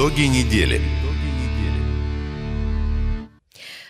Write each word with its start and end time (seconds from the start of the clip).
Итоги 0.00 0.22
недели. 0.22 0.80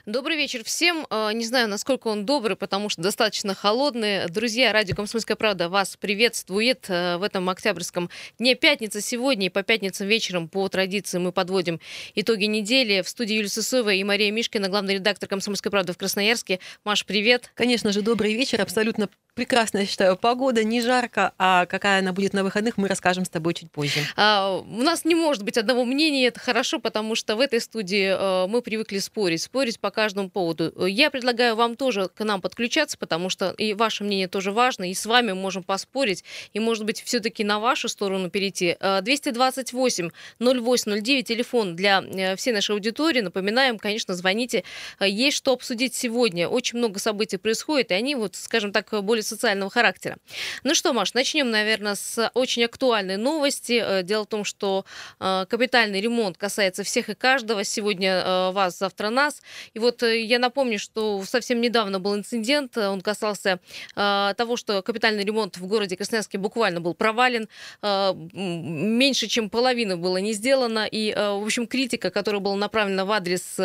Добрый 0.07 0.37
вечер 0.37 0.65
всем. 0.65 1.07
А, 1.09 1.31
не 1.33 1.45
знаю, 1.45 1.69
насколько 1.69 2.09
он 2.09 2.27
добрый, 2.27 2.57
потому 2.57 2.89
что 2.89 3.01
достаточно 3.01 3.55
холодный. 3.55 4.29
Друзья, 4.29 4.73
радио 4.73 4.97
«Комсомольская 4.97 5.37
правда» 5.37 5.69
вас 5.69 5.97
приветствует 5.97 6.87
э, 6.89 7.17
в 7.17 7.23
этом 7.23 7.49
октябрьском 7.49 8.11
дне. 8.41 8.57
Пятница 8.57 9.01
сегодня, 9.01 9.47
и 9.47 9.51
по 9.51 9.63
пятницам 9.63 10.09
вечером 10.09 10.49
по 10.49 10.69
традиции 10.69 11.19
мы 11.19 11.31
подводим 11.31 11.79
итоги 12.17 12.47
недели. 12.47 13.03
В 13.03 13.09
студии 13.09 13.35
Юлия 13.35 13.49
Сысоева 13.49 13.95
и 13.95 14.03
Мария 14.03 14.33
Мишкина, 14.33 14.69
главный 14.69 14.95
редактор 14.95 15.29
«Комсомольской 15.29 15.71
правды» 15.71 15.93
в 15.93 15.97
Красноярске. 15.97 16.59
Маш, 16.85 17.07
привет. 17.07 17.53
Конечно 17.55 17.93
же, 17.93 18.03
добрый 18.03 18.35
вечер. 18.35 18.61
Абсолютно 18.61 19.09
прекрасная, 19.35 19.83
я 19.83 19.87
считаю, 19.89 20.17
погода, 20.17 20.65
не 20.65 20.81
жарко, 20.81 21.33
а 21.39 21.67
какая 21.67 22.01
она 22.01 22.13
будет 22.13 22.33
на 22.33 22.45
выходных, 22.45 22.77
мы 22.77 22.89
расскажем 22.89 23.25
с 23.25 23.29
тобой 23.29 23.55
чуть 23.55 23.71
позже. 23.71 24.01
А, 24.17 24.57
у 24.59 24.83
нас 24.83 25.05
не 25.05 25.15
может 25.15 25.43
быть 25.43 25.57
одного 25.57 25.85
мнения, 25.85 26.27
это 26.27 26.41
хорошо, 26.41 26.79
потому 26.79 27.15
что 27.15 27.37
в 27.37 27.41
этой 27.41 27.61
студии 27.61 28.13
а, 28.13 28.47
мы 28.47 28.63
привыкли 28.63 28.99
спорить, 28.99 29.43
спорить 29.43 29.81
по 29.81 29.91
каждому 29.91 30.31
поводу. 30.31 30.87
Я 30.87 31.11
предлагаю 31.11 31.57
вам 31.57 31.77
тоже 31.77 32.09
к 32.09 32.25
нам 32.25 32.41
подключаться, 32.41 32.99
потому 32.99 33.31
что 33.31 33.51
и 33.51 33.75
ваше 33.75 34.05
мнение 34.05 34.29
тоже 34.29 34.53
важно, 34.53 34.91
и 34.91 34.95
с 34.95 35.07
вами 35.07 35.33
можем 35.33 35.63
поспорить, 35.63 36.25
и, 36.53 36.61
может 36.61 36.85
быть, 36.85 37.03
все-таки 37.03 37.45
на 37.45 37.59
вашу 37.59 37.89
сторону 37.89 38.31
перейти. 38.31 38.77
228 38.81 40.11
0809, 40.41 41.27
телефон 41.27 41.77
для 41.77 42.03
э, 42.03 42.37
всей 42.37 42.53
нашей 42.53 42.73
аудитории. 42.73 43.21
Напоминаем, 43.21 43.79
конечно, 43.79 44.15
звоните. 44.15 44.65
Есть 45.01 45.37
что 45.37 45.53
обсудить 45.53 45.95
сегодня. 45.95 46.49
Очень 46.49 46.79
много 46.79 46.99
событий 46.99 47.37
происходит, 47.37 47.91
и 47.91 47.95
они, 47.95 48.15
вот, 48.15 48.37
скажем 48.37 48.73
так, 48.73 48.93
более 49.03 49.23
социального 49.31 49.71
характера. 49.71 50.19
Ну 50.65 50.75
что, 50.75 50.93
Маш, 50.93 51.15
начнем, 51.15 51.51
наверное, 51.51 51.95
с 51.95 52.31
очень 52.35 52.65
актуальной 52.65 53.17
новости. 53.17 53.83
Э, 53.85 54.03
дело 54.03 54.25
в 54.25 54.27
том, 54.27 54.45
что 54.45 54.85
э, 55.21 55.47
капитальный 55.49 56.01
ремонт 56.01 56.37
касается 56.37 56.83
всех 56.83 57.09
и 57.09 57.15
каждого. 57.15 57.65
Сегодня 57.65 58.23
э, 58.25 58.51
вас, 58.53 58.79
завтра 58.79 59.11
нас. 59.11 59.43
И 59.75 59.79
вот 59.79 60.03
я 60.03 60.39
напомню, 60.39 60.79
что 60.79 61.23
совсем 61.25 61.61
недавно 61.61 62.01
был 62.01 62.15
инцидент. 62.15 62.77
Он 62.77 63.01
касался 63.01 63.61
того, 63.95 64.57
что 64.57 64.83
капитальный 64.83 65.25
ремонт 65.25 65.57
в 65.57 65.67
городе 65.67 65.97
Красноярске 65.97 66.39
буквально 66.39 66.81
был 66.81 66.95
провален. 66.95 67.49
Меньше, 67.83 69.27
чем 69.27 69.51
половина 69.51 69.97
было 69.97 70.19
не 70.19 70.33
сделано. 70.33 70.87
И, 70.91 71.13
в 71.15 71.45
общем, 71.45 71.67
критика, 71.67 72.11
которая 72.11 72.41
была 72.41 72.57
направлена 72.57 73.05
в 73.05 73.13
адрес 73.13 73.57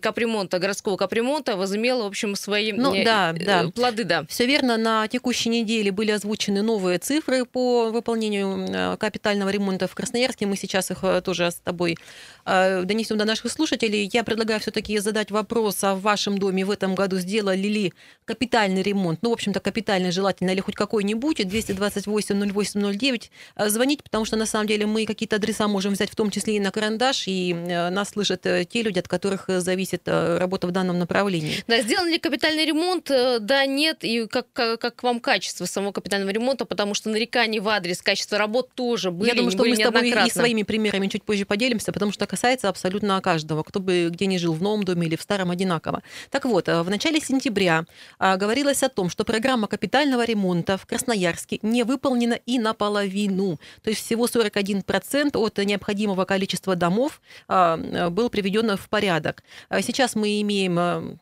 капремонта, 0.00 0.58
городского 0.58 0.96
капремонта, 0.96 1.56
возымела, 1.56 2.04
в 2.04 2.06
общем, 2.06 2.34
свои 2.36 2.72
ну, 2.72 2.92
да, 3.04 3.32
да. 3.32 3.70
плоды. 3.74 4.04
Да. 4.04 4.24
Все 4.40 4.46
верно, 4.46 4.78
на 4.78 5.06
текущей 5.06 5.50
неделе 5.50 5.92
были 5.92 6.12
озвучены 6.12 6.62
новые 6.62 6.98
цифры 6.98 7.44
по 7.44 7.90
выполнению 7.90 8.66
э, 8.70 8.96
капитального 8.96 9.50
ремонта 9.50 9.86
в 9.86 9.94
Красноярске. 9.94 10.46
Мы 10.46 10.56
сейчас 10.56 10.90
их 10.90 11.00
э, 11.02 11.20
тоже 11.20 11.50
с 11.50 11.56
тобой 11.56 11.98
э, 12.46 12.84
донесем 12.84 13.18
до 13.18 13.26
наших 13.26 13.52
слушателей. 13.52 14.08
Я 14.10 14.24
предлагаю 14.24 14.58
все-таки 14.60 14.98
задать 14.98 15.30
вопрос, 15.30 15.84
а 15.84 15.94
в 15.94 16.00
вашем 16.00 16.38
доме 16.38 16.64
в 16.64 16.70
этом 16.70 16.94
году 16.94 17.18
сделали 17.18 17.68
ли 17.68 17.92
капитальный 18.24 18.80
ремонт? 18.80 19.18
Ну, 19.20 19.28
в 19.28 19.34
общем-то, 19.34 19.60
капитальный 19.60 20.10
желательно 20.10 20.52
или 20.52 20.60
хоть 20.60 20.74
какой-нибудь. 20.74 21.46
228 21.46 22.50
0809 22.50 23.30
звонить, 23.66 24.02
потому 24.02 24.24
что 24.24 24.36
на 24.36 24.46
самом 24.46 24.68
деле 24.68 24.86
мы 24.86 25.04
какие-то 25.04 25.36
адреса 25.36 25.68
можем 25.68 25.92
взять 25.92 26.08
в 26.08 26.16
том 26.16 26.30
числе 26.30 26.56
и 26.56 26.60
на 26.60 26.70
карандаш, 26.70 27.24
и 27.26 27.52
нас 27.52 28.08
слышат 28.08 28.40
те 28.40 28.82
люди, 28.82 29.00
от 29.00 29.06
которых 29.06 29.44
зависит 29.48 30.08
работа 30.08 30.66
в 30.66 30.70
данном 30.70 30.98
направлении. 30.98 31.62
Да, 31.66 31.82
сделан 31.82 32.08
ли 32.08 32.18
капитальный 32.18 32.64
ремонт? 32.64 33.10
Да, 33.40 33.66
нет. 33.66 33.98
И 34.02 34.29
как, 34.30 34.46
как, 34.52 34.80
как 34.80 35.02
вам 35.02 35.20
качество 35.20 35.66
самого 35.66 35.92
капитального 35.92 36.30
ремонта, 36.30 36.64
потому 36.64 36.94
что 36.94 37.10
нареканий 37.10 37.60
в 37.60 37.68
адрес 37.68 38.00
качества 38.02 38.38
работ 38.38 38.70
тоже 38.74 39.10
были. 39.10 39.28
Я 39.28 39.34
думаю, 39.34 39.50
что 39.50 39.64
мы 39.64 39.76
с 39.76 39.78
тобой 39.78 40.26
и 40.26 40.30
своими 40.30 40.62
примерами 40.62 41.08
чуть 41.08 41.24
позже 41.24 41.44
поделимся, 41.44 41.92
потому 41.92 42.12
что 42.12 42.26
касается 42.26 42.68
абсолютно 42.68 43.20
каждого, 43.20 43.62
кто 43.62 43.80
бы 43.80 44.08
где 44.10 44.26
ни 44.26 44.36
жил, 44.36 44.54
в 44.54 44.62
новом 44.62 44.84
доме 44.84 45.06
или 45.06 45.16
в 45.16 45.22
старом 45.22 45.50
одинаково. 45.50 46.02
Так 46.30 46.44
вот, 46.44 46.68
э, 46.68 46.82
в 46.82 46.90
начале 46.90 47.20
сентября 47.20 47.84
а, 48.18 48.36
говорилось 48.36 48.82
о 48.82 48.88
том, 48.88 49.10
что 49.10 49.24
программа 49.24 49.66
капитального 49.66 50.24
ремонта 50.24 50.78
в 50.78 50.86
Красноярске 50.86 51.58
не 51.62 51.82
выполнена 51.82 52.34
и 52.46 52.58
наполовину. 52.58 53.58
То 53.82 53.90
есть 53.90 54.04
всего 54.04 54.26
41% 54.26 55.36
от 55.36 55.58
необходимого 55.58 56.24
количества 56.24 56.76
домов 56.76 57.20
э, 57.48 58.08
был 58.10 58.30
приведен 58.30 58.76
в 58.76 58.88
порядок. 58.88 59.42
Сейчас 59.80 60.14
мы 60.14 60.40
имеем 60.40 60.78
э, 60.78 61.00
Э, 61.00 61.16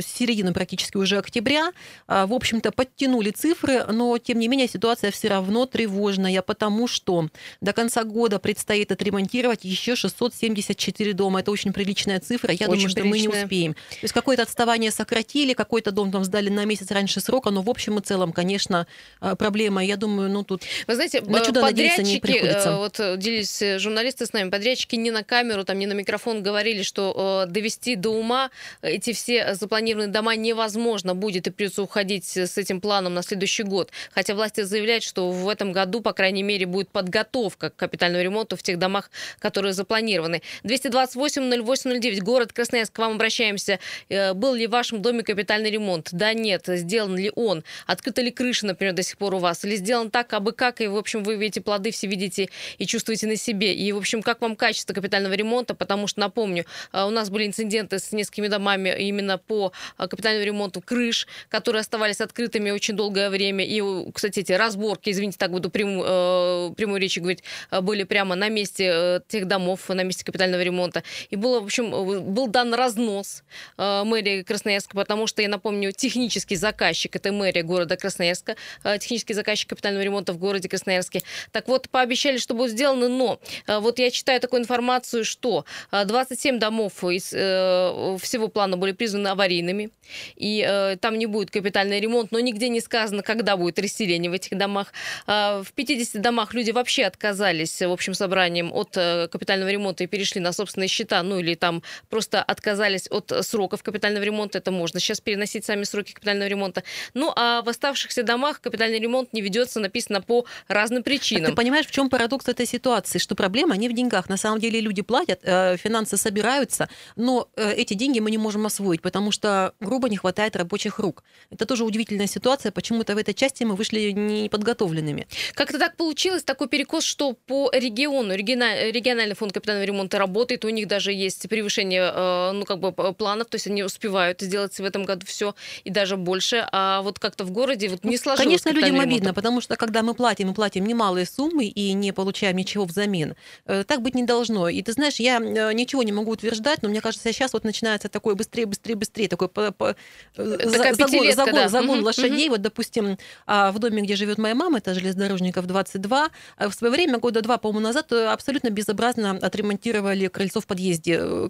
середины 0.00 0.52
практически 0.52 0.96
уже 0.96 1.18
октября, 1.18 1.72
а, 2.06 2.26
в 2.26 2.32
общем-то, 2.32 2.72
подтянули 2.72 3.30
цифры, 3.30 3.84
но, 3.84 4.16
тем 4.18 4.38
не 4.38 4.48
менее, 4.48 4.68
ситуация 4.68 5.10
все 5.10 5.28
равно 5.28 5.66
тревожная, 5.66 6.40
потому 6.42 6.88
что 6.88 7.28
до 7.60 7.72
конца 7.72 8.04
года 8.04 8.38
предстоит 8.38 8.90
отремонтировать 8.90 9.64
еще 9.64 9.94
674 9.94 11.12
дома. 11.12 11.40
Это 11.40 11.50
очень 11.50 11.72
приличная 11.72 12.20
цифра. 12.20 12.52
Я 12.52 12.68
очень 12.68 12.88
думаю, 12.88 12.88
что 12.88 13.00
приличная. 13.02 13.28
мы 13.28 13.36
не 13.38 13.44
успеем. 13.44 13.74
То 13.74 13.98
есть 14.02 14.14
какое-то 14.14 14.42
отставание 14.42 14.90
сократили, 14.90 15.52
какой-то 15.52 15.90
дом 15.90 16.10
там 16.10 16.24
сдали 16.24 16.48
на 16.48 16.64
месяц 16.64 16.90
раньше 16.90 17.20
срока, 17.20 17.50
но 17.50 17.62
в 17.62 17.68
общем 17.68 17.98
и 17.98 18.02
целом, 18.02 18.32
конечно, 18.32 18.86
а, 19.20 19.36
проблема. 19.36 19.84
Я 19.84 19.96
думаю, 19.96 20.30
ну 20.30 20.42
тут 20.42 20.62
Вы 20.86 20.94
знаете, 20.94 21.20
на 21.20 21.40
чудо 21.40 21.60
надеяться 21.60 22.02
не 22.02 22.18
приходится. 22.18 22.70
Э, 22.70 22.76
вот 22.76 22.98
э, 22.98 23.16
делились 23.18 23.62
журналисты 23.78 24.24
с 24.24 24.32
нами, 24.32 24.48
подрядчики 24.48 24.96
не 24.96 25.10
на 25.10 25.22
камеру, 25.22 25.64
там 25.64 25.78
не 25.78 25.86
на 25.86 25.92
микрофон 25.92 26.42
говорили, 26.42 26.82
что 26.82 27.44
довести 27.46 27.96
до 27.96 28.10
ума 28.10 28.50
эти 28.80 29.12
все 29.12 29.54
запланированные 29.66 30.12
дома 30.12 30.36
невозможно 30.36 31.16
будет 31.16 31.48
и 31.48 31.50
придется 31.50 31.82
уходить 31.82 32.36
с 32.36 32.56
этим 32.56 32.80
планом 32.80 33.14
на 33.14 33.22
следующий 33.22 33.64
год. 33.64 33.90
Хотя 34.12 34.36
власти 34.36 34.60
заявляют, 34.60 35.02
что 35.02 35.32
в 35.32 35.48
этом 35.48 35.72
году, 35.72 36.00
по 36.00 36.12
крайней 36.12 36.44
мере, 36.44 36.66
будет 36.66 36.88
подготовка 36.88 37.70
к 37.70 37.76
капитальному 37.76 38.22
ремонту 38.22 38.56
в 38.56 38.62
тех 38.62 38.78
домах, 38.78 39.10
которые 39.40 39.72
запланированы. 39.72 40.42
228-08-09, 40.62 42.20
город 42.20 42.52
Красноярск, 42.52 42.92
к 42.92 42.98
вам 42.98 43.14
обращаемся. 43.14 43.80
Э, 44.08 44.34
был 44.34 44.54
ли 44.54 44.68
в 44.68 44.70
вашем 44.70 45.02
доме 45.02 45.24
капитальный 45.24 45.70
ремонт? 45.70 46.10
Да, 46.12 46.32
нет. 46.32 46.62
Сделан 46.66 47.16
ли 47.16 47.32
он? 47.34 47.64
Открыта 47.86 48.22
ли 48.22 48.30
крыша, 48.30 48.66
например, 48.66 48.94
до 48.94 49.02
сих 49.02 49.18
пор 49.18 49.34
у 49.34 49.38
вас? 49.38 49.64
Или 49.64 49.74
сделан 49.74 50.10
так, 50.10 50.32
абы 50.32 50.52
как, 50.52 50.80
и, 50.80 50.86
в 50.86 50.96
общем, 50.96 51.24
вы 51.24 51.34
видите 51.34 51.60
плоды, 51.60 51.90
все 51.90 52.06
видите 52.06 52.50
и 52.78 52.86
чувствуете 52.86 53.26
на 53.26 53.34
себе. 53.34 53.74
И, 53.74 53.90
в 53.90 53.96
общем, 53.96 54.22
как 54.22 54.40
вам 54.42 54.54
качество 54.54 54.94
капитального 54.94 55.32
ремонта? 55.32 55.74
Потому 55.74 56.06
что, 56.06 56.20
напомню, 56.20 56.66
э, 56.92 57.04
у 57.04 57.10
нас 57.10 57.30
были 57.30 57.46
инциденты 57.46 57.98
с 57.98 58.12
несколькими 58.12 58.46
домами 58.46 58.94
именно 58.96 59.38
по 59.38 59.55
по 59.56 59.72
а, 59.96 60.06
капитальному 60.06 60.44
ремонту 60.44 60.80
крыш, 60.82 61.26
которые 61.48 61.80
оставались 61.80 62.20
открытыми 62.20 62.70
очень 62.70 62.94
долгое 62.94 63.30
время. 63.30 63.64
И, 63.64 63.82
кстати, 64.12 64.40
эти 64.40 64.52
разборки, 64.52 65.10
извините, 65.10 65.38
так 65.38 65.50
буду 65.50 65.70
прям, 65.70 66.02
э, 66.04 66.74
прямой 66.76 67.00
речи 67.00 67.20
говорить, 67.20 67.42
э, 67.70 67.80
были 67.80 68.04
прямо 68.04 68.34
на 68.34 68.50
месте 68.50 68.90
э, 68.92 69.20
тех 69.28 69.46
домов, 69.46 69.88
на 69.88 70.02
месте 70.02 70.24
капитального 70.24 70.62
ремонта. 70.62 71.02
И 71.30 71.36
было, 71.36 71.60
в 71.60 71.64
общем, 71.64 71.90
был 72.34 72.48
дан 72.48 72.74
разнос 72.74 73.42
мэрии 73.78 74.42
Красноярска, 74.42 74.94
потому 74.96 75.26
что, 75.26 75.42
я 75.42 75.48
напомню, 75.48 75.92
технический 75.92 76.56
заказчик, 76.56 77.16
это 77.16 77.32
мэрия 77.32 77.62
города 77.62 77.96
Красноярска, 77.96 78.56
технический 79.00 79.34
заказчик 79.34 79.70
капитального 79.70 80.02
ремонта 80.02 80.32
в 80.32 80.38
городе 80.38 80.68
Красноярске. 80.68 81.22
Так 81.52 81.68
вот, 81.68 81.88
пообещали, 81.88 82.38
что 82.38 82.54
будет 82.54 82.72
сделано, 82.72 83.08
но 83.08 83.40
вот 83.66 83.98
я 83.98 84.10
читаю 84.10 84.40
такую 84.40 84.60
информацию, 84.60 85.24
что 85.24 85.64
27 85.90 86.58
домов 86.58 87.04
из 87.04 87.26
всего 87.28 88.48
плана 88.48 88.76
были 88.76 88.92
признаны 88.92 89.28
аварийными, 89.28 89.45
аварийными, 89.46 89.90
и 90.36 90.64
э, 90.66 90.96
там 90.96 91.18
не 91.18 91.26
будет 91.26 91.50
капитальный 91.50 92.00
ремонт, 92.00 92.32
но 92.32 92.40
нигде 92.40 92.68
не 92.68 92.80
сказано, 92.80 93.22
когда 93.22 93.56
будет 93.56 93.78
расселение 93.78 94.30
в 94.30 94.34
этих 94.34 94.58
домах. 94.58 94.92
Э, 95.26 95.62
в 95.62 95.72
50 95.72 96.20
домах 96.20 96.54
люди 96.54 96.72
вообще 96.72 97.04
отказались 97.04 97.80
в 97.80 97.90
общем 97.90 98.14
собранием 98.14 98.72
от 98.72 98.96
э, 98.96 99.28
капитального 99.28 99.70
ремонта 99.70 100.04
и 100.04 100.06
перешли 100.06 100.40
на 100.40 100.52
собственные 100.52 100.88
счета, 100.88 101.22
ну 101.22 101.38
или 101.38 101.54
там 101.54 101.82
просто 102.10 102.42
отказались 102.42 103.08
от 103.10 103.32
сроков 103.40 103.82
капитального 103.82 104.24
ремонта, 104.24 104.58
это 104.58 104.70
можно 104.70 105.00
сейчас 105.00 105.20
переносить 105.20 105.64
сами 105.64 105.84
сроки 105.84 106.12
капитального 106.12 106.48
ремонта. 106.48 106.82
Ну 107.14 107.32
а 107.36 107.62
в 107.62 107.68
оставшихся 107.68 108.22
домах 108.22 108.60
капитальный 108.60 108.98
ремонт 108.98 109.32
не 109.32 109.40
ведется, 109.40 109.80
написано 109.80 110.20
по 110.20 110.44
разным 110.68 111.02
причинам. 111.02 111.44
Так 111.44 111.52
ты 111.52 111.56
понимаешь, 111.56 111.86
в 111.86 111.90
чем 111.90 112.10
парадокс 112.10 112.48
этой 112.48 112.66
ситуации, 112.66 113.18
что 113.18 113.34
проблема 113.34 113.76
не 113.76 113.88
в 113.88 113.92
деньгах. 113.92 114.28
На 114.28 114.36
самом 114.36 114.60
деле 114.60 114.80
люди 114.80 115.02
платят, 115.02 115.40
э, 115.42 115.76
финансы 115.76 116.16
собираются, 116.16 116.88
но 117.16 117.48
э, 117.56 117.72
эти 117.76 117.94
деньги 117.94 118.20
мы 118.20 118.30
не 118.30 118.38
можем 118.38 118.66
освоить, 118.66 119.02
потому 119.02 119.30
что 119.30 119.35
что 119.36 119.72
грубо 119.80 120.08
не 120.08 120.16
хватает 120.16 120.56
рабочих 120.56 120.98
рук. 120.98 121.22
Это 121.50 121.66
тоже 121.66 121.84
удивительная 121.84 122.26
ситуация. 122.26 122.72
Почему-то 122.72 123.14
в 123.14 123.18
этой 123.18 123.34
части 123.34 123.64
мы 123.64 123.76
вышли 123.76 124.10
неподготовленными. 124.10 125.28
Как-то 125.54 125.78
так 125.78 125.96
получилось, 125.96 126.42
такой 126.42 126.68
перекос, 126.68 127.04
что 127.04 127.34
по 127.34 127.70
региону, 127.72 128.34
региональный 128.34 129.34
фонд 129.34 129.52
капитального 129.52 129.84
ремонта 129.84 130.18
работает, 130.18 130.64
у 130.64 130.68
них 130.70 130.88
даже 130.88 131.12
есть 131.12 131.48
превышение 131.48 132.10
э, 132.12 132.52
ну, 132.52 132.64
как 132.64 132.80
бы 132.80 132.92
планов, 132.92 133.48
то 133.48 133.56
есть 133.56 133.66
они 133.66 133.84
успевают 133.84 134.40
сделать 134.40 134.76
в 134.76 134.84
этом 134.84 135.04
году 135.04 135.26
все 135.26 135.54
и 135.84 135.90
даже 135.90 136.16
больше, 136.16 136.66
а 136.72 137.02
вот 137.02 137.18
как-то 137.18 137.44
в 137.44 137.50
городе 137.50 137.88
вот 137.88 138.04
не 138.04 138.16
сложилось. 138.16 138.62
Конечно, 138.62 138.70
людям 138.70 139.00
обидно, 139.00 139.34
потому 139.34 139.60
что 139.60 139.76
когда 139.76 140.02
мы 140.02 140.14
платим, 140.14 140.48
мы 140.48 140.54
платим 140.54 140.84
немалые 140.86 141.26
суммы 141.26 141.66
и 141.66 141.92
не 141.92 142.12
получаем 142.12 142.56
ничего 142.56 142.84
взамен. 142.84 143.34
Э, 143.66 143.84
так 143.84 144.02
быть 144.02 144.14
не 144.14 144.24
должно. 144.24 144.68
И 144.68 144.82
ты 144.82 144.92
знаешь, 144.92 145.16
я 145.16 145.38
э, 145.38 145.72
ничего 145.72 146.02
не 146.02 146.12
могу 146.12 146.32
утверждать, 146.32 146.82
но 146.82 146.88
мне 146.88 147.00
кажется, 147.00 147.32
сейчас 147.32 147.52
вот 147.52 147.64
начинается 147.64 148.08
такое 148.08 148.34
быстрее, 148.34 148.66
быстрее, 148.66 148.94
быстрее 148.94 149.25
лошадей, 149.26 149.28
такой 149.28 149.48
по, 149.48 149.72
по, 149.72 149.96
загон, 150.36 151.32
загон, 151.32 151.54
да. 151.54 151.68
загон 151.68 151.98
угу, 151.98 152.06
лошадей. 152.06 152.46
Угу. 152.46 152.54
Вот, 152.54 152.62
допустим, 152.62 153.18
а, 153.46 153.72
в 153.72 153.78
доме, 153.78 154.02
где 154.02 154.16
живет 154.16 154.38
моя 154.38 154.54
мама, 154.54 154.78
это 154.78 154.94
железнодорожников 154.94 155.66
22, 155.66 156.28
а 156.56 156.68
в 156.68 156.74
свое 156.74 156.92
время, 156.92 157.18
года 157.18 157.42
два, 157.42 157.58
по-моему, 157.58 157.80
назад, 157.80 158.12
э, 158.12 158.26
абсолютно 158.26 158.70
безобразно 158.70 159.30
отремонтировали 159.30 160.28
крыльцо 160.28 160.60
в 160.60 160.66
подъезде 160.66 161.18
э, 161.20 161.48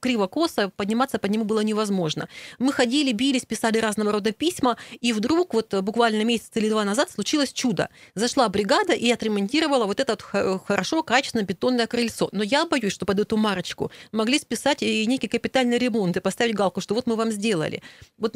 криво-косо, 0.00 0.70
подниматься 0.70 1.18
по 1.18 1.26
нему 1.26 1.44
было 1.44 1.60
невозможно. 1.60 2.28
Мы 2.58 2.72
ходили, 2.72 3.12
бились, 3.12 3.44
писали 3.44 3.78
разного 3.78 4.12
рода 4.12 4.32
письма, 4.32 4.76
и 5.00 5.12
вдруг 5.12 5.54
вот 5.54 5.74
буквально 5.74 6.22
месяц 6.24 6.50
или 6.54 6.68
два 6.68 6.84
назад 6.84 7.10
случилось 7.10 7.52
чудо. 7.52 7.88
Зашла 8.14 8.48
бригада 8.48 8.92
и 8.92 9.10
отремонтировала 9.10 9.86
вот 9.86 10.00
это 10.00 10.16
хорошо, 10.66 11.02
качественное 11.02 11.44
бетонное 11.44 11.86
крыльцо. 11.86 12.28
Но 12.32 12.42
я 12.42 12.66
боюсь, 12.66 12.92
что 12.92 13.06
под 13.06 13.20
эту 13.20 13.36
марочку 13.36 13.90
могли 14.12 14.38
списать 14.38 14.82
и 14.82 15.06
некий 15.06 15.28
капитальный 15.28 15.78
ремонт, 15.78 16.16
и 16.16 16.20
поставить 16.20 16.54
галку, 16.54 16.80
что 16.80 16.94
вот 16.94 17.06
мы 17.06 17.16
вам 17.16 17.30
сделали. 17.30 17.82
Вот 18.18 18.34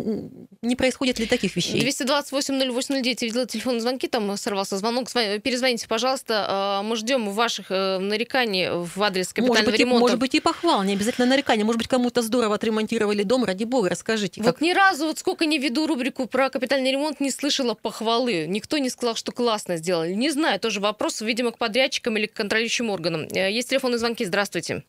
не 0.62 0.76
происходит 0.76 1.18
ли 1.18 1.26
таких 1.26 1.56
вещей? 1.56 1.80
228-08-09, 1.86 3.24
видела 3.24 3.46
телефонные 3.46 3.80
звонки, 3.80 4.08
там 4.08 4.36
сорвался 4.36 4.76
звонок. 4.78 5.10
Перезвоните, 5.12 5.88
пожалуйста. 5.88 6.46
А, 6.48 6.82
мы 6.82 6.96
ждем 6.96 7.30
ваших 7.30 7.70
э, 7.70 7.98
нареканий 7.98 8.68
в 8.70 9.02
адрес 9.02 9.28
капитального 9.28 9.56
может 9.56 9.70
быть, 9.70 9.80
ремонта. 9.80 9.98
И, 9.98 10.02
может 10.02 10.18
быть, 10.18 10.34
и 10.34 10.40
похвал, 10.40 10.82
не 10.82 10.94
обязательно 10.94 11.25
на 11.26 11.30
нарекания. 11.30 11.64
Может 11.64 11.78
быть, 11.78 11.88
кому-то 11.88 12.22
здорово 12.22 12.54
отремонтировали 12.54 13.22
дом, 13.22 13.44
ради 13.44 13.64
бога, 13.64 13.90
расскажите. 13.90 14.42
Вот 14.42 14.60
ни 14.60 14.72
разу, 14.72 15.06
вот 15.06 15.18
сколько 15.18 15.44
не 15.46 15.58
веду 15.58 15.86
рубрику 15.86 16.26
про 16.26 16.50
капитальный 16.50 16.92
ремонт, 16.92 17.20
не 17.20 17.30
слышала 17.30 17.74
похвалы. 17.74 18.46
Никто 18.46 18.78
не 18.78 18.90
сказал, 18.90 19.14
что 19.14 19.32
классно 19.32 19.76
сделали. 19.76 20.12
Не 20.12 20.30
знаю, 20.30 20.58
тоже 20.60 20.80
вопрос, 20.80 21.20
видимо, 21.20 21.52
к 21.52 21.58
подрядчикам 21.58 22.16
или 22.16 22.26
к 22.26 22.32
контролирующим 22.32 22.90
органам. 22.90 23.26
Э, 23.34 23.50
есть 23.50 23.70
телефонные 23.70 23.98
звонки, 23.98 24.24
здравствуйте. 24.24 24.84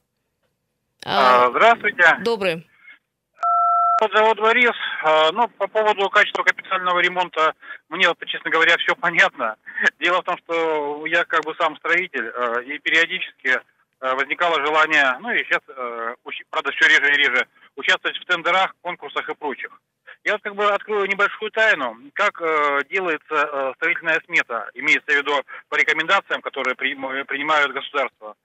А, 1.05 1.49
здравствуйте. 1.49 2.03
Добрый. 2.23 2.67
Вот 3.99 4.11
зовут 4.13 4.39
Борис. 4.39 4.75
А, 5.03 5.31
ну, 5.31 5.47
по 5.47 5.67
поводу 5.67 6.09
качества 6.09 6.43
капитального 6.43 6.99
ремонта, 6.99 7.53
мне, 7.89 8.07
вот, 8.07 8.17
честно 8.27 8.51
говоря, 8.51 8.77
все 8.77 8.95
понятно. 8.95 9.55
Дело 9.99 10.21
в 10.21 10.25
том, 10.25 10.37
что 10.39 11.05
я 11.07 11.23
как 11.25 11.43
бы 11.45 11.55
сам 11.59 11.75
строитель, 11.77 12.27
а, 12.29 12.61
и 12.61 12.77
периодически 12.77 13.59
возникало 13.99 14.63
желание, 14.65 15.17
ну 15.19 15.31
и 15.31 15.43
сейчас, 15.43 15.61
э, 15.67 16.15
правда, 16.49 16.71
все 16.71 16.87
реже 16.87 17.13
и 17.13 17.17
реже, 17.17 17.47
участвовать 17.75 18.17
в 18.17 18.25
тендерах, 18.25 18.75
конкурсах 18.81 19.29
и 19.29 19.35
прочих. 19.35 19.71
Я 20.23 20.33
вот 20.33 20.41
как 20.41 20.55
бы 20.55 20.65
открою 20.65 21.07
небольшую 21.07 21.51
тайну, 21.51 21.97
как 22.13 22.41
э, 22.41 22.81
делается 22.89 23.33
э, 23.33 23.73
строительная 23.77 24.21
смета, 24.25 24.69
имеется 24.73 25.11
в 25.11 25.15
виду 25.15 25.41
по 25.69 25.75
рекомендациям, 25.75 26.41
которые 26.41 26.75
при, 26.75 26.93
принимают 27.23 27.71
государство. 27.71 28.35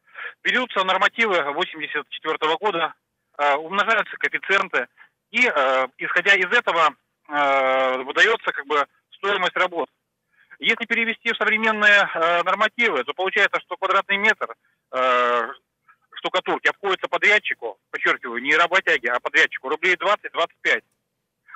Берутся 0.44 0.84
нормативы 0.84 1.43
84 1.52 2.38
года, 2.60 2.94
э, 3.38 3.54
умножаются 3.56 4.16
коэффициенты, 4.16 4.87
и 5.32 5.46
э, 5.46 5.87
исходя 5.99 6.34
из 6.34 6.52
этого 6.52 6.94
э, 7.28 7.96
выдается 8.02 8.52
как 8.52 8.66
бы 8.66 8.87
стоимость 9.16 9.56
работ. 9.56 9.88
Если 10.58 10.84
перевести 10.84 11.32
в 11.32 11.37
современные 11.37 12.08
э, 12.14 12.43
нормативы, 12.44 13.02
то 13.04 13.12
получается, 13.14 13.60
что 13.60 13.76
квадратный 13.76 14.16
метр 14.16 14.54
э, 14.93 15.49
штукатурки 16.14 16.69
обходится 16.69 17.08
подрядчику, 17.08 17.78
подчеркиваю, 17.90 18.43
не 18.43 18.54
работяге, 18.54 19.10
а 19.10 19.20
подрядчику, 19.20 19.69
рублей 19.69 19.94
20-25. 19.94 20.82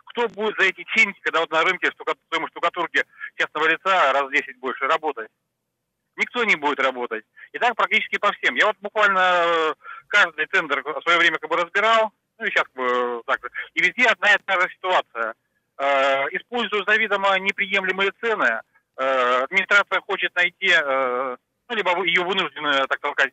Кто 0.07 0.29
будет 0.29 0.59
за 0.59 0.67
эти 0.67 0.85
деньги, 0.97 1.19
когда 1.21 1.41
вот 1.41 1.51
на 1.51 1.63
рынке 1.63 1.93
стоимость 1.93 2.53
штукатурки 2.53 3.05
частного 3.37 3.69
лица 3.69 4.13
раз 4.13 4.23
в 4.25 4.33
10 4.33 4.59
больше 4.59 4.87
работать? 4.87 5.29
Никто 6.17 6.45
не 6.45 6.57
будет 6.57 6.81
работать. 6.81 7.25
И 7.53 7.59
так 7.59 7.77
практически 7.77 8.17
по 8.19 8.33
всем. 8.33 8.55
Я 8.55 8.67
вот 8.67 8.77
буквально 8.81 9.21
э, 9.21 9.75
каждый 10.09 10.47
тендер 10.47 10.83
в 10.83 11.03
свое 11.03 11.19
время 11.19 11.39
как 11.39 11.51
бы 11.51 11.57
разбирал, 11.57 12.11
ну 12.39 12.47
и 12.47 12.51
сейчас 12.51 12.65
как 12.65 12.73
бы 12.73 13.23
так 13.27 13.41
же. 13.43 13.51
И 13.75 13.81
везде 13.81 14.09
одна 14.09 14.33
и 14.33 14.39
та 14.45 14.59
же 14.61 14.69
ситуация. 14.71 15.35
Э, 15.79 16.25
используя 16.31 16.85
заведомо 16.87 17.39
неприемлемые 17.39 18.13
цены, 18.23 18.47
Э, 18.47 18.61
администрация 18.97 20.01
хочет 20.01 20.35
найти, 20.35 20.71
э, 20.71 21.37
ну, 21.69 21.77
либо 21.77 22.03
ее 22.05 22.23
вынуждены, 22.25 22.87
так 22.87 22.99
сказать, 22.99 23.33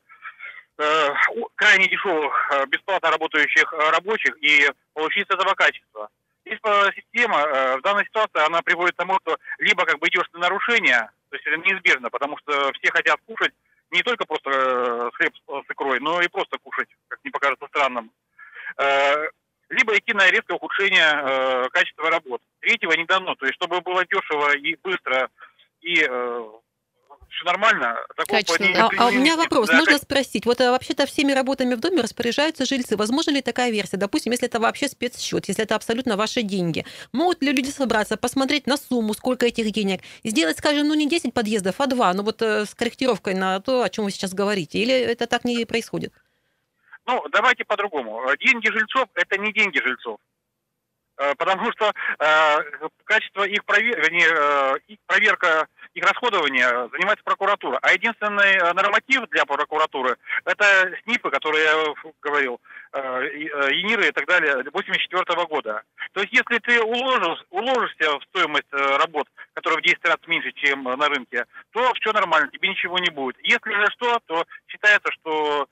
э, 0.78 1.10
крайне 1.56 1.88
дешевых, 1.88 2.52
бесплатно 2.68 3.12
работающих 3.12 3.72
рабочих 3.72 4.36
и 4.42 4.70
получить 4.94 5.28
с 5.28 5.34
этого 5.34 5.54
качество. 5.54 6.10
Здесь 6.46 6.60
система 6.96 7.78
в 7.78 7.82
данной 7.82 8.04
ситуации, 8.06 8.46
она 8.46 8.62
приводит 8.62 8.96
к 8.96 8.98
тому, 8.98 9.18
что 9.22 9.38
либо 9.60 9.86
как 9.86 10.00
бы 10.00 10.08
идешь 10.10 10.30
на 10.34 10.40
нарушение, 10.40 11.10
то 11.30 11.38
есть 11.38 11.48
это 11.48 11.58
неизбежно, 11.58 12.10
потому 12.10 12.38
что 12.40 12.72
все 12.74 12.92
хотят 12.92 13.20
кушать 13.26 13.54
не 13.92 14.02
только 14.04 14.26
просто 14.26 15.12
хлеб 15.14 15.34
с 15.48 15.72
икрой, 15.72 16.02
но 16.02 16.22
и 16.22 16.28
просто 16.28 16.58
кушать, 16.58 16.90
как 17.08 17.20
не 17.24 17.32
покажется 17.32 17.68
странным. 17.68 18.12
Либо 19.70 19.98
идти 19.98 20.14
на 20.14 20.30
резкое 20.30 20.56
ухудшение 20.56 21.70
качества 21.70 22.10
работ. 22.10 22.42
Третьего 22.60 22.92
не 22.92 23.06
дано. 23.06 23.36
То 23.36 23.46
есть, 23.46 23.56
чтобы 23.56 23.80
было 23.82 24.06
дешево 24.06 24.54
и 24.58 24.76
быстро 24.84 25.30
и 25.84 26.06
э, 26.10 26.50
все 27.30 27.46
нормально. 27.46 27.98
Качественно. 28.28 28.86
А, 28.86 28.90
а 28.98 29.08
у 29.08 29.12
меня 29.12 29.36
вопрос, 29.36 29.68
да, 29.68 29.78
можно 29.78 29.98
спросить, 29.98 30.46
вот 30.46 30.62
а, 30.62 30.72
вообще-то 30.72 31.06
всеми 31.06 31.32
работами 31.32 31.74
в 31.74 31.80
доме 31.80 32.02
распоряжаются 32.02 32.66
жильцы. 32.66 32.96
Возможно 32.96 33.32
ли 33.32 33.42
такая 33.42 33.72
версия? 33.72 33.98
Допустим, 33.98 34.32
если 34.32 34.48
это 34.48 34.60
вообще 34.60 34.88
спецсчет, 34.88 35.48
если 35.48 35.64
это 35.64 35.76
абсолютно 35.76 36.16
ваши 36.16 36.44
деньги. 36.44 36.86
Могут 37.12 37.42
ли 37.42 37.52
люди 37.52 37.70
собраться, 37.70 38.18
посмотреть 38.18 38.68
на 38.68 38.78
сумму, 38.78 39.14
сколько 39.14 39.46
этих 39.46 39.72
денег, 39.72 40.02
и 40.22 40.30
сделать, 40.30 40.58
скажем, 40.58 40.88
ну 40.88 40.94
не 40.94 41.10
10 41.10 41.34
подъездов, 41.34 41.76
а 41.80 41.88
2, 41.88 42.14
ну 42.14 42.24
вот 42.24 42.42
э, 42.42 42.66
с 42.66 42.76
корректировкой 42.76 43.34
на 43.34 43.60
то, 43.60 43.84
о 43.84 43.90
чем 43.90 44.06
вы 44.06 44.12
сейчас 44.12 44.34
говорите? 44.34 44.78
Или 44.80 44.94
это 44.94 45.28
так 45.28 45.44
не 45.44 45.66
происходит? 45.66 46.14
Ну, 47.06 47.22
давайте 47.32 47.66
по-другому. 47.66 48.22
Деньги 48.40 48.70
жильцов– 48.70 49.10
это 49.16 49.38
не 49.38 49.52
деньги 49.52 49.80
жильцов. 49.80 50.20
Э, 51.18 51.36
потому 51.36 51.72
что 51.74 51.92
э, 52.20 52.58
качество 53.06 53.44
их 53.44 53.64
провер... 53.66 54.00
вернее, 54.02 54.30
э, 54.30 54.96
проверка 55.06 55.68
их 55.94 56.04
расходования 56.04 56.68
занимается 56.92 57.24
прокуратура. 57.24 57.78
А 57.84 57.94
единственный 57.94 58.74
норматив 58.74 59.30
для 59.30 59.46
прокуратуры– 59.46 60.18
это 60.46 60.92
СНИПы, 61.04 61.30
которые 61.30 61.64
я 61.66 62.14
говорил, 62.22 62.60
ЕНИРы 62.94 64.08
и 64.08 64.12
так 64.12 64.26
далее, 64.26 64.64
84 64.72 65.46
года. 65.46 65.84
То 66.14 66.22
есть 66.22 66.34
если 66.34 66.58
ты 66.60 66.82
уложишь, 66.82 67.44
уложишься 67.52 68.18
в 68.18 68.24
стоимость 68.30 68.72
работ, 68.72 69.28
которая 69.54 69.80
в 69.80 69.84
10 69.84 70.04
раз 70.06 70.18
меньше, 70.26 70.52
чем 70.54 70.84
на 70.84 71.08
рынке, 71.10 71.46
то 71.72 71.94
все 71.94 72.12
нормально, 72.12 72.50
тебе 72.52 72.70
ничего 72.70 72.98
не 72.98 73.10
будет. 73.10 73.36
Если 73.44 73.72
же 73.72 73.86
что, 73.94 74.20
то 74.26 74.46
считается, 74.68 75.12
что 75.12 75.68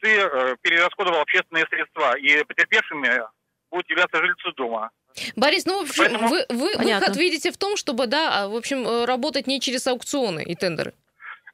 ты 0.00 0.56
перерасходовал 0.62 1.20
общественные 1.20 1.66
средства, 1.70 2.16
и 2.16 2.44
потерпевшими 2.44 3.22
будут 3.74 3.90
являться 3.90 4.18
жильцы 4.18 4.52
дома. 4.56 4.90
Борис, 5.36 5.66
ну, 5.66 5.80
в 5.80 5.82
общем, 5.88 6.04
Поэтому... 6.04 6.28
вы, 6.28 6.46
вы 6.48 6.76
выход 6.76 7.16
видите 7.16 7.50
в 7.50 7.56
том, 7.56 7.76
чтобы, 7.76 8.06
да, 8.06 8.48
в 8.48 8.56
общем, 8.56 8.86
э, 8.86 9.04
работать 9.04 9.46
не 9.46 9.60
через 9.60 9.86
аукционы 9.86 10.42
и 10.42 10.54
тендеры? 10.54 10.92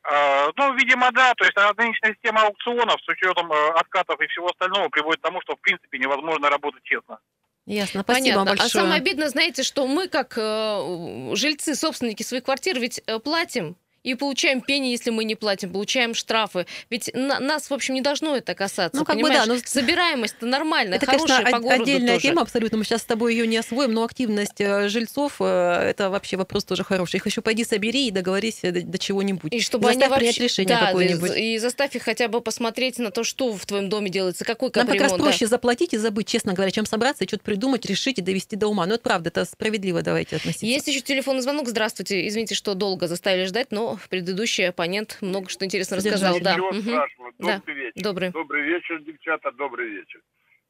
А, 0.02 0.48
ну, 0.56 0.74
видимо, 0.74 1.10
да. 1.12 1.34
То 1.34 1.44
есть 1.44 1.56
нынешняя 1.76 2.14
система 2.14 2.42
аукционов 2.42 3.00
с 3.02 3.08
учетом 3.08 3.52
э, 3.52 3.70
откатов 3.72 4.20
и 4.20 4.26
всего 4.28 4.48
остального 4.48 4.88
приводит 4.88 5.20
к 5.20 5.24
тому, 5.24 5.40
что, 5.42 5.56
в 5.56 5.60
принципе, 5.60 5.98
невозможно 5.98 6.48
работать 6.48 6.82
честно. 6.84 7.18
Ясно, 7.66 8.02
спасибо 8.02 8.24
Понятно. 8.24 8.44
большое. 8.44 8.66
А 8.66 8.70
самое 8.70 9.00
обидное, 9.00 9.28
знаете, 9.28 9.62
что 9.62 9.86
мы, 9.86 10.08
как 10.08 10.34
э, 10.36 11.34
жильцы, 11.34 11.74
собственники 11.74 12.22
своих 12.22 12.44
квартир, 12.44 12.78
ведь 12.80 13.02
э, 13.06 13.18
платим 13.18 13.76
и 14.02 14.14
получаем 14.14 14.60
пени, 14.60 14.90
если 14.90 15.10
мы 15.10 15.24
не 15.24 15.34
платим, 15.34 15.72
получаем 15.72 16.14
штрафы. 16.14 16.66
Ведь 16.88 17.10
на, 17.14 17.38
нас, 17.38 17.68
в 17.68 17.74
общем, 17.74 17.94
не 17.94 18.00
должно 18.00 18.36
это 18.36 18.54
касаться. 18.54 18.98
Ну, 18.98 19.04
как 19.04 19.16
понимаешь? 19.16 19.46
бы 19.46 19.46
да. 19.46 19.54
Но... 19.54 19.60
Собираемость-то 19.64 20.46
нормальная, 20.46 20.96
это, 20.96 21.06
хорошая 21.06 21.38
конечно, 21.38 21.58
по 21.58 21.62
городу 21.62 21.82
отдельная 21.82 22.14
тоже. 22.14 22.28
тема 22.28 22.42
абсолютно. 22.42 22.78
Мы 22.78 22.84
сейчас 22.84 23.02
с 23.02 23.04
тобой 23.04 23.34
ее 23.34 23.46
не 23.46 23.58
освоим, 23.58 23.92
но 23.92 24.04
активность 24.04 24.60
э, 24.60 24.88
жильцов 24.88 25.36
э, 25.40 25.90
это 25.90 26.08
вообще 26.08 26.36
вопрос 26.36 26.64
тоже 26.64 26.82
хороший. 26.82 27.16
Их 27.16 27.26
еще 27.26 27.42
пойди 27.42 27.64
собери 27.64 28.08
и 28.08 28.10
договорись 28.10 28.60
до, 28.62 28.72
до 28.82 28.98
чего-нибудь. 28.98 29.52
И 29.52 29.60
чтобы 29.60 29.86
заставь 29.86 30.04
они 30.04 30.14
принять 30.16 30.38
вообще... 30.38 30.44
решение 30.44 30.76
да, 30.76 30.86
какое-нибудь. 30.86 31.36
И 31.36 31.58
заставь 31.58 31.94
их 31.94 32.02
хотя 32.02 32.28
бы 32.28 32.40
посмотреть 32.40 32.98
на 32.98 33.10
то, 33.10 33.22
что 33.22 33.52
в 33.52 33.66
твоем 33.66 33.88
доме 33.90 34.10
делается, 34.10 34.44
какой 34.44 34.70
капремонт. 34.70 34.98
Нам 34.98 35.08
как 35.08 35.18
раз 35.18 35.26
проще 35.26 35.44
да. 35.44 35.50
заплатить 35.50 35.92
и 35.92 35.98
забыть, 35.98 36.26
честно 36.26 36.54
говоря, 36.54 36.70
чем 36.70 36.86
собраться 36.86 37.24
и 37.24 37.28
что-то 37.28 37.44
придумать, 37.44 37.84
решить 37.84 38.18
и 38.18 38.22
довести 38.22 38.56
до 38.56 38.68
ума. 38.68 38.86
Но 38.86 38.94
это 38.94 39.02
правда, 39.02 39.28
это 39.28 39.44
справедливо, 39.44 40.02
давайте 40.02 40.36
относиться. 40.36 40.64
Есть 40.64 40.88
еще 40.88 41.00
телефонный 41.00 41.42
звонок. 41.42 41.68
Здравствуйте. 41.68 42.26
Извините, 42.26 42.54
что 42.54 42.74
долго 42.74 43.06
заставили 43.06 43.44
ждать, 43.44 43.68
но 43.70 43.89
предыдущая 44.08 44.70
оппонент 44.70 45.18
много 45.20 45.48
что 45.48 45.64
интересно 45.64 45.96
рассказал. 45.96 46.40
Да. 46.40 46.54
Ничего 46.54 46.72
страшного. 46.72 47.32
Добрый 47.38 47.60
да. 47.66 47.72
вечер. 47.74 48.02
Добрый. 48.02 48.30
Добрый 48.30 48.62
вечер, 48.62 49.00
девчата, 49.00 49.52
добрый 49.52 49.88
вечер. 49.88 50.20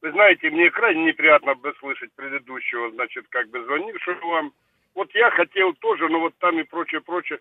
Вы 0.02 0.12
знаете, 0.12 0.50
мне 0.50 0.70
крайне 0.70 1.04
неприятно 1.04 1.54
бы 1.54 1.74
слышать 1.78 2.10
предыдущего, 2.14 2.90
значит, 2.92 3.26
как 3.28 3.48
бы 3.50 3.62
звонившего 3.64 4.26
вам. 4.26 4.52
Вот 4.94 5.14
я 5.14 5.30
хотел 5.30 5.74
тоже, 5.74 6.08
но 6.08 6.20
вот 6.20 6.34
там 6.38 6.58
и 6.58 6.62
прочее, 6.62 7.00
прочее. 7.00 7.38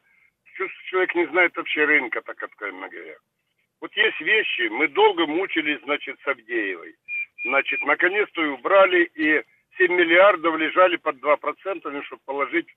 Человек 0.90 1.16
не 1.16 1.26
знает 1.28 1.56
вообще 1.56 1.86
рынка, 1.86 2.22
так 2.22 2.42
откровенно 2.44 2.90
говоря. 2.90 3.16
Вот 3.80 3.96
есть 3.96 4.20
вещи, 4.20 4.68
мы 4.70 4.90
долго 4.90 5.26
мучились, 5.26 5.82
значит, 5.84 6.18
с 6.22 6.28
Авдеевой. 6.28 6.96
Значит, 7.46 7.82
наконец-то 7.84 8.44
и 8.44 8.48
убрали, 8.48 9.10
и 9.16 9.42
7 9.78 9.94
миллиардов 9.94 10.58
лежали 10.58 10.98
под 10.98 11.16
2%, 11.24 12.04
чтобы 12.04 12.22
положить 12.26 12.68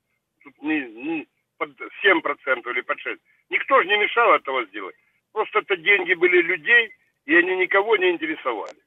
тут 0.44 0.62
не, 0.62 0.80
не, 0.80 1.28
под 1.62 1.70
7% 2.04 2.70
или 2.70 2.80
под 2.80 2.98
6%. 2.98 3.18
Никто 3.50 3.82
же 3.82 3.88
не 3.88 3.96
мешал 3.96 4.34
этого 4.34 4.64
сделать. 4.66 4.96
Просто 5.32 5.60
это 5.60 5.76
деньги 5.76 6.14
были 6.14 6.42
людей, 6.42 6.90
и 7.26 7.36
они 7.36 7.56
никого 7.56 7.96
не 7.96 8.10
интересовали. 8.10 8.78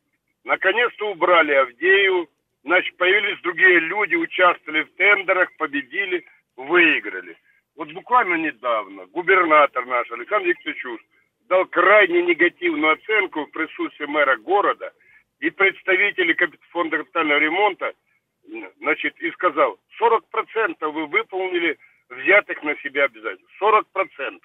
Наконец-то 0.43 1.09
убрали 1.09 1.53
Авдею, 1.53 2.29
Значит, 2.65 2.97
появились 2.97 3.39
другие 3.41 3.79
люди, 3.79 4.15
участвовали 4.15 4.81
в 4.81 4.95
тендерах, 4.95 5.55
победили, 5.57 6.25
выиграли. 6.57 7.37
Вот 7.75 7.91
буквально 7.91 8.35
недавно 8.35 9.05
губернатор 9.05 9.85
наш 9.85 10.11
Александр 10.11 10.47
Викторович 10.47 10.99
дал 11.47 11.67
крайне 11.67 12.23
негативную 12.23 12.93
оценку 12.93 13.45
в 13.45 13.51
присутствии 13.51 14.07
мэра 14.07 14.37
города 14.37 14.91
и 15.39 15.51
представителей 15.51 16.35
фонда 16.71 16.97
капитального 16.97 17.37
ремонта, 17.37 17.93
значит, 18.79 19.15
и 19.21 19.29
сказал, 19.31 19.77
40% 20.01 20.89
вы 20.89 21.05
выполнили 21.05 21.77
взятых 22.09 22.61
на 22.63 22.75
себя 22.77 23.05
обязательств. 23.05 23.51
40%. 23.61 24.39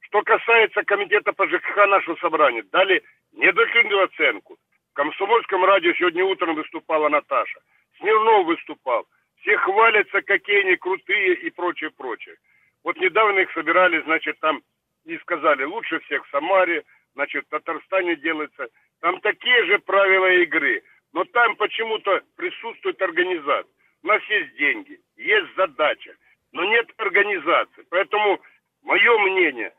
Что 0.00 0.22
касается 0.22 0.82
комитета 0.84 1.32
по 1.32 1.46
ЖКХ 1.48 1.76
нашего 1.88 2.16
собрания, 2.16 2.62
дали 2.70 3.02
недоклинную 3.32 4.04
оценку. 4.04 4.56
В 4.92 4.94
Комсомольском 4.94 5.64
радио 5.64 5.92
сегодня 5.94 6.24
утром 6.24 6.54
выступала 6.54 7.08
Наташа. 7.08 7.60
Смирнов 7.98 8.46
выступал. 8.46 9.06
Все 9.40 9.56
хвалятся, 9.58 10.22
какие 10.22 10.60
они 10.60 10.76
крутые 10.76 11.34
и 11.34 11.50
прочее, 11.50 11.90
прочее. 11.90 12.36
Вот 12.82 12.96
недавно 12.96 13.40
их 13.40 13.52
собирали, 13.52 14.00
значит, 14.02 14.38
там 14.40 14.62
и 15.04 15.18
сказали, 15.18 15.64
лучше 15.64 16.00
всех 16.00 16.24
в 16.26 16.30
Самаре, 16.30 16.84
значит, 17.14 17.44
в 17.46 17.48
Татарстане 17.48 18.16
делается. 18.16 18.68
Там 19.00 19.20
такие 19.20 19.64
же 19.66 19.78
правила 19.80 20.30
игры. 20.42 20.82
Но 21.12 21.24
там 21.24 21.56
почему-то 21.56 22.22
присутствует 22.36 23.00
организация. 23.00 23.70
У 24.02 24.06
нас 24.06 24.22
есть 24.24 24.56
деньги, 24.56 25.00
есть 25.16 25.54
задача, 25.56 26.14
но 26.54 26.64
нет 26.64 26.88
организации. 26.96 27.84
Поэтому 27.90 28.40
мое 28.82 29.18
мнение, 29.18 29.72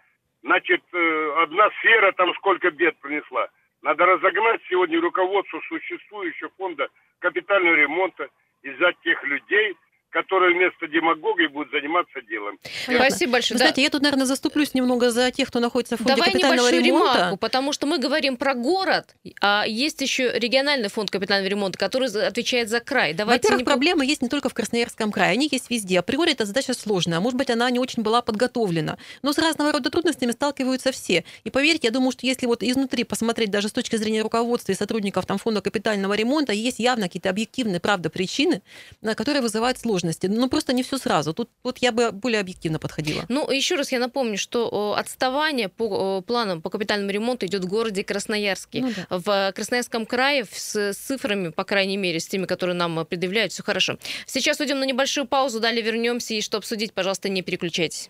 значит, 0.43 0.83
э, 0.93 1.33
одна 1.37 1.71
сфера 1.79 2.11
там 2.11 2.33
сколько 2.35 2.69
бед 2.69 2.95
принесла. 2.99 3.47
Надо 3.81 4.05
разогнать 4.05 4.61
сегодня 4.69 5.01
руководство 5.01 5.59
существующего 5.67 6.51
фонда 6.57 6.89
капитального 7.19 7.75
ремонта 7.75 8.27
и 8.61 8.69
взять 8.69 8.99
тех 9.01 9.23
людей, 9.23 9.75
которые 10.15 10.55
вместо 10.55 10.87
демагогии 10.87 11.47
будут 11.47 11.71
заниматься 11.71 12.21
делом. 12.21 12.57
Понятно. 12.87 13.05
Спасибо 13.09 13.33
большое. 13.33 13.55
Вы 13.55 13.57
знаете, 13.57 13.81
я 13.81 13.89
тут, 13.89 14.01
наверное, 14.01 14.25
заступлюсь 14.25 14.73
немного 14.73 15.11
за 15.11 15.29
тех, 15.31 15.49
кто 15.49 15.59
находится 15.59 15.97
в 15.97 15.99
фонде 15.99 16.15
Давай 16.15 16.31
капитального 16.31 16.71
ремонта. 16.71 17.17
ремарку, 17.17 17.37
потому 17.37 17.73
что 17.73 17.85
мы 17.85 17.97
говорим 17.97 18.37
про 18.37 18.53
город, 18.53 19.13
а 19.41 19.65
есть 19.67 19.99
еще 19.99 20.31
региональный 20.39 20.87
фонд 20.87 21.11
капитального 21.11 21.49
ремонта, 21.49 21.77
который 21.77 22.07
отвечает 22.25 22.69
за 22.69 22.79
край. 22.79 23.13
Давайте 23.13 23.49
Во-первых, 23.49 23.59
не... 23.59 23.65
проблемы 23.65 24.05
есть 24.05 24.21
не 24.21 24.29
только 24.29 24.47
в 24.47 24.53
Красноярском 24.53 25.11
крае, 25.11 25.33
они 25.33 25.49
есть 25.51 25.69
везде. 25.69 25.99
Априори 25.99 26.31
эта 26.31 26.45
задача 26.45 26.73
сложная, 26.73 27.19
может 27.19 27.37
быть, 27.37 27.49
она 27.49 27.69
не 27.69 27.79
очень 27.79 28.01
была 28.01 28.21
подготовлена. 28.21 28.97
Но 29.21 29.33
с 29.33 29.37
разного 29.37 29.73
рода 29.73 29.89
трудностями 29.89 30.31
сталкиваются 30.31 30.93
все. 30.93 31.25
И 31.43 31.49
поверьте, 31.49 31.87
я 31.87 31.91
думаю, 31.91 32.13
что 32.13 32.25
если 32.25 32.45
вот 32.45 32.63
изнутри 32.63 33.03
посмотреть 33.03 33.51
даже 33.51 33.67
с 33.67 33.73
точки 33.73 33.97
зрения 33.97 34.21
руководства 34.21 34.71
и 34.71 34.75
сотрудников 34.75 35.25
там, 35.25 35.39
фонда 35.39 35.59
капитального 35.59 36.13
ремонта, 36.13 36.53
есть 36.53 36.79
явно 36.79 37.07
какие-то 37.07 37.29
объективные, 37.29 37.81
правда, 37.81 38.09
причины, 38.09 38.61
которые 39.03 39.41
вызывают 39.41 39.77
сложности. 39.77 40.04
Ну, 40.23 40.49
просто 40.49 40.73
не 40.73 40.83
все 40.83 40.97
сразу. 40.97 41.33
Тут 41.33 41.49
вот 41.63 41.79
я 41.79 41.91
бы 41.91 42.11
более 42.11 42.39
объективно 42.41 42.79
подходила. 42.79 43.25
Ну, 43.29 43.49
еще 43.49 43.75
раз 43.75 43.91
я 43.91 43.99
напомню, 43.99 44.37
что 44.37 44.95
отставание 44.97 45.69
по 45.69 46.21
планам 46.21 46.61
по 46.61 46.69
капитальному 46.69 47.11
ремонту 47.11 47.45
идет 47.45 47.63
в 47.63 47.67
городе 47.67 48.03
Красноярске. 48.03 48.81
Ну, 48.81 48.93
да. 48.95 49.07
В 49.09 49.51
Красноярском 49.53 50.05
крае 50.05 50.45
с 50.51 50.93
цифрами, 50.93 51.49
по 51.49 51.63
крайней 51.63 51.97
мере, 51.97 52.19
с 52.19 52.27
теми, 52.27 52.45
которые 52.45 52.75
нам 52.75 53.05
предъявляют, 53.05 53.51
все 53.51 53.63
хорошо. 53.63 53.97
Сейчас 54.25 54.59
уйдем 54.59 54.79
на 54.79 54.85
небольшую 54.85 55.27
паузу, 55.27 55.59
далее 55.59 55.81
вернемся. 55.81 56.33
И 56.33 56.41
что 56.41 56.57
обсудить, 56.57 56.93
пожалуйста, 56.93 57.29
не 57.29 57.41
переключайтесь. 57.41 58.09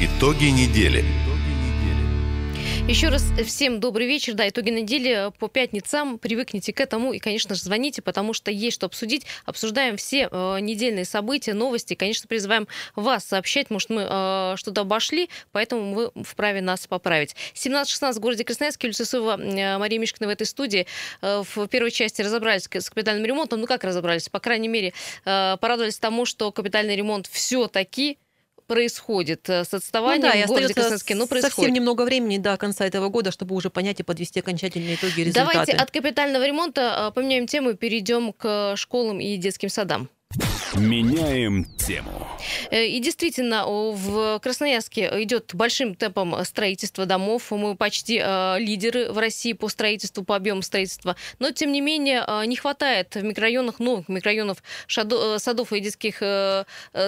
Итоги 0.00 0.46
недели. 0.46 1.04
Еще 2.86 3.08
раз 3.08 3.24
всем 3.46 3.80
добрый 3.80 4.06
вечер. 4.06 4.34
Да, 4.34 4.46
итоги 4.46 4.68
недели 4.68 5.32
по 5.38 5.48
пятницам. 5.48 6.18
Привыкните 6.18 6.74
к 6.74 6.80
этому 6.80 7.14
и, 7.14 7.18
конечно 7.18 7.54
же, 7.54 7.62
звоните, 7.62 8.02
потому 8.02 8.34
что 8.34 8.50
есть 8.50 8.74
что 8.74 8.84
обсудить. 8.84 9.24
Обсуждаем 9.46 9.96
все 9.96 10.28
э, 10.30 10.58
недельные 10.60 11.06
события, 11.06 11.54
новости. 11.54 11.94
Конечно, 11.94 12.28
призываем 12.28 12.68
вас 12.94 13.24
сообщать. 13.24 13.70
Может, 13.70 13.88
мы 13.88 14.06
э, 14.08 14.54
что-то 14.56 14.82
обошли, 14.82 15.30
поэтому 15.50 15.94
вы 15.94 16.10
вправе 16.24 16.60
нас 16.60 16.86
поправить. 16.86 17.34
17-16 17.54 18.12
в 18.12 18.20
городе 18.20 18.44
Красноярске, 18.44 18.88
улица 18.88 19.06
Сува, 19.06 19.40
э, 19.40 19.78
Мария 19.78 19.98
Мишкина 19.98 20.26
в 20.26 20.30
этой 20.30 20.46
студии. 20.46 20.86
Э, 21.22 21.42
в 21.54 21.66
первой 21.68 21.90
части 21.90 22.20
разобрались 22.20 22.68
с 22.70 22.90
капитальным 22.90 23.24
ремонтом. 23.24 23.62
Ну, 23.62 23.66
как 23.66 23.82
разобрались? 23.84 24.28
По 24.28 24.40
крайней 24.40 24.68
мере, 24.68 24.92
э, 25.24 25.56
порадовались 25.58 25.98
тому, 25.98 26.26
что 26.26 26.52
капитальный 26.52 26.96
ремонт 26.96 27.28
все-таки 27.28 28.18
происходит 28.66 29.48
э, 29.48 29.64
с 29.64 29.74
отставанием 29.74 30.32
ну, 30.32 30.40
да, 30.40 30.46
в 30.46 30.48
городе 30.48 30.74
Красноярске? 30.74 31.14
Ну, 31.14 31.26
происходит. 31.26 31.54
Совсем 31.54 31.74
немного 31.74 32.02
времени 32.02 32.38
до 32.38 32.56
конца 32.56 32.86
этого 32.86 33.08
года, 33.08 33.30
чтобы 33.30 33.54
уже 33.54 33.70
понять 33.70 34.00
и 34.00 34.02
подвести 34.02 34.40
окончательные 34.40 34.96
итоги 34.96 35.20
и 35.20 35.24
результаты. 35.24 35.52
Давайте 35.52 35.72
от 35.72 35.90
капитального 35.90 36.46
ремонта 36.46 37.08
э, 37.08 37.14
поменяем 37.14 37.46
тему 37.46 37.70
и 37.70 37.74
перейдем 37.74 38.32
к 38.32 38.74
школам 38.76 39.20
и 39.20 39.36
детским 39.36 39.68
садам. 39.68 40.08
Меняем 40.76 41.64
тему. 41.64 42.26
Э, 42.70 42.86
и 42.86 42.98
действительно, 43.00 43.64
в 43.66 44.40
Красноярске 44.40 45.10
идет 45.22 45.54
большим 45.54 45.94
темпом 45.94 46.44
строительство 46.44 47.06
домов. 47.06 47.50
Мы 47.50 47.76
почти 47.76 48.20
э, 48.22 48.58
лидеры 48.58 49.12
в 49.12 49.18
России 49.18 49.52
по 49.52 49.68
строительству, 49.68 50.24
по 50.24 50.34
объему 50.36 50.62
строительства. 50.62 51.16
Но, 51.38 51.52
тем 51.52 51.70
не 51.72 51.80
менее, 51.80 52.24
э, 52.26 52.44
не 52.46 52.56
хватает 52.56 53.14
в 53.14 53.22
микрорайонах 53.22 53.78
новых 53.78 54.08
микрорайонов 54.08 54.58
садов 54.88 55.72
и 55.72 55.80
детских 55.80 56.22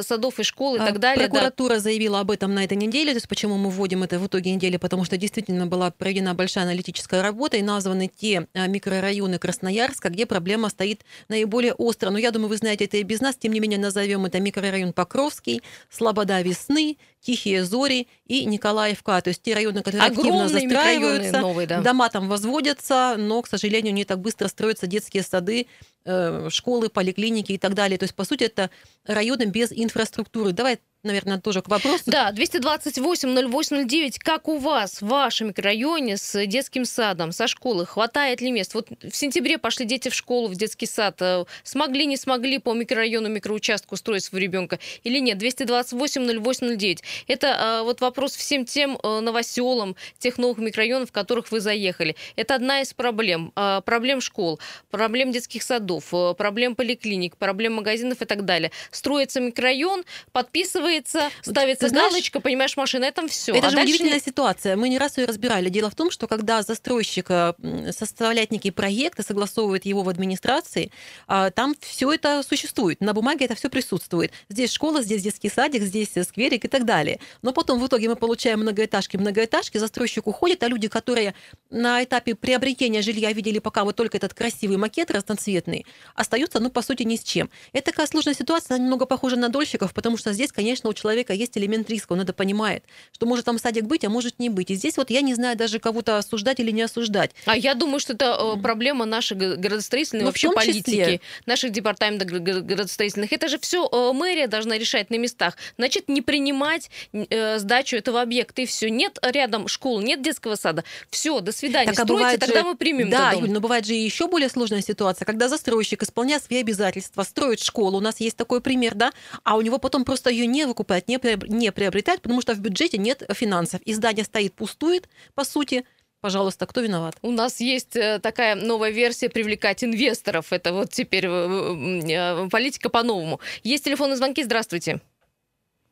садов 0.00 0.38
и 0.38 0.42
школ 0.42 0.76
и 0.76 0.78
так 0.78 0.98
далее. 0.98 1.28
Прокуратура 1.28 1.74
да. 1.74 1.80
заявила 1.80 2.20
об 2.20 2.30
этом 2.30 2.54
на 2.54 2.64
этой 2.64 2.76
неделе. 2.76 3.12
То 3.12 3.16
есть 3.16 3.28
почему 3.28 3.56
мы 3.56 3.70
вводим 3.70 4.02
это 4.02 4.18
в 4.18 4.26
итоге 4.26 4.52
недели? 4.52 4.76
Потому 4.76 5.04
что 5.04 5.16
действительно 5.16 5.66
была 5.66 5.90
проведена 5.90 6.34
большая 6.34 6.64
аналитическая 6.64 7.22
работа 7.22 7.56
и 7.56 7.62
названы 7.62 8.10
те 8.14 8.46
микрорайоны 8.54 9.38
Красноярска, 9.38 10.10
где 10.10 10.26
проблема 10.26 10.68
стоит 10.68 11.04
наиболее 11.28 11.74
остро. 11.74 12.10
Но 12.10 12.18
я 12.18 12.30
думаю, 12.30 12.48
вы 12.48 12.56
знаете 12.56 12.84
это 12.84 12.96
и 12.98 13.02
без 13.02 13.20
нас. 13.20 13.36
Тем 13.36 13.52
не 13.52 13.55
менее, 13.60 13.78
назовем 13.78 14.26
это 14.26 14.40
микрорайон 14.40 14.92
Покровский, 14.92 15.62
Слобода 15.90 16.40
Весны, 16.40 16.98
Тихие 17.20 17.64
Зори 17.64 18.08
и 18.26 18.44
Николаевка. 18.44 19.20
То 19.20 19.28
есть 19.28 19.42
те 19.42 19.54
районы, 19.54 19.82
которые 19.82 20.02
Огромные 20.02 20.44
активно 20.44 20.60
застраиваются, 20.60 21.40
новые, 21.40 21.66
да. 21.66 21.80
дома 21.80 22.08
там 22.08 22.28
возводятся, 22.28 23.16
но, 23.18 23.42
к 23.42 23.48
сожалению, 23.48 23.92
не 23.92 24.04
так 24.04 24.20
быстро 24.20 24.48
строятся 24.48 24.86
детские 24.86 25.22
сады, 25.22 25.66
э, 26.04 26.48
школы, 26.50 26.88
поликлиники 26.88 27.52
и 27.52 27.58
так 27.58 27.74
далее. 27.74 27.98
То 27.98 28.04
есть, 28.04 28.14
по 28.14 28.24
сути, 28.24 28.44
это 28.44 28.70
районы 29.04 29.44
без 29.44 29.72
инфраструктуры. 29.72 30.52
Давай 30.52 30.78
наверное, 31.06 31.40
тоже 31.40 31.62
к 31.62 31.68
вопросу. 31.68 32.04
Да, 32.06 32.32
228-08-09. 32.32 34.16
Как 34.18 34.48
у 34.48 34.58
вас 34.58 35.00
в 35.00 35.06
вашем 35.06 35.48
микрорайоне 35.48 36.16
с 36.16 36.46
детским 36.46 36.84
садом, 36.84 37.32
со 37.32 37.46
школы? 37.46 37.86
Хватает 37.86 38.40
ли 38.40 38.50
мест? 38.50 38.74
Вот 38.74 38.88
в 39.02 39.14
сентябре 39.16 39.58
пошли 39.58 39.86
дети 39.86 40.08
в 40.08 40.14
школу, 40.14 40.48
в 40.48 40.56
детский 40.56 40.86
сад. 40.86 41.16
Э, 41.20 41.44
смогли, 41.62 42.06
не 42.06 42.16
смогли 42.16 42.58
по 42.58 42.72
микрорайону, 42.74 43.28
микроучастку 43.28 43.96
строить 43.96 44.24
своего 44.24 44.44
ребенка 44.44 44.78
или 45.04 45.18
нет? 45.18 45.42
228-08-09. 45.42 46.98
Это 47.28 47.46
э, 47.46 47.82
вот 47.82 48.00
вопрос 48.00 48.36
всем 48.36 48.64
тем 48.64 48.98
э, 49.02 49.20
новоселам, 49.20 49.96
тех 50.18 50.38
новых 50.38 50.58
микрорайонов, 50.58 51.10
в 51.10 51.12
которых 51.12 51.50
вы 51.52 51.60
заехали. 51.60 52.16
Это 52.36 52.54
одна 52.54 52.80
из 52.80 52.92
проблем. 52.92 53.52
Проблем 53.84 54.20
школ, 54.20 54.58
проблем 54.90 55.32
детских 55.32 55.62
садов, 55.62 56.12
проблем 56.36 56.74
поликлиник, 56.74 57.36
проблем 57.36 57.74
магазинов 57.74 58.22
и 58.22 58.24
так 58.24 58.44
далее. 58.44 58.70
Строится 58.90 59.40
микрорайон, 59.40 60.04
подписывает 60.32 60.95
делается, 60.96 61.30
ставится 61.42 61.88
знаешь, 61.88 62.12
галочка, 62.12 62.40
понимаешь, 62.40 62.76
машина, 62.76 63.04
этом 63.04 63.28
все. 63.28 63.54
Это 63.54 63.68
а 63.68 63.70
же 63.70 63.80
удивительная 63.80 64.14
нет. 64.14 64.24
ситуация. 64.24 64.76
Мы 64.76 64.88
не 64.88 64.98
раз 64.98 65.18
ее 65.18 65.26
разбирали. 65.26 65.68
Дело 65.68 65.90
в 65.90 65.94
том, 65.94 66.10
что 66.10 66.26
когда 66.26 66.62
застройщик 66.62 67.26
э, 67.30 67.54
составляет 67.92 68.50
некий 68.50 68.70
проект 68.70 69.18
и 69.18 69.22
согласовывает 69.22 69.84
его 69.84 70.02
в 70.02 70.08
администрации, 70.08 70.90
а, 71.26 71.50
там 71.50 71.74
все 71.80 72.12
это 72.12 72.42
существует. 72.42 73.00
На 73.00 73.12
бумаге 73.12 73.44
это 73.44 73.54
все 73.54 73.68
присутствует. 73.68 74.32
Здесь 74.48 74.72
школа, 74.72 75.02
здесь 75.02 75.22
детский 75.22 75.50
садик, 75.50 75.82
здесь 75.82 76.10
скверик 76.22 76.64
и 76.64 76.68
так 76.68 76.84
далее. 76.84 77.20
Но 77.42 77.52
потом 77.52 77.80
в 77.80 77.86
итоге 77.86 78.08
мы 78.08 78.16
получаем 78.16 78.60
многоэтажки, 78.60 79.16
многоэтажки, 79.16 79.78
застройщик 79.78 80.26
уходит, 80.26 80.62
а 80.62 80.68
люди, 80.68 80.88
которые 80.88 81.34
на 81.70 82.02
этапе 82.02 82.34
приобретения 82.34 83.02
жилья 83.02 83.32
видели 83.32 83.58
пока 83.58 83.84
вот 83.84 83.96
только 83.96 84.16
этот 84.16 84.34
красивый 84.34 84.76
макет 84.76 85.10
разноцветный, 85.10 85.86
остаются, 86.14 86.60
ну, 86.60 86.70
по 86.70 86.82
сути, 86.82 87.02
ни 87.02 87.16
с 87.16 87.22
чем. 87.22 87.50
Это 87.72 87.90
такая 87.90 88.06
сложная 88.06 88.34
ситуация, 88.34 88.76
она 88.76 88.84
немного 88.84 89.06
похожа 89.06 89.36
на 89.36 89.48
дольщиков, 89.48 89.92
потому 89.94 90.16
что 90.16 90.32
здесь, 90.32 90.52
конечно, 90.52 90.75
конечно, 90.76 90.90
у 90.90 90.94
человека 90.94 91.32
есть 91.32 91.56
элемент 91.56 91.88
риска, 91.90 92.12
он 92.12 92.20
это 92.20 92.32
понимает, 92.32 92.84
что 93.12 93.26
может 93.26 93.44
там 93.44 93.58
садик 93.58 93.84
быть, 93.84 94.04
а 94.04 94.10
может 94.10 94.38
не 94.38 94.50
быть. 94.50 94.70
И 94.70 94.74
здесь 94.74 94.96
вот 94.96 95.10
я 95.10 95.22
не 95.22 95.34
знаю 95.34 95.56
даже 95.56 95.78
кого-то 95.78 96.18
осуждать 96.18 96.60
или 96.60 96.70
не 96.70 96.82
осуждать. 96.82 97.30
А 97.46 97.56
я 97.56 97.74
думаю, 97.74 98.00
что 98.00 98.12
это 98.12 98.36
э, 98.38 98.60
проблема 98.60 99.06
нашей 99.06 99.36
градостроительной 99.36 100.22
ну, 100.22 100.28
вообще 100.28 100.50
политики, 100.50 100.90
числе. 100.90 101.20
наших 101.46 101.72
департаментов 101.72 102.28
градостроительных. 102.28 103.32
Это 103.32 103.48
же 103.48 103.58
все 103.58 103.88
э, 103.90 104.12
мэрия 104.12 104.48
должна 104.48 104.76
решать 104.78 105.10
на 105.10 105.16
местах. 105.18 105.56
Значит, 105.78 106.08
не 106.08 106.20
принимать 106.20 106.90
э, 107.12 107.58
сдачу 107.58 107.96
этого 107.96 108.20
объекта 108.20 108.62
и 108.62 108.66
все. 108.66 108.90
Нет 108.90 109.18
рядом 109.22 109.68
школ, 109.68 110.00
нет 110.00 110.22
детского 110.22 110.56
сада. 110.56 110.84
Все, 111.10 111.40
до 111.40 111.52
свидания. 111.52 111.92
Так, 111.92 112.00
а 112.00 112.04
Стройте, 112.04 112.38
тогда 112.38 112.60
же... 112.60 112.66
мы 112.66 112.76
примем. 112.76 113.10
Да, 113.10 113.32
Юль, 113.32 113.50
но 113.50 113.60
бывает 113.60 113.86
же 113.86 113.94
еще 113.94 114.28
более 114.28 114.48
сложная 114.48 114.82
ситуация, 114.82 115.24
когда 115.24 115.48
застройщик, 115.48 116.02
исполняя 116.02 116.40
свои 116.40 116.60
обязательства, 116.60 117.22
строит 117.22 117.60
школу. 117.60 117.96
У 117.98 118.00
нас 118.00 118.20
есть 118.20 118.36
такой 118.36 118.60
пример, 118.60 118.94
да, 118.94 119.12
а 119.42 119.56
у 119.56 119.62
него 119.62 119.78
потом 119.78 120.04
просто 120.04 120.30
ее 120.30 120.46
не 120.46 120.65
выкупает, 120.66 121.08
не, 121.08 121.18
не 121.48 121.72
приобретает, 121.72 122.22
потому 122.22 122.40
что 122.40 122.54
в 122.54 122.60
бюджете 122.60 122.98
нет 122.98 123.22
финансов. 123.32 123.80
И 123.82 123.92
здание 123.92 124.24
стоит, 124.24 124.54
пустует, 124.54 125.08
по 125.34 125.44
сути, 125.44 125.84
Пожалуйста, 126.22 126.66
кто 126.66 126.80
виноват? 126.80 127.14
У 127.22 127.30
нас 127.30 127.60
есть 127.60 127.94
э, 127.94 128.18
такая 128.20 128.56
новая 128.56 128.90
версия 128.90 129.28
привлекать 129.28 129.84
инвесторов. 129.84 130.52
Это 130.52 130.72
вот 130.72 130.88
теперь 130.88 131.26
э, 131.26 132.48
политика 132.50 132.88
по-новому. 132.88 133.38
Есть 133.62 133.84
телефонные 133.84 134.16
звонки. 134.16 134.42
Здравствуйте. 134.42 134.98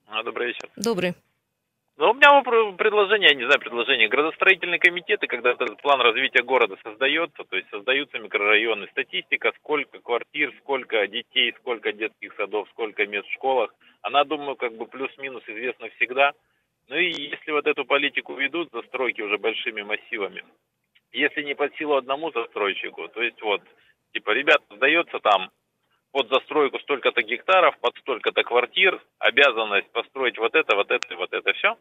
А, 0.08 0.22
добрый 0.24 0.48
вечер. 0.48 0.68
Добрый. 0.76 1.14
Ну, 1.96 2.10
у 2.10 2.14
меня 2.14 2.42
предложение, 2.76 3.28
я 3.28 3.34
не 3.36 3.44
знаю, 3.44 3.60
предложение. 3.60 4.08
Градостроительные 4.08 4.80
комитеты, 4.80 5.28
когда 5.28 5.52
этот 5.52 5.80
план 5.80 6.00
развития 6.00 6.42
города 6.42 6.76
создается, 6.82 7.44
то 7.44 7.56
есть 7.56 7.70
создаются 7.70 8.18
микрорайоны, 8.18 8.88
статистика, 8.88 9.52
сколько 9.58 10.00
квартир, 10.00 10.52
сколько 10.60 11.06
детей, 11.06 11.54
сколько 11.60 11.92
детских 11.92 12.34
садов, 12.36 12.68
сколько 12.70 13.06
мест 13.06 13.28
в 13.28 13.32
школах, 13.34 13.72
она, 14.04 14.24
думаю, 14.24 14.54
как 14.56 14.74
бы 14.74 14.86
плюс-минус 14.86 15.42
известна 15.46 15.88
всегда. 15.96 16.32
Ну 16.88 16.96
и 16.96 17.10
если 17.10 17.52
вот 17.52 17.66
эту 17.66 17.86
политику 17.86 18.34
ведут, 18.34 18.68
застройки 18.70 19.22
уже 19.22 19.38
большими 19.38 19.80
массивами, 19.80 20.44
если 21.12 21.42
не 21.42 21.54
под 21.54 21.74
силу 21.76 21.96
одному 21.96 22.30
застройщику, 22.30 23.08
то 23.08 23.22
есть 23.22 23.40
вот, 23.40 23.62
типа, 24.12 24.30
ребят, 24.32 24.62
сдается 24.70 25.20
там 25.20 25.50
под 26.12 26.28
застройку 26.28 26.78
столько-то 26.80 27.22
гектаров, 27.22 27.78
под 27.78 27.96
столько-то 27.96 28.42
квартир, 28.42 29.02
обязанность 29.18 29.90
построить 29.90 30.36
вот 30.36 30.54
это, 30.54 30.76
вот 30.76 30.90
это 30.90 31.16
вот 31.16 31.32
это 31.32 31.52
все. 31.54 31.78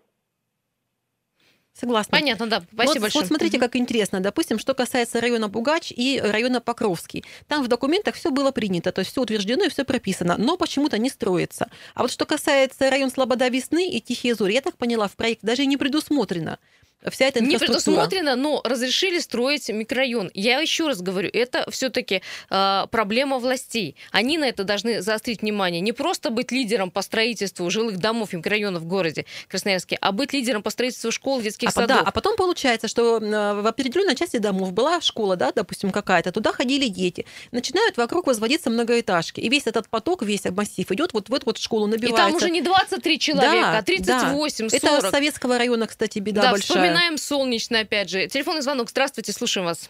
Согласна. 1.74 2.12
Понятно, 2.12 2.48
да. 2.48 2.64
Спасибо 2.72 2.94
вот, 2.94 3.02
большое. 3.02 3.24
Вот 3.24 3.28
смотрите, 3.28 3.58
как 3.58 3.76
интересно. 3.76 4.20
Допустим, 4.20 4.60
что 4.60 4.76
касается 4.76 5.20
района 5.20 5.50
Бугач 5.50 5.92
и 5.92 6.22
района 6.24 6.62
Покровский. 6.62 7.26
Там 7.48 7.64
в 7.64 7.68
документах 7.68 8.16
все 8.16 8.30
было 8.30 8.52
принято, 8.52 8.92
то 8.92 9.00
есть 9.00 9.12
все 9.12 9.22
утверждено 9.22 9.66
и 9.66 9.70
все 9.70 9.84
прописано, 9.84 10.38
но 10.38 10.56
почему-то 10.56 11.00
не 11.00 11.10
строится. 11.10 11.70
А 11.96 12.04
вот 12.04 12.12
что 12.12 12.26
касается 12.26 12.90
района 12.92 13.12
Слобода 13.12 13.48
Весны 13.48 13.90
и 13.90 14.00
Тихие 14.02 14.36
Зори, 14.36 14.54
я 14.54 14.62
так 14.62 14.78
поняла, 14.78 15.08
в 15.08 15.16
проект 15.16 15.42
даже 15.42 15.66
не 15.66 15.78
предусмотрено 15.78 16.60
вся 17.10 17.26
эта 17.26 17.42
Не 17.42 17.58
предусмотрено, 17.58 18.36
но 18.36 18.62
разрешили 18.64 19.20
строить 19.20 19.70
микрорайон. 19.70 20.32
Я 20.34 20.60
еще 20.60 20.88
раз 20.88 21.02
говорю, 21.02 21.30
это 21.32 21.70
все-таки 21.72 22.22
э, 22.50 22.86
проблема 22.90 23.40
властей. 23.40 23.96
Они 24.12 24.38
на 24.38 24.46
это 24.46 24.64
должны 24.64 25.02
заострить 25.02 25.42
внимание. 25.42 25.82
Не 25.82 25.92
просто 25.92 26.30
быть 26.30 26.52
лидером 26.52 26.92
по 26.92 27.02
строительству 27.02 27.70
жилых 27.70 27.98
домов 27.98 28.34
и 28.34 28.38
микрорайонов 28.38 28.84
в 28.84 28.86
городе 28.86 29.26
Красноярске, 29.48 29.98
а 30.02 30.12
быть 30.12 30.34
лидером 30.34 30.64
по 30.64 30.70
строительству 30.70 31.12
школ, 31.12 31.42
детских 31.42 31.70
а, 31.70 31.72
садов. 31.72 31.88
Да, 31.88 32.04
а 32.06 32.12
потом 32.12 32.36
получается, 32.36 32.88
что 32.88 33.20
в 33.20 33.68
определенной 33.68 34.16
части 34.16 34.38
домов 34.38 34.74
была 34.74 35.02
школа, 35.02 35.36
да, 35.36 35.52
допустим, 35.52 35.92
какая-то, 35.92 36.32
туда 36.32 36.52
ходили 36.52 36.88
дети. 36.88 37.26
Начинают 37.52 37.98
вокруг 37.98 38.28
возводиться 38.28 38.70
многоэтажки. 38.70 39.40
И 39.40 39.50
весь 39.50 39.68
этот 39.68 39.88
поток, 39.90 40.24
весь 40.24 40.46
массив 40.46 40.90
идет 40.92 41.14
вот 41.14 41.30
в 41.30 41.34
эту 41.34 41.46
вот 41.46 41.58
школу, 41.58 41.88
набивается. 41.88 42.24
И 42.24 42.32
там 42.32 42.36
уже 42.36 42.50
не 42.50 42.62
23 42.62 43.20
человека, 43.20 43.72
да, 43.72 43.78
а 43.78 43.84
38, 43.84 44.70
да. 44.70 44.80
40. 44.80 45.00
Это 45.00 45.12
советского 45.12 45.58
района, 45.58 45.88
кстати, 45.88 46.20
беда 46.20 46.44
да, 46.44 46.52
большая 46.52 46.93
вспоминаем 46.94 47.18
Солнечный, 47.18 47.82
опять 47.82 48.10
же. 48.10 48.28
Телефонный 48.28 48.62
звонок. 48.62 48.90
Здравствуйте, 48.90 49.32
слушаем 49.32 49.66
вас. 49.66 49.90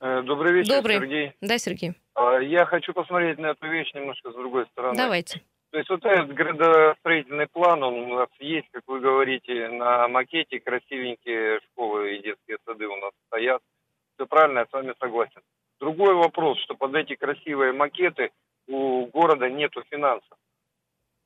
Э, 0.00 0.22
добрый 0.22 0.52
вечер, 0.52 0.76
Добрый. 0.76 0.96
Сергей. 0.96 1.32
Да, 1.40 1.58
Сергей. 1.58 1.94
А, 2.14 2.38
я 2.38 2.64
хочу 2.64 2.92
посмотреть 2.92 3.38
на 3.38 3.50
эту 3.50 3.66
вещь 3.68 3.92
немножко 3.94 4.30
с 4.30 4.34
другой 4.34 4.66
стороны. 4.66 4.96
Давайте. 4.96 5.40
То 5.70 5.78
есть 5.78 5.88
вот 5.88 6.04
этот 6.04 6.34
градостроительный 6.34 7.46
план, 7.46 7.82
он 7.82 7.94
у 7.94 8.14
нас 8.16 8.28
есть, 8.38 8.68
как 8.72 8.82
вы 8.86 9.00
говорите, 9.00 9.68
на 9.68 10.06
макете 10.08 10.60
красивенькие 10.60 11.60
школы 11.60 12.16
и 12.16 12.22
детские 12.22 12.58
сады 12.66 12.86
у 12.86 12.96
нас 12.96 13.12
стоят. 13.28 13.62
Все 14.14 14.26
правильно, 14.26 14.60
я 14.60 14.66
с 14.66 14.72
вами 14.72 14.94
согласен. 15.00 15.40
Другой 15.80 16.14
вопрос, 16.14 16.58
что 16.60 16.74
под 16.74 16.94
эти 16.94 17.14
красивые 17.14 17.72
макеты 17.72 18.30
у 18.68 19.06
города 19.06 19.48
нету 19.48 19.82
финансов. 19.90 20.38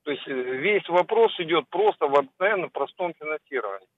То 0.05 0.13
есть 0.13 0.27
э, 0.29 0.33
весь 0.33 0.89
вопрос 0.89 1.35
идет 1.41 1.69
просто 1.69 2.07
в 2.07 2.17
обыкновенном 2.17 2.71
простом 2.71 3.15
финансировании 3.19 3.89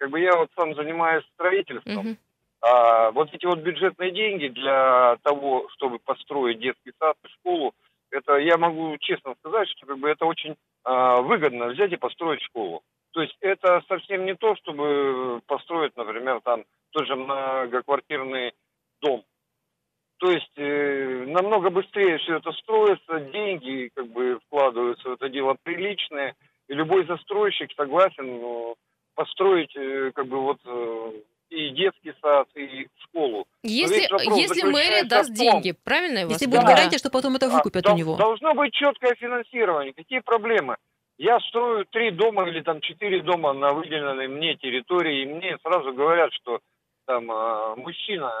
как 0.00 0.10
бы 0.10 0.18
я 0.18 0.34
вот 0.34 0.50
сам 0.56 0.74
занимаюсь 0.74 1.24
строительством, 1.34 2.08
uh-huh. 2.08 2.16
а 2.62 3.10
вот 3.10 3.32
эти 3.34 3.44
вот 3.44 3.58
бюджетные 3.58 4.10
деньги 4.10 4.48
для 4.48 5.18
того, 5.22 5.68
чтобы 5.74 5.98
построить 5.98 6.58
детский 6.58 6.92
сад 6.98 7.16
и 7.22 7.28
школу, 7.28 7.74
это 8.10 8.36
я 8.36 8.56
могу 8.56 8.96
честно 8.98 9.34
сказать, 9.40 9.68
что 9.68 9.86
как 9.86 9.98
бы 9.98 10.08
это 10.08 10.24
очень 10.24 10.56
а, 10.84 11.20
выгодно 11.20 11.66
взять 11.66 11.92
и 11.92 11.96
построить 11.96 12.42
школу. 12.42 12.82
То 13.12 13.20
есть 13.20 13.36
это 13.40 13.82
совсем 13.88 14.24
не 14.24 14.34
то, 14.34 14.56
чтобы 14.56 15.42
построить, 15.46 15.94
например, 15.96 16.40
там 16.42 16.64
тот 16.92 17.06
же 17.06 17.14
многоквартирный 17.14 18.54
дом. 19.02 19.22
То 20.18 20.30
есть 20.30 20.52
э, 20.56 21.24
намного 21.26 21.70
быстрее 21.70 22.18
все 22.18 22.36
это 22.36 22.52
строится, 22.52 23.20
деньги 23.32 23.90
как 23.94 24.06
бы 24.08 24.38
вкладываются 24.46 25.08
в 25.08 25.12
это 25.12 25.28
дело 25.28 25.56
приличные, 25.62 26.34
и 26.68 26.74
любой 26.74 27.04
застройщик 27.06 27.70
согласен 27.76 28.74
построить 29.20 29.76
э, 29.76 30.12
как 30.14 30.26
бы 30.28 30.40
вот 30.40 30.56
э, 30.64 31.12
и 31.50 31.68
детский 31.70 32.14
сад, 32.22 32.48
и 32.54 32.88
школу. 33.02 33.44
Если, 33.62 34.08
если 34.40 34.62
мэрия 34.62 35.04
даст 35.04 35.30
деньги, 35.34 35.74
правильно 35.84 36.20
я 36.20 36.24
вас 36.24 36.32
Если 36.32 36.46
будет 36.46 36.64
гарантия, 36.64 36.96
что 36.96 37.10
потом 37.10 37.36
это 37.36 37.50
выкупят 37.50 37.86
а, 37.86 37.92
у 37.92 37.96
него. 37.98 38.16
Должно 38.16 38.54
быть 38.54 38.72
четкое 38.72 39.14
финансирование. 39.16 39.92
Какие 39.92 40.20
проблемы? 40.20 40.76
Я 41.18 41.38
строю 41.40 41.84
три 41.90 42.12
дома 42.12 42.48
или 42.48 42.62
там 42.62 42.80
четыре 42.80 43.20
дома 43.20 43.52
на 43.52 43.74
выделенной 43.74 44.26
мне 44.28 44.54
территории, 44.56 45.22
и 45.22 45.26
мне 45.26 45.58
сразу 45.62 45.92
говорят, 45.92 46.32
что 46.32 46.60
там 47.04 47.30
э, 47.30 47.74
мужчина, 47.76 48.32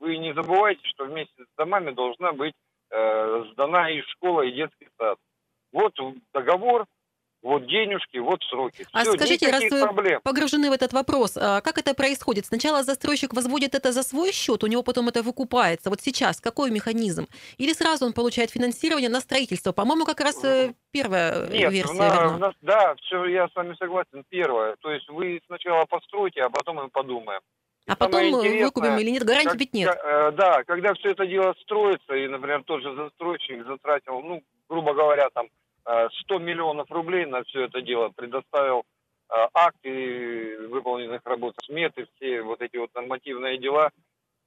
вы 0.00 0.16
не 0.16 0.32
забывайте, 0.32 0.80
что 0.94 1.04
вместе 1.04 1.44
с 1.44 1.56
домами 1.58 1.90
должна 1.90 2.32
быть 2.32 2.54
э, 2.90 3.44
сдана 3.52 3.90
и 3.90 4.00
школа, 4.00 4.40
и 4.46 4.52
детский 4.52 4.88
сад. 4.96 5.18
Вот 5.72 5.92
договор, 6.32 6.86
вот 7.46 7.66
денежки, 7.66 8.18
вот 8.18 8.42
сроки. 8.50 8.84
А 8.92 9.02
Все, 9.02 9.12
скажите, 9.12 9.50
раз 9.50 9.62
вы 9.70 9.80
проблем. 9.80 10.20
погружены 10.22 10.68
в 10.68 10.72
этот 10.72 10.92
вопрос, 10.92 11.36
а 11.36 11.60
как 11.60 11.78
это 11.78 11.94
происходит? 11.94 12.46
Сначала 12.46 12.82
застройщик 12.82 13.32
возводит 13.32 13.74
это 13.74 13.92
за 13.92 14.02
свой 14.02 14.32
счет, 14.32 14.64
у 14.64 14.66
него 14.66 14.82
потом 14.82 15.08
это 15.08 15.22
выкупается. 15.22 15.88
Вот 15.88 16.00
сейчас 16.00 16.40
какой 16.40 16.70
механизм? 16.70 17.28
Или 17.58 17.72
сразу 17.72 18.04
он 18.04 18.12
получает 18.12 18.50
финансирование 18.50 19.08
на 19.08 19.20
строительство? 19.20 19.72
По-моему, 19.72 20.04
как 20.04 20.20
раз 20.20 20.42
э, 20.44 20.74
первая 20.90 21.46
Нет, 21.46 21.72
версия. 21.72 21.94
На, 21.94 22.36
на, 22.36 22.52
да, 22.62 22.94
все, 22.96 23.24
я 23.26 23.48
с 23.48 23.54
вами 23.54 23.76
согласен. 23.78 24.24
Первое. 24.28 24.76
То 24.80 24.90
есть 24.90 25.08
вы 25.08 25.40
сначала 25.46 25.84
постройте, 25.84 26.42
а 26.42 26.50
потом 26.50 26.76
мы 26.76 26.88
подумаем. 26.88 27.40
А 27.86 27.94
потом 27.94 28.32
выкупим 28.32 28.98
или 28.98 29.10
нет, 29.10 29.22
гарантии 29.22 29.50
как, 29.50 29.60
ведь 29.60 29.72
нет. 29.72 29.96
Э, 30.04 30.32
да, 30.32 30.64
когда 30.64 30.94
все 30.94 31.10
это 31.10 31.24
дело 31.24 31.54
строится, 31.62 32.14
и, 32.14 32.26
например, 32.26 32.64
тот 32.64 32.82
же 32.82 32.92
застройщик 32.96 33.64
затратил, 33.64 34.20
ну, 34.20 34.42
грубо 34.68 34.92
говоря, 34.92 35.30
там 35.30 35.46
100 36.22 36.38
миллионов 36.38 36.90
рублей 36.90 37.26
на 37.26 37.44
все 37.44 37.64
это 37.64 37.80
дело, 37.80 38.10
предоставил 38.14 38.84
а, 39.28 39.48
акты 39.54 40.68
выполненных 40.68 41.22
работ, 41.24 41.54
сметы, 41.64 42.06
все 42.14 42.42
вот 42.42 42.60
эти 42.60 42.76
вот 42.76 42.94
нормативные 42.94 43.58
дела, 43.58 43.90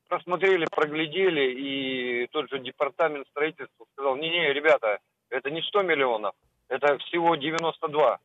просмотрели, 0.08 0.66
проглядели, 0.70 1.54
и 1.54 2.28
тот 2.32 2.50
же 2.50 2.60
департамент 2.60 3.28
строительства 3.28 3.86
сказал, 3.94 4.16
не-не, 4.16 4.54
ребята, 4.54 5.00
это 5.30 5.50
не 5.50 5.62
100 5.62 5.84
миллионов, 5.84 6.34
это 6.68 6.98
всего 7.00 7.36
92. 7.36 8.20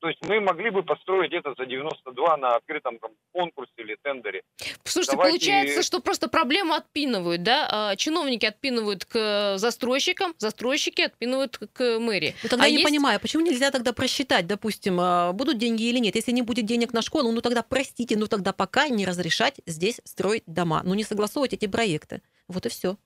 То 0.00 0.08
есть 0.08 0.18
мы 0.22 0.40
могли 0.40 0.70
бы 0.70 0.82
построить 0.82 1.32
это 1.32 1.54
за 1.56 1.66
92 1.66 2.36
на 2.38 2.56
открытом 2.56 2.98
там, 2.98 3.10
конкурсе 3.32 3.72
или 3.76 3.96
тендере. 4.02 4.42
Слушайте, 4.84 5.16
Давайте... 5.16 5.38
получается, 5.38 5.82
что 5.82 6.00
просто 6.00 6.28
проблему 6.28 6.72
отпинывают, 6.72 7.42
да? 7.42 7.68
А, 7.70 7.96
чиновники 7.96 8.46
отпинывают 8.46 9.04
к 9.04 9.58
застройщикам, 9.58 10.34
застройщики 10.38 11.02
отпинывают 11.02 11.58
к 11.58 11.98
мэрии. 11.98 12.34
Ну, 12.42 12.48
тогда 12.48 12.64
а 12.64 12.68
я 12.68 12.72
есть... 12.72 12.84
не 12.84 12.90
понимаю, 12.90 13.20
почему 13.20 13.44
нельзя 13.44 13.70
тогда 13.70 13.92
просчитать, 13.92 14.46
допустим, 14.46 14.98
а, 14.98 15.32
будут 15.32 15.58
деньги 15.58 15.82
или 15.82 15.98
нет? 15.98 16.16
Если 16.16 16.32
не 16.32 16.42
будет 16.42 16.64
денег 16.64 16.94
на 16.94 17.02
школу, 17.02 17.30
ну 17.30 17.42
тогда 17.42 17.62
простите, 17.62 18.16
ну 18.16 18.26
тогда 18.26 18.54
пока 18.54 18.88
не 18.88 19.04
разрешать 19.04 19.60
здесь 19.66 20.00
строить 20.04 20.44
дома, 20.46 20.80
ну 20.82 20.94
не 20.94 21.04
согласовывать 21.04 21.52
эти 21.52 21.66
проекты. 21.66 22.22
Вот 22.50 22.66
и 22.66 22.68
все. 22.68 22.96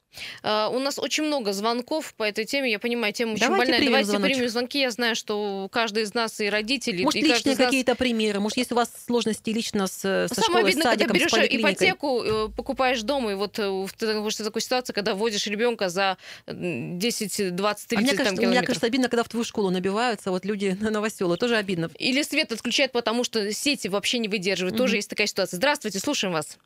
Uh, 0.44 0.74
у 0.74 0.78
нас 0.78 0.98
очень 0.98 1.24
много 1.24 1.52
звонков 1.52 2.14
по 2.14 2.22
этой 2.22 2.44
теме. 2.44 2.70
Я 2.70 2.78
понимаю, 2.78 3.12
тема 3.12 3.32
очень 3.32 3.40
Давайте 3.40 3.64
больная. 3.64 3.78
Примем 3.78 3.92
Давайте 3.92 4.10
звоночек. 4.10 4.36
примем 4.36 4.50
звонки. 4.50 4.80
Я 4.80 4.90
знаю, 4.90 5.16
что 5.16 5.68
каждый 5.72 6.04
из 6.04 6.14
нас 6.14 6.40
и 6.40 6.48
родители. 6.48 7.02
Может, 7.02 7.20
и 7.20 7.24
личные 7.24 7.56
какие-то 7.56 7.94
примеры? 7.96 8.40
Может, 8.40 8.56
если 8.58 8.74
у 8.74 8.76
вас 8.76 8.90
сложности 9.06 9.50
лично 9.50 9.86
с, 9.86 9.98
со 9.98 10.28
Самое 10.28 10.44
школой, 10.44 10.62
обидно, 10.62 10.82
с 10.82 10.84
садиком, 10.84 11.18
когда 11.18 11.36
берешь 11.36 11.60
ипотеку, 11.60 12.22
э, 12.22 12.48
покупаешь 12.56 13.02
дом, 13.02 13.28
и 13.28 13.34
вот 13.34 13.58
э, 13.58 13.68
в 13.68 13.92
такой 13.92 14.60
ситуации, 14.60 14.92
когда 14.92 15.14
вводишь 15.14 15.46
ребенка 15.46 15.88
за 15.88 16.16
10, 16.46 17.54
20, 17.56 17.88
30 17.88 17.92
а 17.92 18.00
мне 18.00 18.10
кажется, 18.10 18.24
там, 18.24 18.36
километров. 18.36 18.60
Мне 18.60 18.66
кажется, 18.66 18.86
обидно, 18.86 19.08
когда 19.08 19.24
в 19.24 19.28
твою 19.28 19.44
школу 19.44 19.70
набиваются 19.70 20.30
вот 20.30 20.44
люди 20.44 20.76
на 20.80 20.90
новоселы. 20.90 21.36
Тоже 21.36 21.56
обидно. 21.56 21.90
Или 21.98 22.22
свет 22.22 22.52
отключают, 22.52 22.92
потому 22.92 23.24
что 23.24 23.52
сети 23.52 23.88
вообще 23.88 24.18
не 24.18 24.28
выдерживают. 24.28 24.76
Mm-hmm. 24.76 24.78
Тоже 24.78 24.96
есть 24.96 25.10
такая 25.10 25.26
ситуация. 25.26 25.56
Здравствуйте, 25.56 25.98
слушаем 25.98 26.32
вас. 26.32 26.58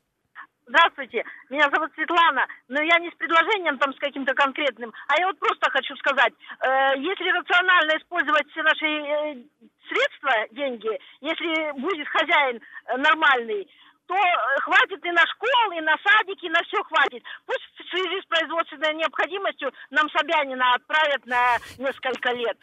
Здравствуйте, 0.69 1.25
меня 1.49 1.71
зовут 1.73 1.91
Светлана, 1.95 2.47
но 2.69 2.83
я 2.83 2.99
не 2.99 3.11
с 3.11 3.15
предложением 3.15 3.79
там 3.79 3.95
с 3.95 3.99
каким-то 3.99 4.35
конкретным, 4.35 4.93
а 5.09 5.19
я 5.19 5.27
вот 5.27 5.39
просто 5.39 5.71
хочу 5.71 5.97
сказать, 5.97 6.35
э, 6.61 6.99
если 6.99 7.31
рационально 7.31 7.97
использовать 7.97 8.47
все 8.51 8.63
наши 8.63 8.85
э, 8.85 9.37
средства, 9.89 10.33
деньги, 10.53 10.91
если 11.23 11.73
будет 11.81 12.07
хозяин 12.09 12.61
э, 12.61 12.97
нормальный, 12.99 13.67
то 14.09 14.15
э, 14.15 14.61
хватит 14.61 15.03
и 15.07 15.11
на 15.11 15.25
школы, 15.25 15.79
и 15.79 15.81
на 15.81 15.97
садики, 16.05 16.45
и 16.45 16.51
на 16.51 16.63
все 16.65 16.83
хватит. 16.85 17.25
Пусть 17.47 17.65
в 17.79 17.89
связи 17.89 18.21
с 18.21 18.27
производственной 18.27 18.93
необходимостью 18.93 19.73
нам 19.91 20.11
Собянина 20.11 20.75
отправят 20.75 21.25
на 21.25 21.57
несколько 21.79 22.33
лет. 22.33 22.59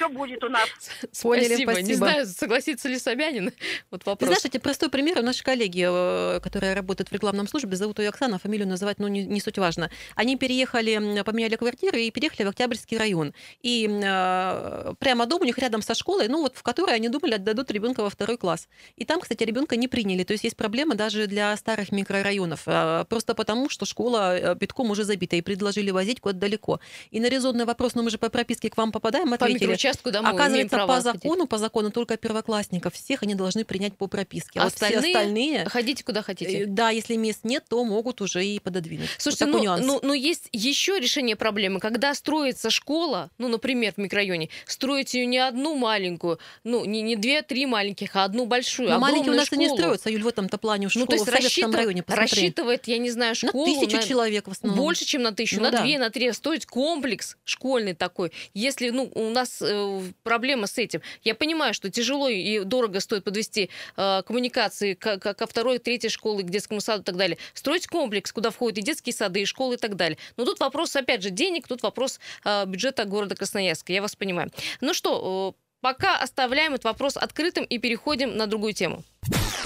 Все 0.00 0.08
будет 0.08 0.42
у 0.44 0.48
нас. 0.48 0.68
Поняли, 1.22 1.46
спасибо. 1.46 1.72
спасибо. 1.72 1.88
Не 1.88 1.94
знаю, 1.94 2.26
согласится 2.26 2.88
ли 2.88 2.98
Собянин. 2.98 3.52
Вот 3.90 4.06
вопрос. 4.06 4.18
Ты 4.18 4.26
знаешь, 4.26 4.44
эти 4.44 4.58
простой 4.58 4.88
пример. 4.88 5.18
У 5.18 5.22
наши 5.22 5.42
коллеги, 5.42 5.86
э, 5.88 6.40
которые 6.40 6.74
работают 6.74 7.10
в 7.10 7.12
рекламном 7.12 7.48
службе, 7.48 7.76
зовут 7.76 7.98
ее 7.98 8.08
Оксана, 8.08 8.38
фамилию 8.38 8.68
называть, 8.68 8.98
ну, 8.98 9.08
не, 9.08 9.24
не 9.24 9.40
суть 9.40 9.58
важно. 9.58 9.90
Они 10.14 10.36
переехали, 10.36 11.22
поменяли 11.22 11.56
квартиры 11.56 12.02
и 12.02 12.10
переехали 12.10 12.46
в 12.46 12.50
Октябрьский 12.50 12.96
район. 12.96 13.34
И 13.62 13.88
э, 13.88 14.94
прямо 14.98 15.26
дом 15.26 15.42
у 15.42 15.44
них 15.44 15.58
рядом 15.58 15.82
со 15.82 15.94
школой, 15.94 16.28
ну, 16.28 16.42
вот 16.42 16.56
в 16.56 16.62
которой 16.62 16.96
они 16.96 17.08
думали, 17.08 17.34
отдадут 17.34 17.70
ребенка 17.70 18.02
во 18.02 18.10
второй 18.10 18.38
класс. 18.38 18.68
И 18.96 19.04
там, 19.04 19.20
кстати, 19.20 19.42
ребенка 19.42 19.76
не 19.76 19.88
приняли. 19.88 20.24
То 20.24 20.32
есть 20.32 20.44
есть 20.44 20.56
проблема 20.56 20.94
даже 20.94 21.26
для 21.26 21.56
старых 21.56 21.92
микрорайонов. 21.92 22.62
Э, 22.66 23.04
просто 23.08 23.34
потому, 23.34 23.68
что 23.68 23.84
школа 23.84 24.38
э, 24.38 24.54
битком 24.54 24.90
уже 24.90 25.04
забита, 25.04 25.36
и 25.36 25.42
предложили 25.42 25.90
возить 25.90 26.20
куда-то 26.20 26.38
далеко. 26.38 26.80
И 27.10 27.20
на 27.20 27.28
резонный 27.28 27.64
вопрос, 27.64 27.94
ну, 27.94 28.02
мы 28.02 28.10
же 28.10 28.18
по 28.18 28.30
прописке 28.30 28.70
к 28.70 28.76
вам 28.76 28.92
попадаем, 28.92 29.32
ответили. 29.32 29.58
По 29.66 29.72
участку, 29.90 30.10
мы 30.10 30.28
Оказывается, 30.28 30.86
по 30.86 31.00
закону, 31.00 31.46
по 31.46 31.58
закону 31.58 31.90
только 31.90 32.16
первоклассников 32.16 32.94
всех 32.94 33.22
они 33.22 33.34
должны 33.34 33.64
принять 33.64 33.96
по 33.96 34.06
прописке. 34.06 34.60
А 34.60 34.64
вот 34.64 34.72
остальные, 34.72 35.00
все 35.00 35.10
остальные... 35.10 35.64
Ходите 35.68 36.04
куда 36.04 36.22
хотите. 36.22 36.66
Да, 36.66 36.90
если 36.90 37.16
мест 37.16 37.40
нет, 37.44 37.64
то 37.68 37.84
могут 37.84 38.20
уже 38.20 38.44
и 38.44 38.58
пододвинуть. 38.58 39.08
Слушайте, 39.18 39.46
вот 39.46 39.62
ну, 39.62 39.76
ну, 39.78 40.00
ну 40.02 40.12
есть 40.12 40.48
еще 40.52 40.98
решение 40.98 41.36
проблемы. 41.36 41.80
Когда 41.80 42.14
строится 42.14 42.70
школа, 42.70 43.30
ну, 43.38 43.48
например, 43.48 43.94
в 43.94 43.98
микрорайоне, 43.98 44.48
строить 44.66 45.14
ее 45.14 45.26
не 45.26 45.38
одну 45.38 45.74
маленькую, 45.74 46.38
ну, 46.64 46.84
не, 46.84 47.02
не 47.02 47.16
две, 47.16 47.42
три 47.42 47.66
маленьких, 47.66 48.16
а 48.16 48.24
одну 48.24 48.46
большую, 48.46 48.90
Но 48.90 48.98
маленькие 48.98 49.32
у 49.32 49.36
нас 49.36 49.46
школу. 49.46 49.62
и 49.62 49.64
не 49.64 49.70
строятся, 49.70 50.10
Юль, 50.10 50.22
в 50.22 50.28
этом-то 50.28 50.58
плане 50.58 50.88
школу 50.88 51.04
ну, 51.04 51.06
то 51.06 51.14
есть 51.14 51.26
в 51.26 51.28
рассчитыв... 51.28 51.74
районе, 51.74 52.02
посмотри. 52.02 52.30
рассчитывает, 52.30 52.86
я 52.86 52.98
не 52.98 53.10
знаю, 53.10 53.34
школу... 53.34 53.66
На 53.66 53.80
тысячу 53.80 53.96
на... 53.96 54.02
человек 54.02 54.48
в 54.48 54.50
основном. 54.50 54.84
Больше, 54.84 55.04
чем 55.04 55.22
на 55.22 55.32
тысячу, 55.32 55.56
ну, 55.56 55.64
на 55.64 55.70
да. 55.70 55.82
две, 55.82 55.98
на 55.98 56.10
три. 56.10 56.32
Стоить 56.32 56.66
комплекс 56.66 57.36
школьный 57.44 57.94
такой. 57.94 58.32
Если, 58.54 58.90
ну, 58.90 59.10
у 59.14 59.30
нас 59.30 59.60
э, 59.62 59.79
проблема 60.22 60.66
с 60.66 60.78
этим. 60.78 61.02
Я 61.22 61.34
понимаю, 61.34 61.74
что 61.74 61.90
тяжело 61.90 62.28
и 62.28 62.60
дорого 62.60 63.00
стоит 63.00 63.24
подвести 63.24 63.70
э, 63.96 64.22
коммуникации 64.26 64.94
ко, 64.94 65.18
ко 65.18 65.46
второй, 65.46 65.78
третьей 65.78 66.10
школы, 66.10 66.42
к 66.42 66.50
детскому 66.50 66.80
саду 66.80 67.02
и 67.02 67.04
так 67.04 67.16
далее. 67.16 67.38
Строить 67.54 67.86
комплекс, 67.86 68.32
куда 68.32 68.50
входят 68.50 68.78
и 68.78 68.82
детские 68.82 69.12
сады, 69.12 69.42
и 69.42 69.44
школы 69.44 69.74
и 69.74 69.78
так 69.78 69.96
далее. 69.96 70.18
Но 70.36 70.44
тут 70.44 70.60
вопрос, 70.60 70.94
опять 70.96 71.22
же, 71.22 71.30
денег, 71.30 71.68
тут 71.68 71.82
вопрос 71.82 72.20
э, 72.44 72.64
бюджета 72.66 73.04
города 73.04 73.34
Красноярска. 73.34 73.92
Я 73.92 74.02
вас 74.02 74.16
понимаю. 74.16 74.50
Ну 74.80 74.94
что, 74.94 75.54
э, 75.56 75.60
пока 75.80 76.18
оставляем 76.18 76.74
этот 76.74 76.84
вопрос 76.84 77.16
открытым 77.16 77.64
и 77.64 77.78
переходим 77.78 78.36
на 78.36 78.46
другую 78.46 78.72
тему. 78.72 79.04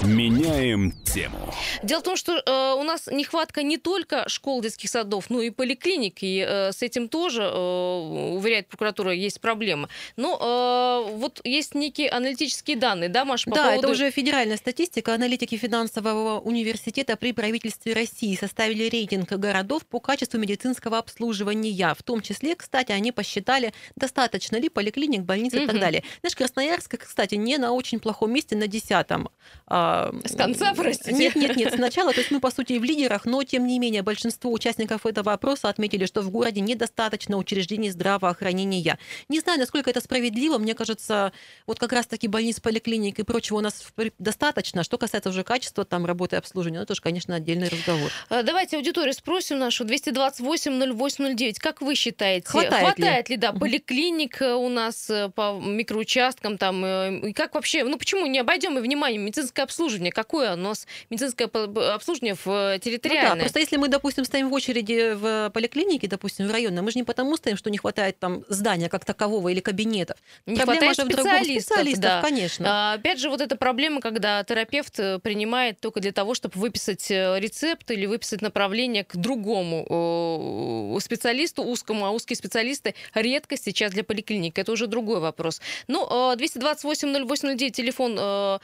Меняем 0.03 0.91
тему. 0.91 1.53
Дело 1.81 2.01
в 2.01 2.03
том, 2.03 2.17
что 2.17 2.33
э, 2.33 2.73
у 2.79 2.83
нас 2.83 3.07
нехватка 3.07 3.63
не 3.63 3.77
только 3.77 4.27
школ, 4.27 4.61
детских 4.61 4.89
садов, 4.89 5.29
но 5.29 5.41
и 5.41 5.49
поликлиник, 5.49 6.21
и 6.21 6.45
э, 6.47 6.71
с 6.71 6.81
этим 6.81 7.07
тоже, 7.09 7.43
э, 7.43 8.33
уверяет 8.35 8.67
прокуратура, 8.67 9.13
есть 9.13 9.41
проблема. 9.41 9.89
Но 10.17 11.05
э, 11.07 11.11
вот 11.13 11.41
есть 11.43 11.75
некие 11.75 12.09
аналитические 12.09 12.77
данные, 12.77 13.09
да, 13.09 13.25
Маша? 13.25 13.49
По 13.49 13.55
да, 13.55 13.63
поводу... 13.63 13.79
это 13.79 13.91
уже 13.91 14.11
федеральная 14.11 14.57
статистика. 14.57 15.13
Аналитики 15.13 15.55
финансового 15.55 16.39
университета 16.39 17.15
при 17.15 17.31
правительстве 17.31 17.93
России 17.93 18.35
составили 18.35 18.89
рейтинг 18.89 19.31
городов 19.31 19.85
по 19.85 19.99
качеству 19.99 20.37
медицинского 20.37 20.97
обслуживания. 20.97 21.95
В 21.97 22.03
том 22.03 22.21
числе, 22.21 22.55
кстати, 22.55 22.91
они 22.91 23.11
посчитали, 23.11 23.73
достаточно 23.95 24.57
ли 24.57 24.69
поликлиник, 24.69 25.21
больниц 25.21 25.53
и 25.53 25.65
так 25.65 25.79
далее. 25.79 26.03
Знаешь, 26.21 26.35
Красноярск, 26.35 26.97
кстати, 26.99 27.35
не 27.35 27.57
на 27.57 27.71
очень 27.71 27.99
плохом 27.99 28.31
месте, 28.33 28.55
на 28.55 28.67
десятом. 28.67 29.29
А, 29.67 30.11
С 30.25 30.35
конца, 30.35 30.73
простите? 30.75 31.13
Нет, 31.13 31.35
нет, 31.35 31.55
нет, 31.55 31.73
сначала. 31.75 32.13
То 32.13 32.19
есть 32.19 32.31
мы, 32.31 32.39
по 32.39 32.51
сути, 32.51 32.73
в 32.77 32.83
лидерах, 32.83 33.25
но, 33.25 33.43
тем 33.43 33.67
не 33.67 33.79
менее, 33.79 34.01
большинство 34.01 34.51
участников 34.51 35.05
этого 35.05 35.33
опроса 35.33 35.69
отметили, 35.69 36.05
что 36.05 36.21
в 36.21 36.29
городе 36.29 36.61
недостаточно 36.61 37.37
учреждений 37.37 37.89
здравоохранения. 37.91 38.97
Не 39.29 39.39
знаю, 39.39 39.59
насколько 39.59 39.89
это 39.89 40.01
справедливо. 40.01 40.57
Мне 40.57 40.73
кажется, 40.73 41.31
вот 41.67 41.79
как 41.79 41.93
раз-таки 41.93 42.27
больниц, 42.27 42.59
поликлиник 42.59 43.19
и 43.19 43.23
прочего 43.23 43.57
у 43.57 43.61
нас 43.61 43.85
достаточно. 44.19 44.83
Что 44.83 44.97
касается 44.97 45.29
уже 45.29 45.43
качества 45.43 45.85
там 45.85 46.05
работы 46.05 46.35
и 46.35 46.39
обслуживания, 46.39 46.79
это 46.79 46.87
тоже, 46.87 47.01
конечно, 47.01 47.35
отдельный 47.35 47.69
разговор. 47.69 48.11
А, 48.29 48.43
давайте 48.43 48.77
аудиторию 48.77 49.13
спросим 49.13 49.59
нашу. 49.59 49.85
228-08-09. 49.85 51.55
Как 51.59 51.81
вы 51.81 51.95
считаете, 51.95 52.47
хватает, 52.47 52.73
хватает 52.73 53.29
ли? 53.29 53.35
ли, 53.35 53.41
да, 53.41 53.51
поликлиник 53.51 54.41
э, 54.41 54.53
у 54.53 54.69
нас 54.69 55.09
э, 55.09 55.29
по 55.29 55.59
микроучасткам 55.59 56.57
там? 56.57 56.83
Э, 56.83 57.19
и 57.29 57.33
как 57.33 57.55
вообще, 57.55 57.83
ну 57.83 57.97
почему 57.97 58.25
не 58.25 58.39
обойдем 58.39 58.77
и 58.77 58.81
вниманием 58.81 59.25
медицинское 59.35 59.63
обслуживание, 59.63 60.11
какое 60.11 60.55
нас 60.55 60.87
медицинское 61.09 61.45
обслуживание 61.45 62.35
в 62.35 62.47
э, 62.47 62.79
территориальное? 62.79 63.31
Ну 63.31 63.35
да, 63.35 63.41
просто 63.41 63.59
если 63.59 63.77
мы, 63.77 63.87
допустим, 63.87 64.25
стоим 64.25 64.49
в 64.49 64.53
очереди 64.53 65.13
в 65.13 65.49
поликлинике, 65.51 66.07
допустим, 66.07 66.47
в 66.47 66.51
районной, 66.51 66.81
мы 66.81 66.91
же 66.91 66.99
не 66.99 67.03
потому 67.03 67.35
стоим, 67.37 67.57
что 67.57 67.69
не 67.69 67.77
хватает 67.77 68.17
там 68.19 68.43
здания 68.47 68.89
как 68.89 69.05
такового 69.05 69.49
или 69.49 69.59
кабинетов. 69.59 70.17
Не 70.45 70.55
проблема 70.55 70.93
хватает 70.93 70.97
же 70.97 71.03
специалистов, 71.03 71.63
специалистов 71.63 72.03
да. 72.03 72.21
конечно. 72.21 72.65
А, 72.69 72.93
опять 72.93 73.19
же, 73.19 73.29
вот 73.29 73.41
эта 73.41 73.55
проблема, 73.55 74.01
когда 74.01 74.43
терапевт 74.43 74.99
э, 74.99 75.19
принимает 75.19 75.79
только 75.79 75.99
для 75.99 76.11
того, 76.11 76.33
чтобы 76.33 76.59
выписать 76.59 77.11
э, 77.11 77.39
рецепт 77.39 77.89
или 77.91 78.05
выписать 78.05 78.41
направление 78.41 79.03
к 79.03 79.15
другому 79.15 80.97
специалисту 81.01 81.63
узкому, 81.63 82.05
а 82.05 82.11
узкие 82.11 82.37
специалисты 82.37 82.95
редко 83.13 83.57
сейчас 83.57 83.91
для 83.91 84.03
поликлиник. 84.03 84.57
Это 84.57 84.71
уже 84.71 84.87
другой 84.87 85.19
вопрос. 85.19 85.61
Ну, 85.87 86.05
228-0809, 86.35 87.71
телефон 87.71 88.59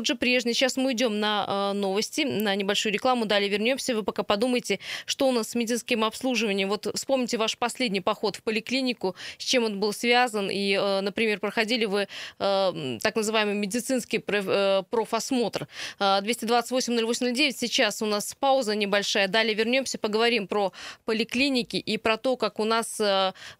тот 0.00 0.06
же 0.06 0.14
прежний. 0.14 0.54
Сейчас 0.54 0.78
мы 0.78 0.92
идем 0.92 1.20
на 1.20 1.72
э, 1.74 1.76
новости, 1.76 2.22
на 2.22 2.54
небольшую 2.54 2.90
рекламу, 2.94 3.26
далее 3.26 3.50
вернемся. 3.50 3.94
Вы 3.94 4.02
пока 4.02 4.22
подумайте, 4.22 4.78
что 5.04 5.28
у 5.28 5.32
нас 5.32 5.50
с 5.50 5.54
медицинским 5.54 6.04
обслуживанием. 6.04 6.70
Вот 6.70 6.86
вспомните 6.94 7.36
ваш 7.36 7.58
последний 7.58 8.00
поход 8.00 8.36
в 8.36 8.42
поликлинику, 8.42 9.14
с 9.36 9.44
чем 9.44 9.64
он 9.64 9.78
был 9.78 9.92
связан. 9.92 10.48
И, 10.50 10.72
э, 10.72 11.00
например, 11.02 11.38
проходили 11.38 11.84
вы 11.84 12.08
э, 12.38 12.98
так 13.02 13.14
называемый 13.14 13.54
медицинский 13.54 14.20
профосмотр. 14.20 15.68
228-0809. 15.98 17.52
Сейчас 17.52 18.00
у 18.00 18.06
нас 18.06 18.34
пауза 18.40 18.74
небольшая. 18.74 19.28
Далее 19.28 19.54
вернемся, 19.54 19.98
поговорим 19.98 20.46
про 20.46 20.72
поликлиники 21.04 21.76
и 21.76 21.98
про 21.98 22.16
то, 22.16 22.38
как 22.38 22.58
у 22.58 22.64
нас 22.64 22.98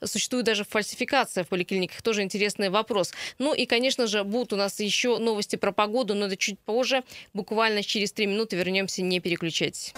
существует 0.02 0.46
даже 0.46 0.64
фальсификация 0.64 1.44
в 1.44 1.48
поликлиниках. 1.48 2.00
Тоже 2.00 2.22
интересный 2.22 2.70
вопрос. 2.70 3.12
Ну 3.38 3.52
и, 3.52 3.66
конечно 3.66 4.06
же, 4.06 4.24
будут 4.24 4.54
у 4.54 4.56
нас 4.56 4.80
еще 4.80 5.18
новости 5.18 5.56
про 5.56 5.72
погоду, 5.72 6.14
но 6.14 6.29
это 6.30 6.36
чуть 6.36 6.58
позже. 6.60 7.02
Буквально 7.34 7.82
через 7.82 8.12
три 8.12 8.26
минуты 8.26 8.56
вернемся, 8.56 9.02
не 9.02 9.20
переключайтесь. 9.20 9.92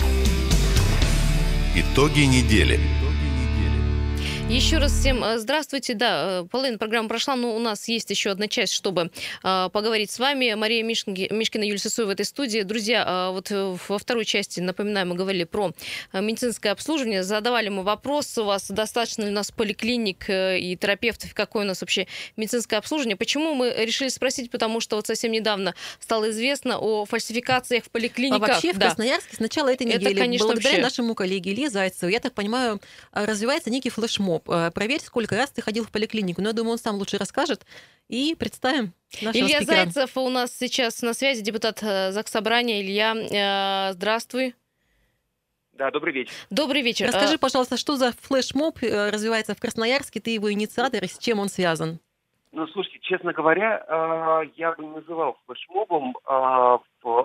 Итоги 1.77 2.21
недели. 2.21 2.81
Еще 4.49 4.79
раз 4.79 4.93
всем 4.93 5.25
э, 5.25 5.39
здравствуйте. 5.39 5.95
Да, 5.95 6.43
э, 6.43 6.47
половина 6.51 6.77
программы 6.77 7.09
прошла, 7.09 7.37
но 7.37 7.57
у 7.57 7.59
нас 7.59 7.89
есть 7.89 8.11
еще 8.11 8.31
одна 8.31 8.49
часть, 8.49 8.75
чтобы 8.75 9.11
э, 9.43 9.69
поговорить 9.73 10.11
с 10.11 10.19
вами. 10.19 10.53
Мария 10.55 10.83
Мишкина, 10.83 11.65
Юлия 11.65 11.79
Сысоева 11.79 12.11
в 12.11 12.13
этой 12.13 12.27
студии. 12.27 12.61
Друзья, 12.61 13.31
вот 13.31 13.51
во 13.51 13.99
второй 13.99 14.25
части, 14.27 14.61
напоминаю, 14.61 15.07
мы 15.07 15.15
говорили 15.15 15.45
про 15.45 15.73
медицинское 16.13 16.71
обслуживание. 16.71 17.23
Задавали 17.23 17.71
мы 17.71 17.83
вопрос, 17.83 18.37
у 18.37 18.45
вас 18.45 18.71
достаточно 18.71 19.23
ли 19.23 19.31
у 19.31 19.33
нас 19.33 19.51
поликлиник 19.51 20.27
и 20.29 20.77
терапевтов, 20.81 21.33
какое 21.35 21.65
у 21.65 21.67
нас 21.67 21.81
вообще 21.81 22.07
медицинское 22.37 22.77
обслуживание. 22.77 23.17
Почему 23.17 23.55
мы 23.55 23.73
решили 23.79 24.09
спросить? 24.09 24.51
Потому 24.51 24.81
что 24.81 24.97
вот 24.97 25.07
совсем 25.07 25.33
недавно 25.33 25.75
стало 25.99 26.31
известно 26.31 26.79
о 26.79 27.07
фальсификациях 27.07 27.85
в 27.85 27.91
поликлиниках. 27.91 28.49
А 28.49 28.53
вообще 28.53 28.73
в 28.73 28.79
Красноярске 28.79 29.37
с 29.37 29.41
начала 29.41 29.73
этой 29.73 29.87
недели, 29.87 30.13
Это, 30.13 30.21
конечно, 30.21 30.47
благодаря 30.47 30.71
вообще... 30.71 30.83
нашему 30.83 31.15
коллеге 31.15 31.53
Илье 31.53 31.71
Зайцеву, 31.71 32.11
я 32.11 32.21
так 32.21 32.35
понимаю, 32.35 32.81
развивается 33.13 33.71
некий 33.71 33.91
флешмоб 33.91 34.32
Э, 34.47 34.71
проверь, 34.71 35.01
сколько 35.01 35.37
раз 35.37 35.51
ты 35.51 35.62
ходил 35.62 35.85
в 35.85 35.90
поликлинику. 35.90 36.40
Но 36.40 36.49
я 36.49 36.53
думаю, 36.53 36.73
он 36.73 36.79
сам 36.79 36.97
лучше 36.97 37.18
расскажет. 37.18 37.66
И 38.09 38.35
представим 38.38 38.92
нашего 39.21 39.45
Илья 39.45 39.59
спикера. 39.59 39.85
Зайцев 39.85 40.16
у 40.16 40.29
нас 40.29 40.57
сейчас 40.57 41.03
на 41.03 41.14
связи, 41.14 41.42
депутат 41.42 41.83
э, 41.83 42.12
Заксобрания. 42.12 42.81
Илья, 42.81 43.14
э, 43.14 43.92
здравствуй. 43.92 44.55
Да, 45.73 45.90
добрый 45.90 46.12
вечер. 46.12 46.33
Добрый 46.51 46.83
вечер. 46.83 47.07
Расскажи, 47.07 47.38
пожалуйста, 47.38 47.77
что 47.77 47.97
за 47.97 48.12
флешмоб 48.12 48.79
развивается 48.81 49.55
в 49.55 49.61
Красноярске, 49.61 50.21
ты 50.21 50.31
его 50.31 50.53
инициатор 50.53 51.03
и 51.03 51.09
с 51.09 51.18
чем 51.18 51.38
он 51.40 51.49
связан? 51.49 51.99
Ну, 52.53 52.66
слушайте, 52.68 52.99
честно 53.01 53.33
говоря, 53.33 53.83
я 54.57 54.73
бы 54.73 54.85
не 54.85 54.90
называл 54.90 55.38
флешмобом 55.47 56.14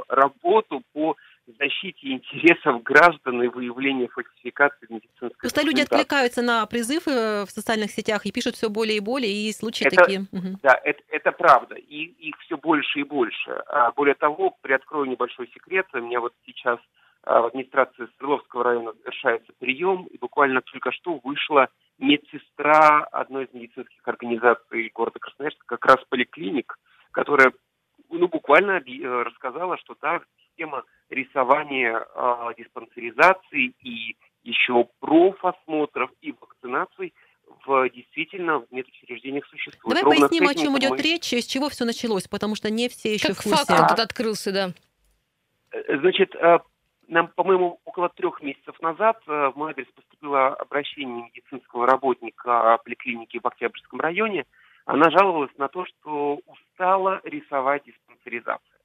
работу 0.07 0.81
по 0.93 1.17
защите 1.59 2.11
интересов 2.11 2.83
граждан 2.83 3.41
и 3.43 3.47
выявлению 3.47 4.09
фальсификации 4.09 4.87
медицинской 4.89 5.39
Просто 5.39 5.63
люди 5.63 5.81
откликаются 5.81 6.41
на 6.41 6.65
призывы 6.65 7.11
э, 7.11 7.45
в 7.45 7.49
социальных 7.49 7.91
сетях 7.91 8.25
и 8.25 8.31
пишут 8.31 8.55
все 8.55 8.69
более 8.69 8.97
и 8.97 9.01
более, 9.01 9.31
и 9.31 9.51
случаи 9.53 9.87
это, 9.87 9.95
такие. 9.95 10.25
Да, 10.61 10.79
это, 10.83 11.01
это 11.09 11.31
правда, 11.31 11.75
и 11.75 12.03
их 12.29 12.35
все 12.39 12.57
больше 12.57 12.99
и 12.99 13.03
больше. 13.03 13.51
А 13.67 13.91
более 13.91 14.15
того, 14.15 14.57
приоткрою 14.61 15.05
небольшой 15.05 15.47
секрет, 15.53 15.87
у 15.93 15.99
меня 15.99 16.19
вот 16.19 16.33
сейчас 16.45 16.79
а, 17.23 17.41
в 17.41 17.45
администрации 17.47 18.07
Стреловского 18.15 18.63
района 18.63 18.93
завершается 18.93 19.51
прием, 19.59 20.05
и 20.05 20.17
буквально 20.17 20.61
только 20.61 20.91
что 20.91 21.19
вышла 21.23 21.69
медсестра 21.97 23.03
одной 23.11 23.45
из 23.45 23.53
медицинских 23.53 24.07
организаций 24.07 24.91
города 24.93 25.19
Красноярска, 25.19 25.63
как 25.65 25.85
раз 25.85 25.97
поликлиник, 26.09 26.77
которая 27.11 27.51
ну, 28.09 28.27
буквально 28.27 28.79
э, 28.79 29.23
рассказала, 29.23 29.77
что 29.77 29.95
да, 30.01 30.21
система 30.57 30.83
рисования 31.09 31.99
э, 31.99 32.53
диспансеризации 32.57 33.73
и 33.81 34.15
еще 34.43 34.87
профосмотров 34.99 36.09
и 36.21 36.33
вакцинаций 36.39 37.13
в 37.65 37.89
действительно 37.89 38.59
в 38.59 38.71
медучреждениях 38.71 39.45
существуют. 39.47 39.99
Давай 39.99 40.03
Ровно 40.03 40.27
поясним, 40.27 40.49
о 40.49 40.55
чем 40.55 40.77
идет 40.77 40.91
мы... 40.91 40.97
речь, 40.97 41.31
с 41.33 41.45
чего 41.45 41.69
все 41.69 41.85
началось, 41.85 42.27
потому 42.27 42.55
что 42.55 42.69
не 42.69 42.89
все 42.89 43.13
еще 43.13 43.29
как 43.29 43.37
в 43.37 43.43
курсе. 43.43 43.65
факт 43.65 43.69
этот 43.69 43.99
открылся, 43.99 44.51
да. 44.51 44.69
Э, 45.71 45.97
значит, 45.99 46.35
э, 46.35 46.59
нам, 47.07 47.29
по-моему, 47.29 47.79
около 47.85 48.09
трех 48.09 48.41
месяцев 48.41 48.79
назад 48.81 49.21
в 49.25 49.53
мой 49.55 49.71
адрес 49.71 49.87
поступило 49.95 50.47
обращение 50.47 51.25
медицинского 51.25 51.87
работника 51.87 52.77
поликлиники 52.83 53.39
в 53.41 53.47
Октябрьском 53.47 54.01
районе. 54.01 54.45
Она 54.85 55.09
жаловалась 55.09 55.55
на 55.57 55.67
то, 55.67 55.85
что 55.85 56.39
устала 56.45 57.21
рисовать 57.23 57.83
диспансеризацию. 57.85 58.76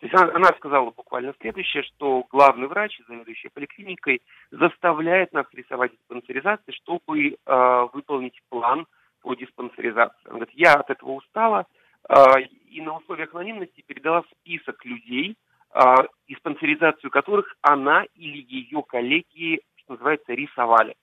То 0.00 0.06
есть 0.06 0.14
она, 0.14 0.32
она 0.34 0.48
сказала 0.56 0.90
буквально 0.90 1.34
следующее, 1.40 1.82
что 1.82 2.24
главный 2.30 2.68
врач, 2.68 2.98
заведующий 3.06 3.50
поликлиникой, 3.50 4.22
заставляет 4.50 5.32
нас 5.34 5.46
рисовать 5.52 5.92
диспансеризации, 5.92 6.72
чтобы 6.72 7.28
э, 7.28 7.86
выполнить 7.92 8.40
план 8.48 8.86
по 9.20 9.34
диспансеризации. 9.34 10.16
Она 10.24 10.36
говорит, 10.36 10.54
я 10.54 10.72
от 10.72 10.88
этого 10.88 11.12
устала, 11.12 11.66
э, 12.08 12.14
и 12.70 12.80
на 12.80 12.96
условиях 12.96 13.34
анонимности 13.34 13.84
передала 13.86 14.24
список 14.30 14.82
людей, 14.86 15.36
э, 15.74 15.80
диспансеризацию 16.28 17.10
которых 17.10 17.54
она 17.60 18.04
или 18.14 18.42
ее 18.48 18.82
коллеги, 18.82 19.60
что 19.76 19.92
называется, 19.92 20.32
рисовали. 20.32 20.96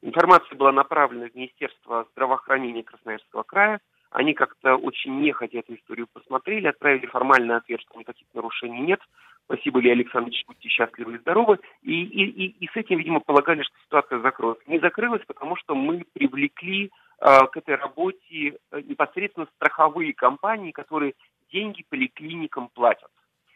Информация 0.00 0.56
была 0.56 0.72
направлена 0.72 1.28
в 1.28 1.34
Министерство 1.34 2.06
здравоохранения 2.12 2.82
Красноярского 2.82 3.42
края, 3.42 3.80
они 4.12 4.34
как-то 4.34 4.76
очень 4.76 5.20
нехотя 5.20 5.58
эту 5.58 5.74
историю 5.74 6.06
посмотрели, 6.12 6.66
отправили 6.66 7.06
формальный 7.06 7.56
ответ, 7.56 7.80
что 7.80 7.98
никаких 7.98 8.26
нарушений 8.34 8.80
нет. 8.80 9.00
Спасибо, 9.46 9.80
Илья 9.80 9.92
Александрович, 9.92 10.44
будьте 10.46 10.68
счастливы 10.68 11.14
и 11.14 11.18
здоровы. 11.18 11.58
И, 11.82 12.02
и, 12.04 12.24
и, 12.24 12.64
и 12.64 12.68
с 12.68 12.76
этим, 12.76 12.98
видимо, 12.98 13.20
полагали, 13.20 13.62
что 13.62 13.74
ситуация 13.84 14.20
закроется. 14.20 14.62
Не 14.66 14.78
закрылась, 14.78 15.22
потому 15.26 15.56
что 15.56 15.74
мы 15.74 16.04
привлекли 16.12 16.90
э, 17.20 17.38
к 17.50 17.56
этой 17.56 17.74
работе 17.74 18.58
э, 18.70 18.80
непосредственно 18.82 19.48
страховые 19.56 20.12
компании, 20.12 20.72
которые 20.72 21.14
деньги 21.50 21.84
поликлиникам 21.88 22.68
платят. 22.72 23.10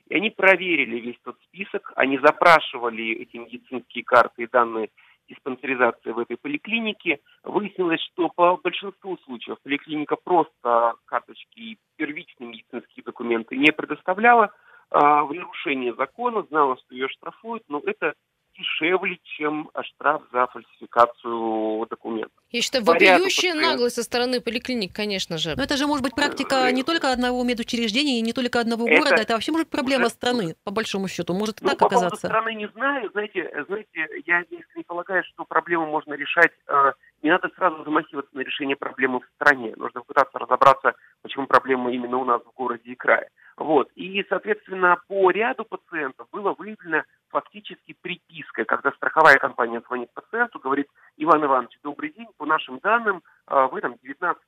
И 0.08 0.14
они 0.14 0.30
проверили 0.30 1.00
весь 1.00 1.18
тот 1.22 1.36
список, 1.48 1.92
они 1.96 2.18
запрашивали 2.18 3.12
эти 3.12 3.36
медицинские 3.36 4.04
карты 4.04 4.44
и 4.44 4.48
данные 4.48 4.88
диспансеризации 5.28 6.12
в 6.12 6.18
этой 6.18 6.36
поликлинике, 6.36 7.20
выяснилось, 7.42 8.00
что 8.12 8.28
по 8.34 8.56
большинству 8.56 9.18
случаев 9.24 9.58
поликлиника 9.62 10.16
просто 10.16 10.94
карточки 11.04 11.58
и 11.58 11.78
первичные 11.96 12.48
медицинские 12.48 13.04
документы 13.04 13.56
не 13.56 13.72
предоставляла, 13.72 14.52
а, 14.90 15.24
в 15.24 15.34
нарушение 15.34 15.94
закона, 15.94 16.42
знала, 16.48 16.76
что 16.76 16.94
ее 16.94 17.08
штрафуют, 17.08 17.64
но 17.68 17.82
это 17.84 18.14
дешевле, 18.58 19.18
чем 19.36 19.70
штраф 19.82 20.22
за 20.32 20.46
фальсификацию 20.46 21.86
документов. 21.88 22.32
Я 22.50 22.62
считаю, 22.62 22.84
вопиющая 22.84 23.54
наглость 23.54 23.96
со 23.96 24.02
стороны 24.02 24.40
поликлиник, 24.40 24.94
конечно 24.94 25.38
же. 25.38 25.54
Но 25.56 25.62
это 25.62 25.76
же 25.76 25.86
может 25.86 26.02
быть 26.02 26.14
практика 26.14 26.70
не 26.72 26.82
только 26.82 27.12
одного 27.12 27.42
медучреждения 27.44 28.18
и 28.18 28.22
не 28.22 28.32
только 28.32 28.60
одного 28.60 28.88
это 28.88 28.98
города, 28.98 29.22
это 29.22 29.34
вообще 29.34 29.52
может 29.52 29.66
быть 29.68 29.72
проблема 29.72 30.08
страны, 30.08 30.56
по 30.64 30.70
большому 30.70 31.08
счету, 31.08 31.34
может 31.34 31.60
ну, 31.60 31.70
так 31.70 31.78
по 31.78 31.86
оказаться. 31.86 32.22
По 32.22 32.28
страны 32.28 32.54
не 32.54 32.68
знаю, 32.68 33.10
знаете, 33.12 33.50
знаете, 33.68 34.06
я 34.26 34.44
не 34.50 34.82
полагаю, 34.84 35.22
что 35.24 35.44
проблему 35.44 35.86
можно 35.86 36.14
решать, 36.14 36.52
э, 36.68 36.92
не 37.22 37.30
надо 37.30 37.50
сразу 37.56 37.84
замахиваться 37.84 38.36
на 38.36 38.40
решение 38.40 38.76
проблемы 38.76 39.20
в 39.20 39.26
стране, 39.34 39.74
нужно 39.76 40.02
пытаться 40.02 40.38
разобраться, 40.38 40.94
почему 41.22 41.46
проблема 41.46 41.92
именно 41.92 42.18
у 42.18 42.24
нас 42.24 42.40
в 42.42 42.54
городе 42.56 42.92
и 42.92 42.94
крае. 42.94 43.28
Вот. 43.56 43.90
И, 43.94 44.22
соответственно, 44.28 44.98
по 45.08 45.30
ряду 45.30 45.64
пациентов 45.64 46.28
было 46.30 46.54
выявлено 46.58 47.04
фактически 47.30 47.96
припиской, 48.02 48.66
когда 48.66 48.92
страховая 48.92 49.38
компания 49.38 49.82
звонит 49.86 50.12
пациенту, 50.12 50.58
говорит, 50.58 50.88
Иван 51.16 51.44
Иванович, 51.44 51.78
добрый 51.82 52.12
день, 52.12 52.28
по 52.36 52.44
нашим 52.44 52.78
данным, 52.80 53.22
а, 53.46 53.68
вы 53.68 53.80
там 53.80 53.96
19 54.02 54.42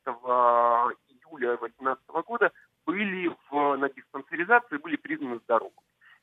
июля 1.09 1.57
2018 1.57 2.05
года 2.27 2.53
были 2.87 3.31
в, 3.51 3.77
на 3.77 3.89
диспансеризации, 3.89 4.77
были 4.77 4.97
признаны 4.97 5.39
здоровым. 5.45 5.73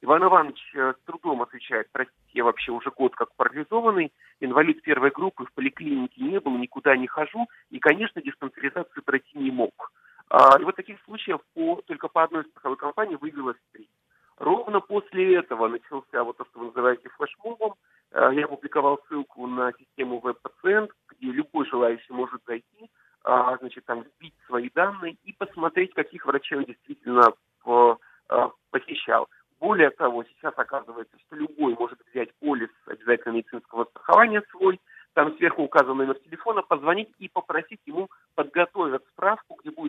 Иван 0.01 0.23
Иванович 0.23 0.59
э, 0.75 0.93
с 0.93 1.05
трудом 1.05 1.41
отвечает, 1.41 1.87
простите, 1.91 2.19
я 2.33 2.43
вообще 2.43 2.71
уже 2.71 2.91
год 2.91 3.15
как 3.15 3.29
парализованный, 3.35 4.11
инвалид 4.39 4.81
первой 4.81 5.09
группы, 5.09 5.45
в 5.45 5.53
поликлинике 5.53 6.21
не 6.21 6.39
был, 6.39 6.57
никуда 6.57 6.95
не 6.97 7.07
хожу, 7.07 7.47
и, 7.71 7.79
конечно, 7.79 8.21
диспансеризацию 8.21 9.03
пройти 9.03 9.37
не 9.37 9.51
мог. 9.51 9.91
А, 10.37 10.59
и 10.59 10.65
вот 10.65 10.75
таких 10.75 11.01
случаев 11.05 11.39
по, 11.53 11.81
только 11.87 12.09
по 12.09 12.23
одной 12.23 12.43
страховой 12.43 12.75
компании 12.75 13.15
выявилось 13.15 13.55
три. 13.71 13.89
Ровно 14.37 14.81
после 14.81 15.37
этого 15.37 15.69
начался 15.69 16.25
вот 16.25 16.35
то, 16.35 16.43
что 16.43 16.59
вы 16.59 16.65
называете 16.65 17.07
флешмобом. 17.07 17.75
Э, 18.11 18.31
я 18.33 18.43
опубликовал 18.43 18.99
ссылку 19.07 19.47
на 19.47 19.71
систему 19.79 20.19
веб-пациент, 20.19 20.91
где 21.11 21.31
любой 21.31 21.65
желающий 21.67 22.11
может 22.11 22.41
зайти, 22.45 22.91
а, 23.23 23.55
значит, 23.59 23.85
там 23.85 24.01
вбить 24.03 24.35
свои 24.45 24.69
данные 24.75 25.15
и 25.23 25.31
посмотреть, 25.31 25.93
каких 25.93 26.25
врачей 26.25 26.57
он 26.57 26.65
действительно 26.65 27.31
э, 27.65 28.49
посещал. 28.71 29.29
Более 29.61 29.91
того, 29.91 30.25
сейчас 30.25 30.53
оказывается, 30.57 31.17
что 31.27 31.37
любой 31.37 31.75
может 31.79 31.99
взять 32.11 32.35
полис 32.41 32.71
обязательно 32.87 33.35
медицинского 33.35 33.85
страхования 33.85 34.43
свой, 34.51 34.81
там 35.13 35.33
сверху 35.37 35.63
указан 35.63 35.95
номер 35.95 36.19
телефона, 36.19 36.61
позвонить 36.61 37.09
и 37.19 37.29
попросить 37.29 37.79
ему 37.85 38.09
подготовить 38.35 39.01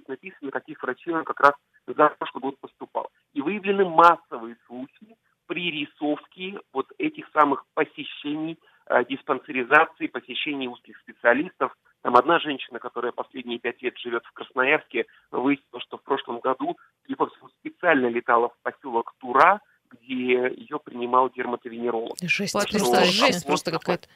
будет 0.06 0.08
написано, 0.08 0.50
каких 0.50 0.82
врачей 0.82 1.14
он 1.14 1.24
как 1.24 1.40
раз 1.40 1.52
за 1.86 2.08
прошлый 2.18 2.40
год 2.40 2.58
поступал. 2.60 3.08
И 3.32 3.40
выявлены 3.40 3.84
массовые 3.84 4.56
случаи 4.66 5.16
пририсовки 5.46 6.58
вот 6.72 6.86
этих 6.98 7.28
самых 7.32 7.64
посещений, 7.74 8.58
э, 8.86 9.04
диспансеризации, 9.04 10.08
посещений 10.08 10.66
узких 10.66 10.98
специалистов. 10.98 11.72
Там 12.02 12.16
одна 12.16 12.40
женщина, 12.40 12.78
которая 12.78 13.12
последние 13.12 13.58
пять 13.58 13.80
лет 13.82 13.96
живет 13.98 14.24
в 14.26 14.32
Красноярске, 14.32 15.06
выяснила, 15.30 15.80
что 15.80 15.98
в 15.98 16.02
прошлом 16.02 16.40
году 16.40 16.76
либо 17.06 17.30
специально 17.60 18.06
летала 18.06 18.48
в 18.48 18.56
поселок 18.62 19.14
Тура, 19.18 19.60
где 19.90 20.48
ее 20.56 20.80
принимал 20.84 21.30
дерматовенеролог. 21.30 22.16
Жесть, 22.22 22.52
просто, 22.52 23.04
жесть 23.04 23.46
просто 23.46 23.70
какая-то. 23.70 24.08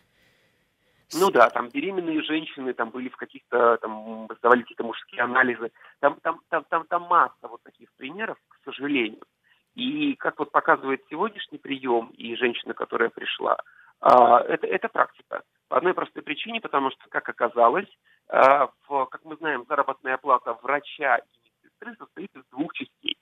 Ну 1.14 1.30
да, 1.30 1.50
там 1.50 1.68
беременные 1.68 2.22
женщины, 2.22 2.72
там 2.72 2.90
были 2.90 3.08
в 3.08 3.16
каких-то, 3.16 3.78
там 3.78 4.28
сдавали 4.38 4.62
какие-то 4.62 4.84
мужские 4.84 5.22
анализы. 5.22 5.72
Там, 5.98 6.18
там, 6.22 6.40
там, 6.48 6.64
там, 6.68 6.86
там 6.86 7.02
масса 7.02 7.48
вот 7.48 7.62
таких 7.62 7.92
примеров, 7.96 8.38
к 8.48 8.64
сожалению. 8.64 9.22
И 9.74 10.14
как 10.16 10.38
вот 10.38 10.52
показывает 10.52 11.02
сегодняшний 11.08 11.58
прием 11.58 12.08
и 12.16 12.36
женщина, 12.36 12.74
которая 12.74 13.08
пришла, 13.08 13.58
а, 14.00 14.40
это, 14.40 14.66
это 14.66 14.88
практика. 14.88 15.42
По 15.68 15.78
одной 15.78 15.94
простой 15.94 16.22
причине, 16.22 16.60
потому 16.60 16.90
что, 16.90 17.08
как 17.08 17.28
оказалось, 17.28 17.88
а, 18.28 18.70
в, 18.86 19.06
как 19.06 19.24
мы 19.24 19.36
знаем, 19.36 19.64
заработная 19.68 20.16
плата 20.16 20.56
врача 20.62 21.18
и 21.18 21.38
медсестры 21.44 21.96
состоит 21.96 22.30
из 22.34 22.42
двух 22.50 22.72
частей. 22.72 23.16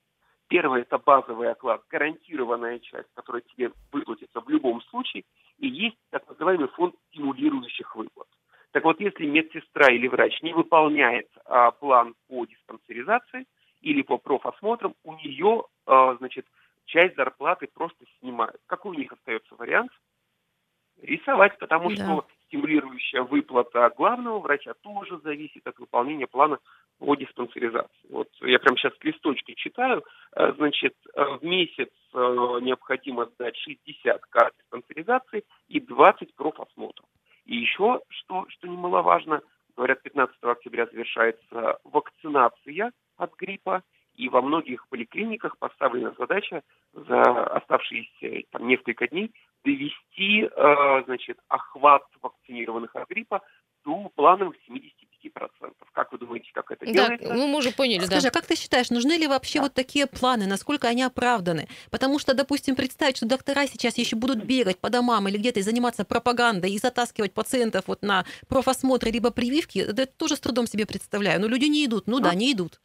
Первое– 0.49 0.81
это 0.83 0.99
базовый 0.99 1.51
оклад, 1.51 1.83
гарантированная 1.91 2.79
часть, 2.79 3.09
которая 3.15 3.43
тебе 3.43 3.71
выплатится 3.93 4.41
в 4.41 4.49
любом 4.49 4.81
случае, 4.83 5.25
и 5.59 5.69
есть 5.69 5.99
так 6.11 6.27
называемый 6.27 6.69
фонд 6.69 6.95
стимулирующих 7.09 7.95
выплат. 7.95 8.29
Так 8.73 8.85
вот, 8.85 8.99
если 9.01 9.27
медсестра 9.27 9.93
или 9.93 10.09
врач 10.09 10.41
не 10.43 10.55
выполняет 10.55 11.29
а, 11.45 11.71
план 11.71 12.15
по 12.29 12.47
диспансеризации 12.47 13.47
или 13.83 14.03
по 14.03 14.17
профосмотрам, 14.17 14.95
у 15.05 15.15
нее, 15.15 15.65
а, 15.87 16.15
значит, 16.17 16.47
часть 16.87 17.17
зарплаты 17.17 17.69
просто 17.73 18.05
снимают. 18.19 18.61
Какой 18.67 18.97
у 18.97 18.99
них 18.99 19.13
остается 19.13 19.55
вариант? 19.57 19.91
Рисовать, 21.03 21.59
потому 21.59 21.91
да. 21.91 21.97
что 21.97 22.27
стимулирующая 22.49 23.23
выплата 23.23 23.93
главного 23.97 24.41
врача 24.41 24.75
тоже 24.83 25.19
зависит 25.23 25.67
от 25.67 25.79
выполнения 25.79 26.27
плана 26.27 26.59
по 26.99 27.15
диспансеризации. 27.15 28.09
Вот 28.11 28.29
я 28.41 28.59
прямо 28.59 28.77
сейчас 28.77 28.93
листочки 29.03 29.55
читаю. 29.55 30.03
Э, 30.35 30.53
значит, 30.57 30.95
э, 31.15 31.25
в 31.37 31.45
месяц 31.45 31.91
э, 32.13 32.19
необходимо 32.63 33.27
сдать 33.27 33.57
60 33.57 34.21
карт 34.31 34.55
диспансеризации 34.59 35.45
и 35.69 35.81
20 35.81 36.35
профосмотров. 36.35 37.07
И 37.45 37.57
еще, 37.57 38.01
что, 38.09 38.47
что 38.49 38.67
немаловажно, 38.67 39.43
говорят, 39.77 40.03
15 40.03 40.37
октября 40.43 40.87
завершается 40.87 41.79
вакцинация 41.85 42.93
от 43.17 43.35
гриппа, 43.37 43.83
и 44.19 44.29
во 44.29 44.43
многих 44.43 44.87
поликлиниках 44.89 45.57
поставлена 45.59 46.13
задача 46.19 46.63
за 46.93 47.23
оставшиеся 47.23 48.47
там, 48.51 48.67
несколько 48.67 49.07
дней 49.07 49.33
довести 49.65 50.43
э, 50.43 51.03
значит, 51.05 51.39
охват 51.49 52.03
вакцинированных 52.21 52.95
от 52.97 53.09
гриппа 53.09 53.43
до 53.85 54.11
плановых 54.17 54.57
75%. 54.69 55.73
Как 55.93 56.11
вы 56.11 56.19
думаете, 56.19 56.51
как 56.53 56.71
это 56.73 56.85
да, 56.85 56.93
делается? 56.93 57.33
Ну, 57.33 57.47
мы 57.47 57.59
уже 57.59 57.71
поняли, 57.71 58.05
Скажи, 58.05 58.23
да. 58.23 58.29
а 58.29 58.33
как 58.33 58.47
ты 58.47 58.57
считаешь, 58.57 58.91
нужны 58.91 59.13
ли 59.13 59.29
вообще 59.29 59.61
да. 59.61 59.65
вот 59.65 59.75
такие 59.75 60.09
планы, 60.09 60.47
насколько 60.47 60.89
они 60.89 61.05
оправданы? 61.05 61.69
Потому 61.91 62.19
что, 62.19 62.35
допустим, 62.35 62.75
представить, 62.75 63.19
что 63.19 63.27
доктора 63.27 63.67
сейчас 63.69 63.99
еще 63.99 64.17
будут 64.17 64.45
бегать 64.45 64.81
по 64.81 64.91
домам 64.91 65.29
или 65.29 65.39
где-то 65.39 65.61
и 65.61 65.63
заниматься 65.63 66.05
пропагандой 66.05 66.73
и 66.73 66.79
затаскивать 66.79 67.33
пациентов 67.33 67.85
вот 67.87 68.03
на 68.03 68.25
профосмотры 68.49 69.11
либо 69.11 69.31
прививки, 69.31 69.79
это 69.79 70.07
тоже 70.07 70.35
с 70.35 70.41
трудом 70.41 70.67
себе 70.67 70.87
представляю. 70.87 71.41
Но 71.41 71.47
люди 71.47 71.67
не 71.67 71.85
идут, 71.87 72.09
ну, 72.09 72.19
ну 72.19 72.25
да, 72.25 72.35
не 72.35 72.53
идут. 72.53 72.81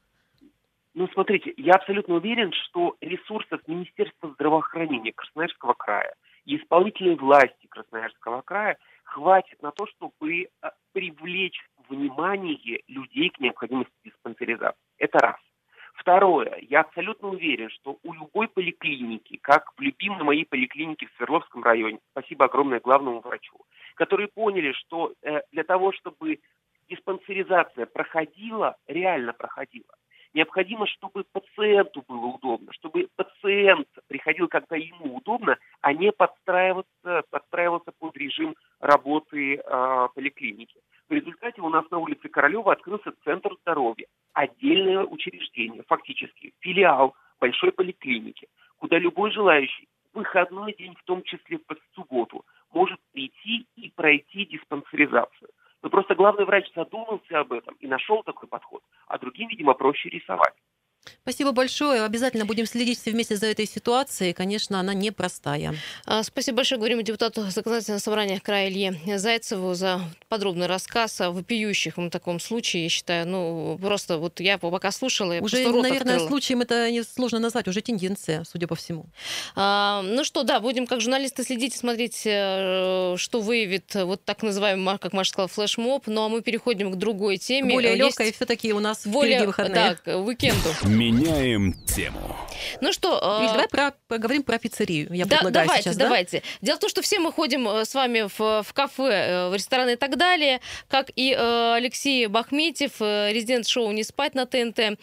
Ну, 0.96 1.08
смотрите, 1.14 1.54
я 1.58 1.74
абсолютно 1.74 2.16
уверен, 2.16 2.52
что 2.52 2.96
ресурсов 3.02 3.62
Министерства 3.68 4.30
здравоохранения 4.30 5.12
Красноярского 5.12 5.74
края 5.74 6.14
и 6.46 6.58
исполнительной 6.58 7.16
власти 7.16 7.66
Красноярского 7.68 8.42
края 8.42 8.78
хватит 9.04 9.62
на 9.64 9.72
то, 9.72 9.88
чтобы 9.88 10.44
э, 10.44 10.48
привлечь 10.92 11.60
внимание 11.90 12.82
людей 12.88 13.30
к 13.30 13.40
необходимости 13.40 13.92
диспансеризации. 14.06 14.78
Это 15.00 15.18
раз. 15.18 15.38
Второе. 15.96 16.60
Я 16.62 16.82
абсолютно 16.82 17.30
уверен, 17.30 17.70
что 17.70 17.98
у 18.04 18.14
любой 18.14 18.48
поликлиники, 18.48 19.38
как 19.38 19.72
в 19.76 19.82
любимой 19.82 20.24
моей 20.24 20.46
поликлинике 20.46 21.08
в 21.08 21.16
Свердловском 21.18 21.64
районе, 21.64 22.00
спасибо 22.12 22.46
огромное 22.46 22.80
главному 22.80 23.22
врачу, 23.22 23.58
которые 23.96 24.28
поняли, 24.28 24.74
что 24.74 25.14
э, 25.24 25.42
для 25.52 25.64
того, 25.64 25.92
чтобы 25.92 26.40
диспансеризация 26.88 27.88
проходила, 27.88 28.76
реально 28.88 29.34
проходила, 29.34 29.94
необходимо, 30.34 30.88
чтобы 30.88 31.24
пациенту 31.32 32.04
было 32.08 32.26
удобно, 32.28 32.72
чтобы 32.74 33.08
пациент 33.16 33.88
приходил, 34.08 34.48
когда 34.48 34.76
ему 34.76 35.18
удобно, 35.18 35.58
а 35.82 35.94
не 35.94 36.12
подстраиваться, 36.12 37.24
подстраиваться 37.30 37.92
под 38.00 38.18
режим 38.18 38.56
работы 38.80 39.56
э, 39.56 40.08
поликлиники. 40.16 40.80
В 41.10 41.14
результате 41.14 41.62
у 41.62 41.70
нас 41.70 41.90
на 41.92 42.00
улице 42.00 42.30
Королева 42.30 42.74
открылся 42.74 43.14
Центр 43.24 43.56
здоровья, 43.62 44.08
отдельное 44.34 45.04
учреждение, 45.04 45.84
фактически 45.88 46.54
филиал 46.60 47.16
большой 47.40 47.72
поликлиники, 47.72 48.48
куда 48.78 48.98
любой 48.98 49.32
желающий 49.32 49.88
выходной 50.14 50.74
день, 50.74 50.96
в 50.96 51.04
том 51.04 51.24
числе 51.24 51.58
в 51.58 51.76
субботу, 51.96 52.46
может 52.72 53.00
прийти 53.12 53.66
и 53.76 53.92
пройти 53.96 54.46
диспансеризацию. 54.46 55.50
Но 55.82 55.90
просто 55.90 56.16
главный 56.16 56.46
врач 56.46 56.72
задумался 56.74 57.40
об 57.40 57.52
этом 57.52 57.76
и 57.80 57.88
нашел 57.88 58.24
такой 58.24 58.48
подход, 58.48 58.82
а 59.14 59.20
другим, 59.20 59.48
видимо, 59.48 59.76
проще 59.76 60.10
рисовать. 60.10 60.63
Спасибо 61.24 61.54
большое. 61.54 62.04
Обязательно 62.04 62.44
будем 62.46 62.66
следить 62.66 63.00
все 63.00 63.12
вместе 63.12 63.38
за 63.38 63.46
этой 63.46 63.66
ситуацией. 63.66 64.34
Конечно, 64.34 64.78
она 64.82 64.94
непростая. 64.94 65.74
А, 66.06 66.22
спасибо 66.22 66.58
большое. 66.58 66.78
Говорим 66.78 67.02
депутату 67.02 67.50
законодательного 67.50 68.02
собрания 68.02 68.42
края 68.42 68.68
Илье 68.70 69.00
Зайцеву 69.18 69.74
за 69.74 70.02
подробный 70.28 70.68
рассказ 70.68 71.22
о 71.22 71.32
вопиющих 71.32 71.96
в 71.96 72.10
таком 72.10 72.42
случае. 72.42 72.84
Я 72.84 72.90
считаю, 72.90 73.26
ну, 73.26 73.80
просто 73.82 74.18
вот 74.18 74.42
я 74.42 74.58
пока 74.58 74.92
слушала, 74.92 75.32
я 75.32 75.42
Уже, 75.42 75.60
наверное, 75.60 76.16
открыла. 76.16 76.28
случаем 76.28 76.60
это 76.60 76.92
не 76.92 77.04
сложно 77.04 77.40
назвать, 77.40 77.70
уже 77.70 77.80
тенденция, 77.80 78.44
судя 78.44 78.68
по 78.68 78.76
всему. 78.76 79.06
А, 79.56 80.02
ну 80.02 80.26
что, 80.26 80.44
да, 80.44 80.60
будем 80.60 80.86
как 80.86 81.00
журналисты 81.00 81.46
следить 81.46 81.76
и 81.76 81.78
смотреть, 81.78 82.24
э, 82.26 83.16
что 83.18 83.40
выявит 83.40 83.96
вот 83.96 84.26
так 84.26 84.44
называаемый, 84.44 84.98
как 85.00 85.14
Маша 85.14 85.30
сказала, 85.32 85.48
флешмоб. 85.48 86.04
Ну 86.08 86.26
а 86.26 86.28
мы 86.28 86.42
переходим 86.42 86.92
к 86.92 86.98
другой 86.98 87.38
теме. 87.38 87.76
Более 87.76 87.96
легкой 87.96 88.34
все-таки 88.34 88.74
у 88.74 88.82
нас 88.82 89.08
более, 89.08 89.36
впереди 89.36 89.46
выходные. 89.48 89.98
Да, 90.06 90.12
к 90.12 90.18
уикенду. 90.18 91.13
Меняем 91.14 91.74
тему. 91.86 92.36
Ну 92.82 92.92
что... 92.92 93.40
Видишь, 93.40 93.52
давай 93.52 93.68
про, 93.68 93.94
поговорим 94.08 94.44
про 94.44 94.58
пиццерию. 94.58 95.14
Я 95.14 95.26
да, 95.26 95.38
предлагаю 95.38 95.68
давайте, 95.68 95.84
сейчас, 95.84 95.98
давайте. 95.98 96.40
Да? 96.40 96.46
Дело 96.62 96.78
в 96.78 96.80
том, 96.80 96.90
что 96.90 97.02
все 97.02 97.20
мы 97.20 97.32
ходим 97.32 97.68
э, 97.68 97.86
с 97.86 97.94
вами 97.94 98.28
в, 98.28 98.64
в 98.64 98.74
кафе, 98.74 99.04
э, 99.04 99.50
в 99.50 99.56
рестораны 99.56 99.94
и 99.94 99.96
так 99.96 100.18
далее, 100.18 100.60
как 100.88 101.12
и 101.16 101.36
э, 101.38 101.74
Алексей 101.76 102.28
Бахметьев, 102.28 103.00
резидент 103.00 103.68
шоу 103.68 103.92
«Не 103.92 104.04
спать» 104.04 104.36
на 104.36 104.46
ТНТ, 104.46 105.00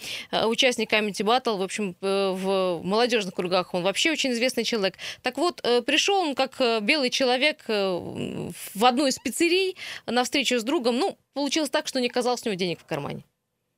участник 0.46 0.92
Comedy 0.92 1.22
Battle, 1.22 1.58
в 1.58 1.62
общем, 1.62 1.96
в 2.00 2.80
молодежных 2.82 3.34
кругах 3.34 3.74
он 3.74 3.82
вообще 3.82 4.12
очень 4.12 4.32
известный 4.32 4.64
человек. 4.64 4.96
Так 5.22 5.38
вот, 5.38 5.62
пришел 5.86 6.16
он 6.20 6.34
как 6.34 6.60
белый 6.82 7.10
человек 7.10 7.64
в 7.66 8.84
одну 8.84 9.06
из 9.06 9.18
пиццерий 9.18 9.76
на 10.06 10.24
встречу 10.24 10.58
с 10.58 10.62
другом. 10.62 10.98
Ну, 10.98 11.18
получилось 11.34 11.70
так, 11.70 11.86
что 11.86 12.00
не 12.00 12.08
оказалось 12.08 12.42
у 12.44 12.48
него 12.48 12.56
денег 12.56 12.80
в 12.80 12.84
кармане. 12.84 13.24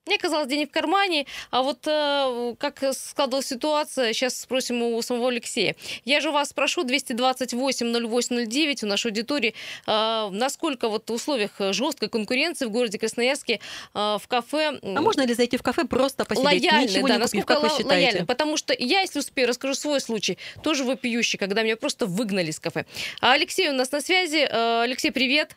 Мне 0.06 0.18
казалось, 0.18 0.48
денег 0.48 0.70
в 0.70 0.72
кармане, 0.72 1.26
а 1.52 1.62
вот 1.62 1.86
э, 1.86 2.56
как 2.58 2.82
складывалась 2.92 3.46
ситуация, 3.46 4.12
сейчас 4.12 4.40
спросим 4.40 4.82
у 4.82 5.00
самого 5.00 5.28
Алексея. 5.28 5.76
Я 6.04 6.20
же 6.20 6.32
вас 6.32 6.48
спрошу, 6.48 6.84
228-08-09 6.84 8.84
у 8.84 8.88
нашей 8.88 9.06
аудитории, 9.06 9.54
э, 9.86 10.28
насколько 10.32 10.88
вот 10.88 11.08
в 11.08 11.12
условиях 11.12 11.52
жесткой 11.58 12.08
конкуренции 12.08 12.66
в 12.66 12.70
городе 12.70 12.98
Красноярске 12.98 13.60
э, 13.94 14.18
в 14.20 14.26
кафе... 14.26 14.80
А 14.82 15.00
можно 15.00 15.24
ли 15.24 15.34
зайти 15.34 15.56
в 15.56 15.62
кафе 15.62 15.84
просто 15.84 16.24
посидеть, 16.24 16.64
лояльны, 16.64 16.88
ничего 16.88 17.06
да, 17.06 17.16
не 17.18 17.22
купив, 17.22 17.46
как 17.46 17.62
вы 17.62 17.68
считаете? 17.68 17.88
Лояльны, 17.88 18.26
потому 18.26 18.56
что 18.56 18.74
я, 18.76 19.02
если 19.02 19.20
успею, 19.20 19.46
расскажу 19.46 19.74
свой 19.74 20.00
случай, 20.00 20.36
тоже 20.64 20.82
вопиющий, 20.82 21.38
когда 21.38 21.62
меня 21.62 21.76
просто 21.76 22.06
выгнали 22.06 22.50
из 22.50 22.58
кафе. 22.58 22.86
А 23.20 23.34
Алексей 23.34 23.68
у 23.68 23.72
нас 23.72 23.92
на 23.92 24.00
связи. 24.00 24.48
Э, 24.50 24.82
Алексей, 24.82 25.12
привет. 25.12 25.56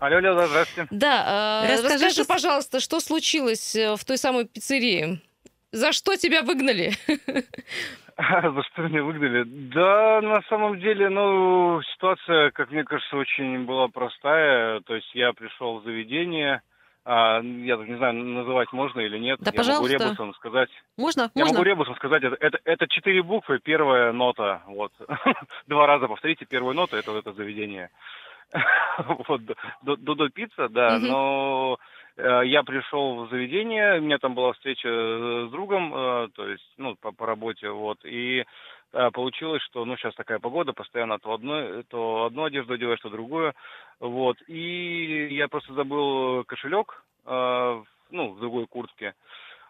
Алло, 0.00 0.16
алло, 0.16 0.34
да, 0.34 0.46
здравствуйте. 0.46 0.88
Да, 0.90 1.64
э, 1.66 1.72
расскажи, 1.74 2.06
расскажи, 2.06 2.24
пожалуйста, 2.26 2.80
что 2.80 3.00
случилось 3.00 3.76
э, 3.76 3.96
в 3.96 4.04
той 4.06 4.16
самой 4.16 4.46
пиццерии? 4.46 5.20
За 5.72 5.92
что 5.92 6.16
тебя 6.16 6.42
выгнали? 6.42 6.92
За 8.16 8.62
что 8.62 8.82
меня 8.82 9.02
выгнали? 9.02 9.44
Да, 9.44 10.22
на 10.22 10.40
самом 10.48 10.80
деле, 10.80 11.10
ну, 11.10 11.82
ситуация, 11.94 12.50
как 12.52 12.70
мне 12.70 12.82
кажется, 12.82 13.14
очень 13.14 13.66
была 13.66 13.88
простая. 13.88 14.80
То 14.80 14.94
есть 14.94 15.14
я 15.14 15.34
пришел 15.34 15.80
в 15.80 15.84
заведение, 15.84 16.62
а, 17.04 17.42
я 17.42 17.76
не 17.76 17.96
знаю, 17.98 18.14
называть 18.14 18.72
можно 18.72 19.00
или 19.00 19.18
нет. 19.18 19.38
Да, 19.40 19.50
я 19.52 19.56
пожалуйста. 19.58 19.82
могу 19.82 20.04
ребусом 20.04 20.34
сказать. 20.34 20.70
Можно? 20.96 21.30
Я 21.34 21.44
можно? 21.44 21.58
могу 21.58 21.62
ребусом 21.62 21.96
сказать, 21.96 22.22
это, 22.22 22.36
это, 22.40 22.58
это 22.64 22.86
четыре 22.88 23.22
буквы, 23.22 23.58
первая 23.62 24.12
нота. 24.12 24.62
Вот. 24.66 24.92
Два 25.66 25.86
раза 25.86 26.08
повторите 26.08 26.46
первую 26.46 26.74
ноту, 26.74 26.96
это 26.96 27.12
это 27.12 27.34
заведение. 27.34 27.90
вот, 29.28 29.42
до, 29.82 29.96
до, 29.96 30.14
до 30.14 30.28
пицца, 30.28 30.68
да, 30.68 30.96
угу. 30.96 31.06
но 31.06 31.78
э, 32.16 32.42
я 32.46 32.62
пришел 32.62 33.24
в 33.24 33.30
заведение, 33.30 33.98
у 33.98 34.02
меня 34.02 34.18
там 34.18 34.34
была 34.34 34.52
встреча 34.52 34.88
э, 34.88 35.46
с 35.48 35.50
другом, 35.50 35.94
э, 35.94 36.28
то 36.34 36.48
есть, 36.48 36.74
ну, 36.76 36.96
по, 36.96 37.12
по 37.12 37.26
работе, 37.26 37.70
вот, 37.70 37.98
и 38.04 38.44
получилось, 39.12 39.62
что, 39.62 39.84
ну, 39.84 39.96
сейчас 39.96 40.16
такая 40.16 40.40
погода, 40.40 40.72
постоянно 40.72 41.20
то 41.20 41.32
одно, 41.32 41.84
то 41.84 42.24
одну 42.24 42.42
одежду 42.42 42.74
одеваешь, 42.74 42.98
то 42.98 43.08
другую, 43.08 43.54
вот, 44.00 44.36
и 44.48 45.28
я 45.30 45.46
просто 45.46 45.74
забыл 45.74 46.42
кошелек, 46.42 47.04
ну, 47.24 47.84
в 48.10 48.40
другой 48.40 48.66
куртке, 48.66 49.14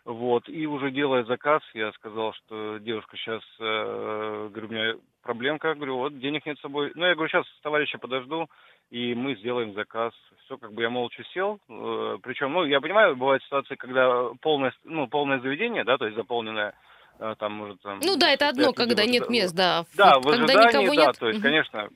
вот, 0.04 0.48
и 0.48 0.66
уже 0.66 0.90
делая 0.90 1.24
заказ, 1.24 1.62
я 1.74 1.92
сказал, 1.92 2.32
что 2.32 2.78
девушка 2.78 3.16
сейчас, 3.16 3.42
э, 3.58 4.48
говорю, 4.50 4.68
у 4.68 4.72
меня 4.72 4.94
проблемка, 5.22 5.74
говорю, 5.74 5.98
вот 5.98 6.18
денег 6.18 6.46
нет 6.46 6.58
с 6.58 6.62
собой. 6.62 6.92
Ну, 6.94 7.04
я 7.04 7.14
говорю, 7.14 7.28
сейчас 7.28 7.46
товарища 7.62 7.98
подожду, 7.98 8.48
и 8.90 9.14
мы 9.14 9.36
сделаем 9.36 9.74
заказ. 9.74 10.14
Все, 10.44 10.56
как 10.56 10.72
бы 10.72 10.82
я 10.82 10.90
молча 10.90 11.22
сел. 11.34 11.60
Э, 11.68 12.18
причем, 12.22 12.52
ну, 12.52 12.64
я 12.64 12.80
понимаю, 12.80 13.14
бывают 13.14 13.42
ситуации, 13.44 13.74
когда 13.74 14.30
полное, 14.40 14.72
ну, 14.84 15.06
полное 15.06 15.40
заведение, 15.40 15.84
да, 15.84 15.98
то 15.98 16.06
есть 16.06 16.16
заполненное 16.16 16.74
там, 17.38 17.52
может, 17.52 17.80
там... 17.82 18.00
Ну 18.02 18.16
да, 18.16 18.30
это 18.30 18.48
одно, 18.48 18.72
когда 18.72 19.04
нет 19.04 19.28
мест, 19.28 19.54
да. 19.54 19.84
Да, 19.96 20.14
вот, 20.16 20.34
в 20.34 20.38
когда 20.38 20.54
никого 20.54 20.94
да, 20.94 21.06
нет. 21.06 21.18
то 21.18 21.28
есть, 21.28 21.42
конечно, 21.42 21.88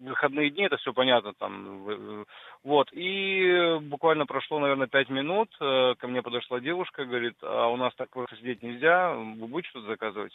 выходные 0.00 0.50
дни, 0.50 0.64
это 0.64 0.76
все 0.76 0.92
понятно, 0.92 1.32
там, 1.34 2.24
вот, 2.64 2.88
и 2.92 3.78
буквально 3.82 4.26
прошло, 4.26 4.58
наверное, 4.58 4.86
пять 4.86 5.08
минут, 5.08 5.48
э, 5.60 5.94
ко 5.98 6.08
мне 6.08 6.22
подошла 6.22 6.60
девушка, 6.60 7.04
говорит, 7.04 7.34
а 7.42 7.68
у 7.68 7.76
нас 7.76 7.94
так 7.96 8.10
просто 8.10 8.36
сидеть 8.36 8.62
нельзя, 8.62 9.12
вы 9.14 9.46
будете 9.46 9.70
что-то 9.70 9.86
заказывать? 9.86 10.32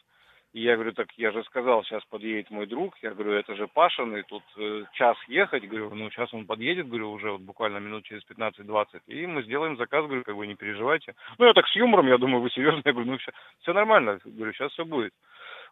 И 0.54 0.62
я 0.62 0.76
говорю, 0.76 0.94
так 0.94 1.08
я 1.18 1.32
же 1.32 1.44
сказал, 1.46 1.84
сейчас 1.84 2.04
подъедет 2.06 2.52
мой 2.52 2.68
друг. 2.68 2.96
Я 3.02 3.12
говорю, 3.12 3.32
это 3.32 3.56
же 3.56 3.68
Пашин, 3.68 4.16
и 4.16 4.22
тут 4.22 4.44
э, 4.56 4.84
час 4.94 5.18
ехать. 5.28 5.68
Говорю, 5.68 5.90
ну 5.96 6.12
сейчас 6.12 6.32
он 6.32 6.46
подъедет, 6.46 6.88
говорю, 6.88 7.12
уже 7.12 7.32
вот 7.32 7.42
буквально 7.42 7.80
минут 7.80 8.06
через 8.06 8.22
15-20. 8.30 8.86
И 9.08 9.26
мы 9.26 9.42
сделаем 9.44 9.78
заказ, 9.78 10.06
говорю, 10.06 10.24
как 10.24 10.36
бы 10.36 10.46
не 10.46 10.54
переживайте. 10.54 11.16
Ну 11.40 11.46
я 11.46 11.54
так 11.54 11.68
с 11.68 11.76
юмором, 11.76 12.06
я 12.06 12.20
думаю, 12.20 12.42
вы 12.42 12.52
серьезно. 12.52 12.82
Я 12.86 12.92
говорю, 12.92 13.12
ну 13.12 13.18
все, 13.18 13.32
все 13.62 13.74
нормально. 13.74 14.20
Говорю, 14.24 14.54
сейчас 14.54 14.72
все 14.74 14.86
будет. 14.86 15.14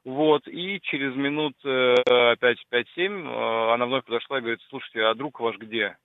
Вот, 0.04 0.48
и 0.48 0.80
через 0.82 1.16
минут 1.16 1.54
э, 1.64 2.32
опять 2.32 2.58
5-7 2.72 2.86
э, 2.98 3.74
она 3.74 3.86
вновь 3.86 4.04
подошла 4.06 4.40
и 4.40 4.42
говорит, 4.42 4.62
слушайте, 4.70 5.04
а 5.04 5.14
друг 5.14 5.40
ваш 5.40 5.58
где? 5.58 5.96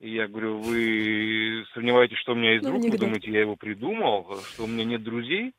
И 0.00 0.08
я 0.08 0.26
говорю, 0.26 0.60
вы 0.60 1.66
сомневаетесь, 1.74 2.16
что 2.18 2.32
у 2.32 2.34
меня 2.34 2.52
есть 2.52 2.64
ну, 2.64 2.70
друг? 2.70 2.84
Вы 2.90 2.96
думаете, 2.96 3.30
я 3.30 3.40
его 3.40 3.56
придумал, 3.56 4.40
что 4.54 4.64
у 4.64 4.66
меня 4.66 4.84
нет 4.84 5.02
друзей? 5.02 5.52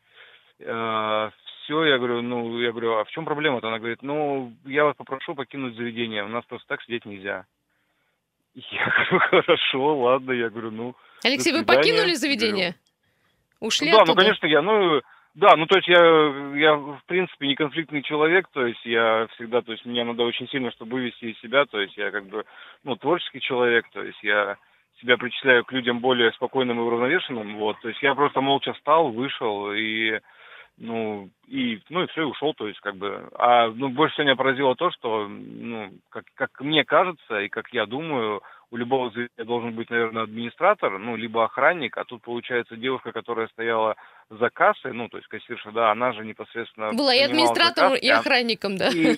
Все, 1.67 1.83
я 1.83 1.97
говорю, 1.97 2.21
ну, 2.21 2.57
я 2.61 2.71
говорю, 2.71 2.93
а 2.93 3.03
в 3.03 3.09
чем 3.09 3.25
проблема-то? 3.25 3.67
Она 3.67 3.77
говорит, 3.77 4.01
ну, 4.01 4.53
я 4.63 4.85
вас 4.85 4.95
попрошу 4.95 5.35
покинуть 5.35 5.75
заведение, 5.75 6.23
у 6.23 6.29
нас 6.29 6.45
просто 6.45 6.65
так 6.65 6.81
сидеть 6.83 7.05
нельзя. 7.05 7.45
Я 8.55 8.85
говорю, 9.11 9.19
хорошо, 9.19 9.97
ладно, 9.97 10.31
я 10.31 10.49
говорю, 10.49 10.71
ну. 10.71 10.95
Алексей, 11.25 11.51
вы 11.51 11.65
покинули 11.65 12.13
заведение? 12.13 12.71
Говорю, 12.71 12.79
Ушли 13.59 13.91
ну, 13.91 13.97
Да, 13.97 14.03
ну, 14.07 14.15
конечно, 14.15 14.45
я, 14.47 14.61
ну, 14.61 15.01
да, 15.35 15.57
ну, 15.57 15.65
то 15.65 15.75
есть 15.75 15.89
я, 15.89 15.99
я, 16.55 16.75
в 16.75 17.01
принципе, 17.05 17.47
не 17.47 17.55
конфликтный 17.55 18.01
человек, 18.01 18.47
то 18.53 18.65
есть 18.65 18.85
я 18.85 19.27
всегда, 19.33 19.61
то 19.61 19.73
есть 19.73 19.85
мне 19.85 20.05
надо 20.05 20.23
очень 20.23 20.47
сильно, 20.47 20.71
чтобы 20.71 20.93
вывести 20.93 21.25
из 21.25 21.39
себя, 21.41 21.65
то 21.65 21.81
есть 21.81 21.97
я 21.97 22.11
как 22.11 22.27
бы, 22.27 22.45
ну, 22.85 22.95
творческий 22.95 23.41
человек, 23.41 23.85
то 23.91 24.01
есть 24.01 24.23
я 24.23 24.55
себя 25.01 25.17
причисляю 25.17 25.65
к 25.65 25.73
людям 25.73 25.99
более 25.99 26.31
спокойным 26.31 26.79
и 26.79 26.83
уравновешенным, 26.83 27.57
вот, 27.57 27.77
то 27.81 27.89
есть 27.89 28.01
я 28.01 28.15
просто 28.15 28.39
молча 28.39 28.71
встал, 28.71 29.09
вышел 29.09 29.73
и 29.73 30.21
ну, 30.77 31.29
и, 31.47 31.81
ну, 31.89 32.03
и 32.03 32.07
все, 32.07 32.21
и 32.21 32.25
ушел, 32.25 32.53
то 32.53 32.67
есть, 32.67 32.79
как 32.81 32.95
бы, 32.95 33.29
а, 33.33 33.67
ну, 33.69 33.89
больше 33.89 34.13
всего 34.13 34.25
меня 34.25 34.35
поразило 34.35 34.75
то, 34.75 34.91
что, 34.91 35.27
ну, 35.27 35.91
как, 36.09 36.25
как 36.35 36.61
мне 36.61 36.83
кажется, 36.83 37.39
и 37.39 37.49
как 37.49 37.69
я 37.73 37.85
думаю, 37.85 38.41
у 38.69 38.77
любого 38.77 39.09
заведения 39.11 39.45
должен 39.45 39.73
быть, 39.73 39.89
наверное, 39.89 40.23
администратор, 40.23 40.97
ну, 40.99 41.15
либо 41.15 41.45
охранник, 41.45 41.97
а 41.97 42.03
тут, 42.03 42.21
получается, 42.21 42.75
девушка, 42.75 43.11
которая 43.11 43.47
стояла 43.47 43.95
за 44.29 44.49
кассой, 44.49 44.91
ну, 44.93 45.07
то 45.07 45.17
есть 45.17 45.29
кассирша, 45.29 45.71
да, 45.71 45.91
она 45.91 46.11
же 46.11 46.25
непосредственно... 46.25 46.91
Была 46.93 47.15
и 47.15 47.21
администратором, 47.21 47.91
заказ, 47.91 48.03
и 48.03 48.09
охранником, 48.09 48.77
да. 48.77 48.89
И, 48.89 49.17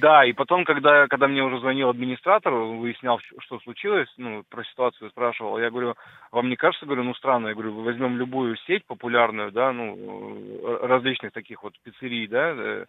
да, 0.00 0.24
и 0.24 0.32
потом, 0.32 0.64
когда, 0.64 1.08
когда 1.08 1.26
мне 1.26 1.42
уже 1.42 1.58
звонил 1.58 1.88
администратор, 1.88 2.52
выяснял, 2.52 3.18
что 3.40 3.58
случилось, 3.60 4.08
ну, 4.16 4.44
про 4.48 4.64
ситуацию 4.64 5.10
спрашивал, 5.10 5.58
я 5.58 5.70
говорю, 5.70 5.94
вам 6.30 6.48
не 6.48 6.56
кажется, 6.56 6.86
говорю, 6.86 7.02
ну, 7.02 7.14
странно, 7.14 7.48
я 7.48 7.54
говорю, 7.54 7.82
возьмем 7.82 8.16
любую 8.16 8.56
сеть 8.66 8.84
популярную, 8.86 9.50
да, 9.50 9.72
ну, 9.72 10.78
различных 10.82 11.32
таких 11.32 11.64
вот 11.64 11.74
пиццерий, 11.82 12.28
да, 12.28 12.52
э, 12.56 12.76
Э, 12.76 12.84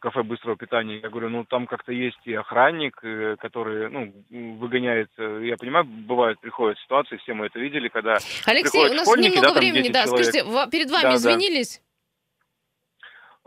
кафе 0.00 0.22
быстрого 0.22 0.56
питания. 0.56 1.00
Я 1.00 1.08
говорю, 1.08 1.28
ну 1.30 1.44
там 1.44 1.66
как-то 1.66 1.92
есть 1.92 2.20
и 2.24 2.34
охранник, 2.34 2.98
э, 3.02 3.36
который, 3.38 3.88
ну, 3.88 4.12
выгоняет. 4.58 5.10
Э, 5.18 5.40
я 5.44 5.56
понимаю, 5.56 5.84
бывают, 5.84 6.40
приходят 6.40 6.78
ситуации, 6.78 7.16
все 7.18 7.34
мы 7.34 7.46
это 7.46 7.58
видели, 7.58 7.88
когда 7.88 8.18
Алексей, 8.46 8.90
у 8.90 8.94
нас 8.94 9.06
немного 9.08 9.54
да, 9.54 9.58
времени, 9.58 9.88
да. 9.88 10.04
Человек. 10.04 10.26
Скажите, 10.26 10.70
перед 10.70 10.90
вами 10.90 11.10
да, 11.10 11.14
извинились? 11.14 11.78
Да. 11.78 11.90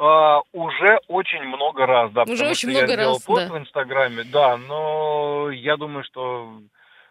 А, 0.06 0.42
уже 0.52 1.00
очень 1.08 1.44
много 1.44 1.86
раз, 1.86 2.12
да. 2.12 2.24
Уже 2.24 2.48
очень 2.48 2.70
много 2.70 2.92
я 2.92 2.98
раз, 2.98 3.24
пост 3.24 3.48
да. 3.48 3.54
в 3.54 3.58
Инстаграме, 3.58 4.24
да, 4.24 4.58
но 4.58 5.50
я 5.52 5.78
думаю, 5.78 6.04
что 6.04 6.60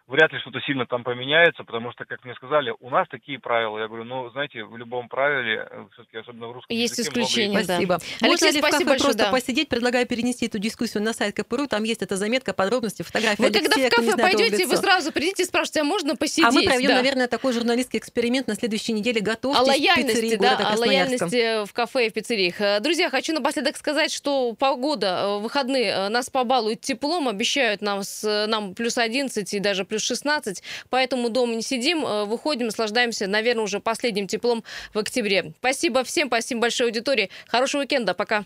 вряд 0.07 0.33
ли 0.33 0.39
что-то 0.39 0.59
сильно 0.61 0.85
там 0.85 1.03
поменяется, 1.03 1.63
потому 1.63 1.91
что, 1.91 2.05
как 2.05 2.23
мне 2.25 2.33
сказали, 2.35 2.73
у 2.79 2.89
нас 2.89 3.07
такие 3.09 3.39
правила. 3.39 3.79
Я 3.79 3.87
говорю, 3.87 4.03
ну, 4.03 4.29
знаете, 4.31 4.63
в 4.63 4.75
любом 4.75 5.07
правиле, 5.07 5.67
э, 5.69 5.85
все-таки 5.93 6.17
особенно 6.17 6.47
в 6.47 6.51
русском 6.51 6.75
есть 6.75 6.97
языке, 6.97 7.21
исключения, 7.21 7.59
да. 7.59 7.75
Спасибо. 7.75 7.95
Алексей, 7.95 8.27
Можно 8.27 8.45
ли 8.45 8.59
спасибо 8.59 8.67
в 8.67 8.89
кафе 8.89 9.03
просто 9.03 9.23
да. 9.23 9.31
посидеть? 9.31 9.69
Предлагаю 9.69 10.05
перенести 10.05 10.47
эту 10.47 10.59
дискуссию 10.59 11.03
на 11.03 11.13
сайт 11.13 11.35
КПРУ. 11.35 11.67
Там 11.67 11.83
есть 11.83 12.01
эта 12.01 12.17
заметка, 12.17 12.53
подробности, 12.53 13.01
фотографии 13.01 13.41
Вы 13.41 13.47
Алексея, 13.47 13.89
когда 13.89 13.89
в 13.89 14.15
кафе 14.15 14.21
пойдете, 14.21 14.67
вы 14.67 14.77
сразу 14.77 15.11
придите 15.11 15.43
и 15.43 15.45
спрашиваете, 15.45 15.81
а 15.81 15.83
можно 15.85 16.15
посидеть? 16.15 16.45
А 16.45 16.51
мы 16.51 16.63
проведем, 16.63 16.89
да. 16.89 16.95
наверное, 16.95 17.27
такой 17.27 17.53
журналистский 17.53 17.99
эксперимент 17.99 18.47
на 18.47 18.55
следующей 18.55 18.93
неделе. 18.93 19.21
Готовьтесь 19.21 19.61
о 19.61 19.63
лояльности, 19.63 20.35
да, 20.35 20.57
о 20.57 20.77
лояльности 20.77 21.65
в 21.65 21.73
кафе 21.73 22.07
и 22.07 22.09
в 22.09 22.13
пиццериях. 22.13 22.59
Э, 22.59 22.79
друзья, 22.81 23.09
хочу 23.09 23.33
напоследок 23.33 23.77
сказать, 23.77 24.11
что 24.11 24.53
погода, 24.53 25.21
э, 25.23 25.39
выходные 25.39 26.09
нас 26.09 26.29
побалует 26.29 26.81
теплом, 26.81 27.29
обещают 27.29 27.81
нам, 27.81 28.03
с, 28.03 28.45
нам 28.47 28.75
плюс 28.75 28.97
11 28.97 29.53
и 29.53 29.59
даже 29.59 29.85
плюс 29.85 29.92
16. 29.99 30.63
Поэтому 30.89 31.29
дома 31.29 31.55
не 31.55 31.61
сидим, 31.61 32.05
э, 32.05 32.25
выходим, 32.25 32.67
наслаждаемся, 32.67 33.27
наверное, 33.27 33.63
уже 33.63 33.79
последним 33.79 34.27
теплом 34.27 34.63
в 34.93 34.99
октябре. 34.99 35.53
Спасибо 35.59 36.03
всем, 36.03 36.27
спасибо 36.27 36.61
большой 36.61 36.87
аудитории. 36.87 37.29
Хорошего 37.47 37.81
уикенда, 37.81 38.13
пока. 38.13 38.45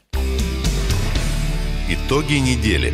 Итоги 1.90 2.34
недели. 2.36 2.94